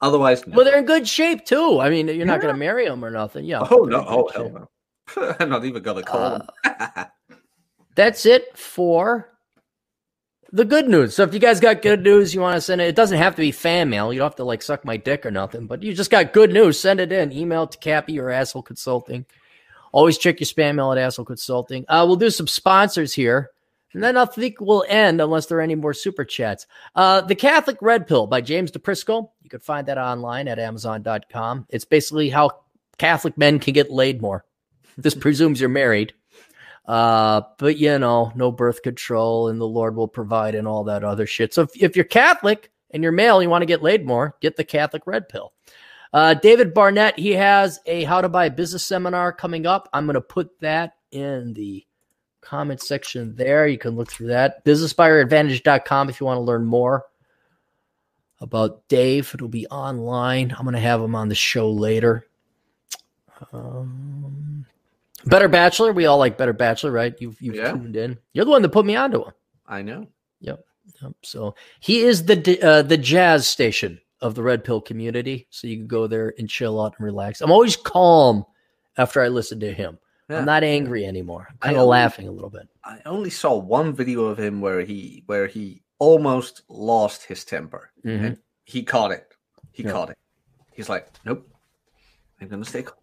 [0.00, 0.56] Otherwise, no.
[0.56, 1.80] Well, they're in good shape too.
[1.80, 3.44] I mean, you're not going to marry them or nothing.
[3.44, 3.66] Yeah.
[3.70, 4.04] oh no!
[4.06, 5.34] Oh hell no!
[5.40, 7.06] I'm not even gonna call uh, them.
[7.94, 9.31] That's it for
[10.52, 11.16] the good news.
[11.16, 12.88] So if you guys got good news, you want to send it.
[12.88, 14.12] It doesn't have to be fan mail.
[14.12, 15.66] You don't have to like suck my dick or nothing.
[15.66, 16.78] But you just got good news.
[16.78, 17.32] Send it in.
[17.32, 19.24] Email to Cappy or Asshole Consulting.
[19.92, 21.84] Always check your spam mail at Asshole Consulting.
[21.88, 23.50] Uh, we'll do some sponsors here.
[23.94, 26.66] And then I think we'll end unless there are any more super chats.
[26.94, 29.30] Uh, the Catholic Red Pill by James DePrisco.
[29.42, 31.66] You can find that online at Amazon.com.
[31.68, 32.62] It's basically how
[32.96, 34.44] Catholic men can get laid more.
[34.96, 36.14] This presumes you're married.
[36.86, 41.04] Uh, but you know, no birth control and the Lord will provide and all that
[41.04, 41.54] other shit.
[41.54, 44.56] So if, if you're Catholic and you're male, you want to get laid more, get
[44.56, 45.52] the Catholic Red Pill.
[46.12, 49.88] Uh, David Barnett, he has a how to buy a business seminar coming up.
[49.92, 51.86] I'm going to put that in the
[52.42, 53.66] comment section there.
[53.66, 54.64] You can look through that.
[54.64, 57.04] BusinessBuyerAdvantage.com if you want to learn more
[58.40, 59.30] about Dave.
[59.32, 60.54] It'll be online.
[60.56, 62.26] I'm going to have him on the show later.
[63.52, 64.51] Um,
[65.26, 65.92] Better Bachelor.
[65.92, 67.14] We all like Better Bachelor, right?
[67.20, 67.72] You've, you've Yeah.
[67.72, 68.18] tuned in.
[68.32, 69.32] You're the one that put me onto him.
[69.66, 70.08] I know.
[70.40, 70.64] Yep.
[71.22, 75.46] So he is the uh, the jazz station of the Red Pill community.
[75.50, 77.40] So you can go there and chill out and relax.
[77.40, 78.44] I'm always calm
[78.96, 79.98] after I listen to him.
[80.28, 80.38] Yeah.
[80.38, 81.48] I'm not angry anymore.
[81.50, 82.68] I'm kind of laughing a little bit.
[82.84, 87.90] I only saw one video of him where he where he almost lost his temper.
[88.04, 88.24] Mhm.
[88.24, 89.26] And he caught it.
[89.72, 89.90] He Yeah.
[89.92, 90.18] caught it.
[90.72, 91.48] He's like, nope.
[92.40, 92.96] I'm gonna stay calm.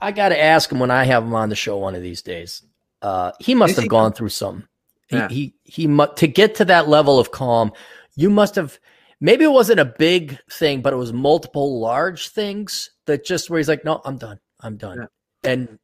[0.00, 2.02] He, I got to ask him when I have him on the show one of
[2.02, 2.62] these days.
[3.02, 4.68] Uh, he must Is have he- gone through some.
[5.08, 5.28] He, Yeah.
[5.28, 7.72] he, he, mu- to get to that level of calm,
[8.16, 8.78] you must have.
[9.20, 13.58] Maybe it wasn't a big thing, but it was multiple large things that just where
[13.58, 14.38] he's like, no, I'm done.
[14.60, 15.08] I'm done.
[15.42, 15.78] And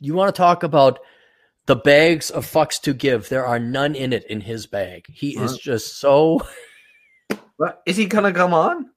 [0.00, 0.98] you want to talk about
[1.66, 3.28] the bags of fucks to give?
[3.28, 5.04] There are none in it in his bag.
[5.08, 6.40] He is just so.
[7.58, 8.90] But is he gonna come on?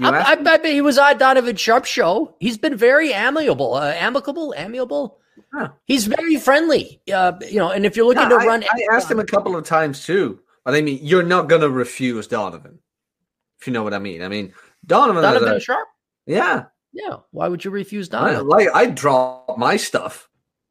[0.00, 0.30] I, I.
[0.30, 2.36] I bet he was on Donovan Sharpe show.
[2.40, 5.18] He's been very amiable, uh, amicable, amiable.
[5.52, 5.70] Huh.
[5.84, 7.00] He's very friendly.
[7.12, 9.24] Uh, you know, and if you're looking Yeah, to I, run, I asked him a
[9.24, 10.40] couple of times too.
[10.64, 12.78] But I mean, you're not gonna refuse Donovan.
[13.60, 14.22] If you know what I mean.
[14.22, 14.52] I mean,
[14.86, 15.22] Donovan.
[15.22, 15.88] Donovan a- Sharpe.
[16.26, 16.64] yeah.
[16.92, 18.48] Yeah, why would you refuse Donovan?
[18.48, 20.28] like I drop my stuff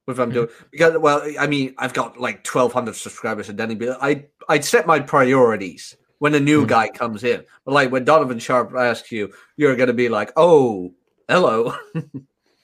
[0.08, 0.34] if I'm Mhm.
[0.34, 4.66] doing because well, I mean, I've got like 1,200 subscribers, and then be, I I'd
[4.66, 6.68] set my priorities when a new Mhm.
[6.68, 7.44] guy comes in.
[7.66, 10.94] But like when Donovan Sharpe asks you, you're gonna be like, oh,
[11.28, 11.74] hello.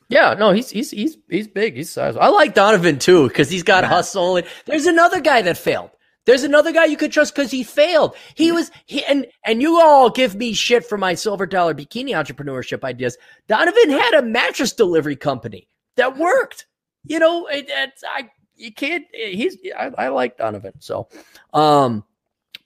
[0.07, 1.75] Yeah, no, he's he's he's he's big.
[1.75, 2.23] He's sizable.
[2.23, 3.89] I like Donovan too because he's got Yeah.
[3.89, 4.37] hustle.
[4.37, 5.89] And there's another guy that failed.
[6.25, 8.15] There's another guy you could trust because he failed.
[8.35, 12.11] He was he and and you all give me shit for my silver dollar bikini
[12.11, 13.17] entrepreneurship ideas.
[13.47, 16.67] Donovan had a mattress delivery company that worked.
[17.03, 19.05] You know, it, it's I you can't.
[19.11, 20.73] He's I, I like Donovan.
[20.81, 21.07] So,
[21.51, 22.03] um,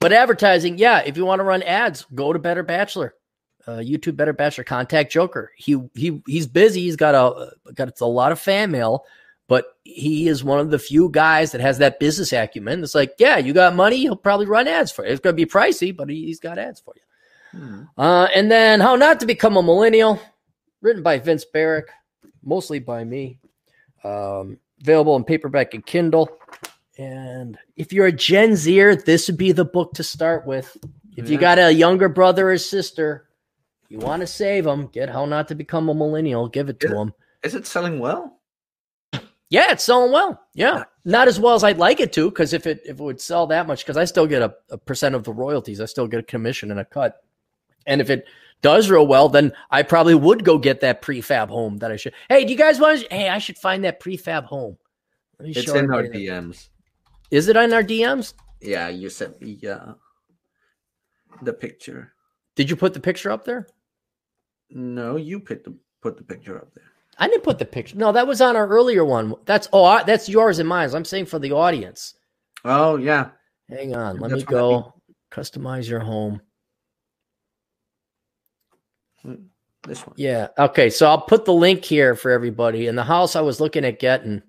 [0.00, 1.00] but advertising, yeah.
[1.04, 3.14] If you want to run ads, go to Better Bachelor
[3.66, 5.52] uh, YouTube Better Bachelor, contact Joker.
[5.56, 6.82] He he he's busy.
[6.82, 9.04] He's got a got a lot of fan mail,
[9.48, 12.82] but he is one of the few guys that has that business acumen.
[12.82, 15.12] It's like, yeah, you got money, he'll probably run ads for you.
[15.12, 17.02] It's going to be pricey, but he, he's got ads for you.
[17.98, 20.20] Uh, and then How Not to Become a Millennial,
[20.82, 21.88] written by Vince Barrick,
[22.42, 23.38] mostly by me.
[24.04, 26.30] Um, available in paperback and Kindle.
[27.00, 30.76] And if you're a Gen Zer, this would be the book to start with.
[31.16, 33.26] If you got a younger brother or sister,
[33.88, 36.88] you want to save them, get How Not to Become a Millennial, give it to
[36.88, 36.94] Yeah.
[36.94, 37.14] them.
[37.42, 38.38] Is it selling well?
[39.48, 40.42] Yeah, it's selling well.
[40.54, 43.20] Yeah, not as well as I'd like it to, because if it if it would
[43.20, 46.06] sell that much, because I still get a, a percent of the royalties, I still
[46.06, 47.20] get a commission and a cut.
[47.86, 48.26] And if it
[48.60, 52.12] does real well, then I probably would go get that prefab home that I should.
[52.28, 53.08] Hey, do you guys want to?
[53.10, 54.76] Hey, I should find that prefab home.
[55.40, 56.68] It's in our DMs.
[57.30, 58.34] Is it in our DMs?
[58.60, 59.94] Yeah, you sent me uh,
[61.42, 62.12] the picture.
[62.56, 63.66] Did you put the picture up there?
[64.70, 66.84] No, you put the put the picture up there.
[67.18, 67.96] I didn't put the picture.
[67.96, 69.34] No, that was on our earlier one.
[69.44, 70.92] That's oh, I, that's yours and mine.
[70.94, 72.14] I'm saying for the audience.
[72.64, 73.30] Oh yeah.
[73.68, 74.94] Hang on, let that's me go.
[75.30, 76.40] Customize your home.
[79.22, 79.34] Hmm,
[79.84, 80.14] this one.
[80.16, 80.48] Yeah.
[80.58, 80.90] Okay.
[80.90, 82.88] So I'll put the link here for everybody.
[82.88, 84.42] And the house I was looking at getting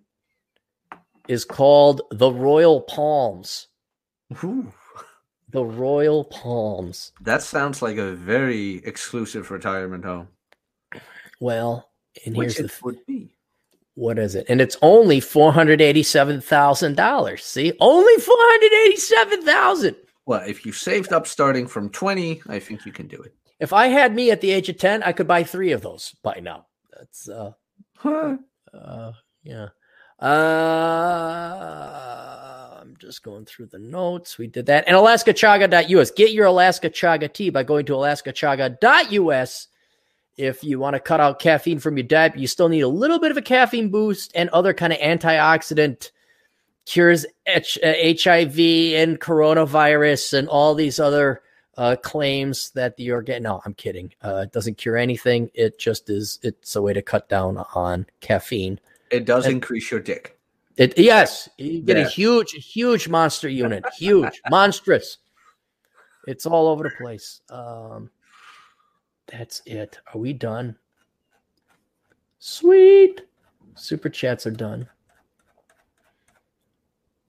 [1.32, 3.68] is called the Royal Palms.
[4.44, 4.74] Ooh.
[5.50, 7.14] The Royal Palms.
[7.22, 10.28] That sounds like a very exclusive retirement home.
[11.40, 11.90] Well,
[12.26, 13.34] and Which here's the would be.
[13.96, 14.46] What is it?
[14.50, 17.46] And it's only four hundred eighty-seven thousand dollars.
[17.46, 19.96] See, only four hundred eighty-seven thousand.
[20.26, 23.34] Well, if you saved up starting from twenty, I think you can do it.
[23.60, 26.14] If I had me at the age of ten, I could buy three of those
[26.24, 26.66] by now.
[26.98, 27.52] That's uh,
[27.98, 28.38] huh.
[28.74, 29.70] uh yeah.
[30.22, 30.28] Uh,
[32.80, 34.38] I'm just going through the notes.
[34.38, 34.84] We did that.
[34.88, 36.12] And AlaskaChaga.us.
[36.12, 39.68] Get your Alaska Chaga tea by going to AlaskaChaga.us.
[40.38, 43.20] If you want to cut out caffeine from your diet, you still need a little
[43.20, 46.12] bit of a caffeine boost and other kind of antioxidant
[46.86, 51.42] cures H- HIV uh, and coronavirus and all these other
[51.78, 53.44] uh, claims that the organ.
[53.44, 54.14] No, I'm kidding.
[54.24, 55.50] Uh, it doesn't cure anything.
[55.54, 56.40] It just is.
[56.44, 58.80] It's a way to cut down on caffeine.
[59.12, 60.40] It does and increase your dick.
[60.78, 62.06] It yes, you get yeah.
[62.06, 65.18] a huge, huge monster unit, huge, monstrous.
[66.28, 67.42] It's all over the place.
[67.50, 68.10] Um,
[69.28, 70.00] that's it.
[70.14, 70.78] Are we done?
[72.40, 73.22] Sweet.
[73.76, 74.88] Super chats are done.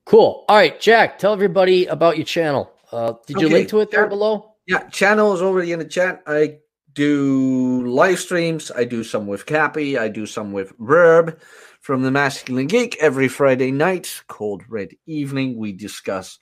[0.05, 0.45] Cool.
[0.49, 2.73] All right, Jack, tell everybody about your channel.
[2.91, 4.55] Uh, did you link to it there below?
[4.67, 6.23] Yeah, channel is already in the chat.
[6.27, 6.59] I
[6.95, 8.71] do live streams.
[8.71, 9.97] I do some with Cappy.
[9.97, 11.41] I do some with Verb
[11.83, 15.57] from the Masculine Geek every Friday night called Red Evening.
[15.57, 16.39] We discuss,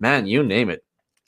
[0.00, 0.82] man, you name it.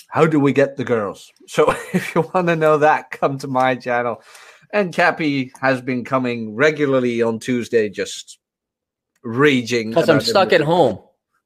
[0.08, 1.30] How do we get the girls?
[1.47, 4.22] So if you want to know that, come to my channel.
[4.72, 8.39] And Cappy has been coming regularly on Tuesday, just
[9.22, 9.90] raging.
[9.90, 11.00] Because I'm stuck at home.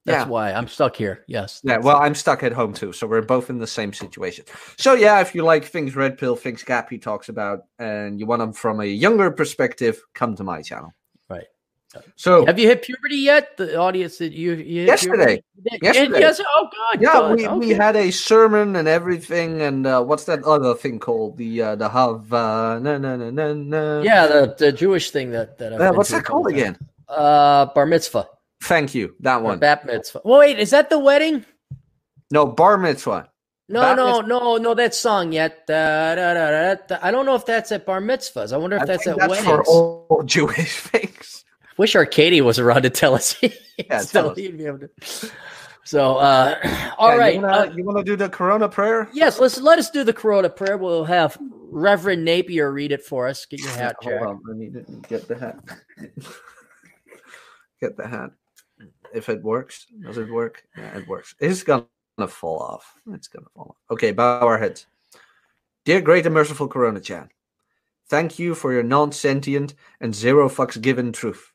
[0.05, 0.28] That's yeah.
[0.28, 1.25] why I'm stuck here.
[1.26, 1.62] Yes.
[1.65, 1.78] Yeah.
[1.78, 2.93] Well, I'm stuck at home too.
[2.93, 4.44] So we're both in the same situation.
[4.76, 8.41] So, yeah, if you like things Red Pill, things Cappy talks about, and you want
[8.41, 10.93] them from a younger perspective, come to my channel.
[12.16, 13.56] So, have you hit puberty yet?
[13.56, 15.42] The audience that you, you yesterday,
[15.82, 16.40] yesterday, yes.
[16.40, 17.36] Oh God, yeah, God.
[17.36, 17.58] we, okay.
[17.58, 21.36] we had a sermon and everything, and uh, what's that other thing called?
[21.36, 24.02] The uh, the Hav uh, no no no no no.
[24.02, 25.73] Yeah, the, the Jewish thing that that.
[25.73, 26.78] Uh, what's that called again?
[27.08, 28.28] Uh, bar mitzvah.
[28.62, 29.14] Thank you.
[29.20, 29.56] That one.
[29.56, 30.23] Or bat mitzvah.
[30.24, 31.44] Well, wait, is that the wedding?
[32.31, 33.28] No, bar mitzvah.
[33.68, 34.28] No, bat no, mitzvah.
[34.28, 34.74] no, no.
[34.74, 35.66] That song yet.
[35.66, 38.52] Da, da, da, I don't know if that's at bar mitzvahs.
[38.52, 39.47] I wonder if I that's at that's weddings.
[39.47, 41.44] for all Jewish things.
[41.77, 43.36] Wish Arcady was around to tell us.
[43.43, 44.91] yeah, still, tell he'd be able to.
[45.85, 46.59] So, uh,
[46.99, 47.35] all yeah, right.
[47.35, 49.09] You wanna, uh, do the Corona prayer?
[49.12, 50.78] Yes, let's let us do the Corona prayer.
[50.78, 51.36] We'll have
[51.70, 53.44] Reverend Napier read it for us.
[53.44, 54.19] Get your hat, Jack.
[54.19, 54.73] Hold on, let me
[55.09, 55.59] get the hat.
[57.81, 58.31] get the hat
[59.12, 59.86] if it works.
[60.03, 60.65] Does it work?
[60.77, 61.35] Yeah, it works.
[61.39, 61.86] It's gonna
[62.28, 62.94] fall off.
[63.12, 63.94] It's gonna fall off.
[63.94, 64.86] Okay, bow our heads.
[65.85, 67.28] Dear great and merciful Coronachan,
[68.09, 71.53] thank you for your non-sentient and zero fucks given truth.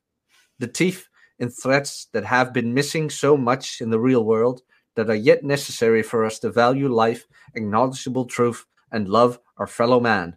[0.60, 1.08] The teeth
[1.40, 4.62] and threats that have been missing so much in the real world
[4.96, 10.00] that are yet necessary for us to value life, acknowledgeable truth, and love our fellow
[10.00, 10.36] man.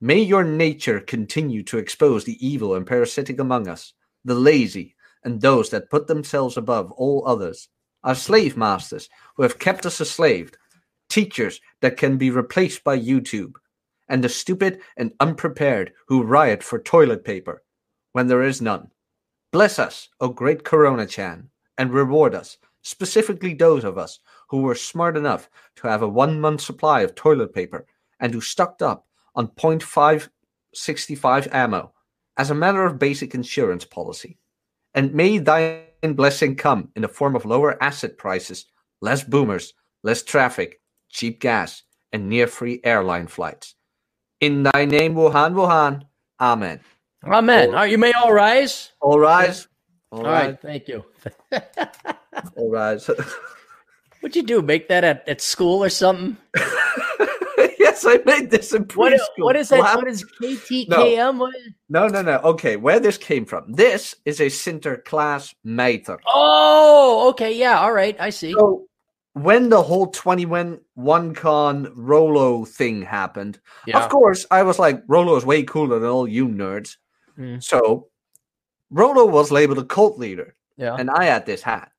[0.00, 3.92] May your nature continue to expose the evil and parasitic among us,
[4.24, 7.68] the lazy, and those that put themselves above all others,
[8.04, 10.56] our slave masters who have kept us enslaved,
[11.08, 13.54] teachers that can be replaced by YouTube,
[14.08, 17.62] and the stupid and unprepared who riot for toilet paper
[18.12, 18.88] when there is none.
[19.50, 21.44] Bless us, O great Coronachan,
[21.78, 26.40] and reward us, specifically those of us who were smart enough to have a one
[26.40, 27.86] month supply of toilet paper
[28.20, 31.92] and who stocked up on .565 ammo
[32.36, 34.38] as a matter of basic insurance policy.
[34.94, 38.66] And may thine blessing come in the form of lower asset prices,
[39.00, 43.74] less boomers, less traffic, cheap gas, and near free airline flights.
[44.40, 46.04] In thy name, Wuhan, Wuhan.
[46.40, 46.80] Amen.
[47.24, 47.68] Amen.
[47.68, 47.72] Oh.
[47.72, 48.92] All, right, you may all rise.
[49.00, 49.66] All rise.
[50.10, 50.60] All, all right.
[50.60, 51.04] Thank you.
[52.56, 53.10] all rise.
[54.20, 54.62] What'd you do?
[54.62, 56.36] Make that at, at school or something?
[57.78, 59.18] yes, I made this in preschool.
[59.36, 59.96] What, what is that?
[59.96, 61.38] What is KTKM?
[61.38, 61.50] No.
[61.88, 62.38] no, no, no.
[62.38, 63.72] Okay, where this came from?
[63.72, 66.18] This is a Sinterklaas meter.
[66.26, 68.52] Oh, okay, yeah, all right, I see.
[68.52, 68.86] So
[69.34, 74.02] when the whole 21 one con Rolo thing happened, Yeah.
[74.02, 76.96] of course, I was like, Rolo is way cooler than all you nerds.
[77.38, 77.62] Mm.
[77.62, 78.08] So
[78.90, 80.96] Rolo was labeled a cult leader, Yeah.
[80.98, 81.92] and I had this hat.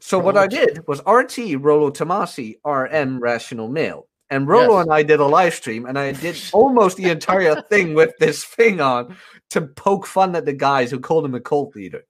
[0.00, 4.06] So what I did was RT Rolo Tomasi RM Rational Male.
[4.30, 4.84] And Rolo Yes.
[4.84, 8.44] and I did a live stream, and I did almost the entire thing with this
[8.44, 9.16] thing on
[9.50, 12.04] to poke fun at the guys who called him a cult leader.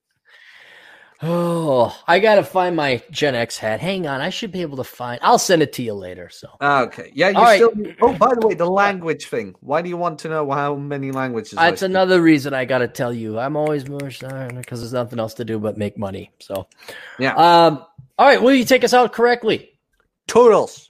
[1.20, 3.80] Oh, I gotta find my Gen X hat.
[3.80, 5.18] Hang on, I should be able to find.
[5.20, 6.28] I'll send it to you later.
[6.28, 7.10] So Okay.
[7.12, 7.56] Yeah, you All right.
[7.56, 7.72] still.
[8.00, 9.56] Oh, by the way, the language thing.
[9.60, 11.52] Why do you want to know how many languages?
[11.52, 13.38] That's another reason I gotta tell you.
[13.38, 16.30] I'm always more because there's nothing else to do but make money.
[16.38, 16.68] So
[17.18, 17.34] Yeah.
[17.34, 17.84] Um.
[18.18, 18.40] All right.
[18.40, 19.72] Will you take us out correctly?
[20.28, 20.87] Toodles.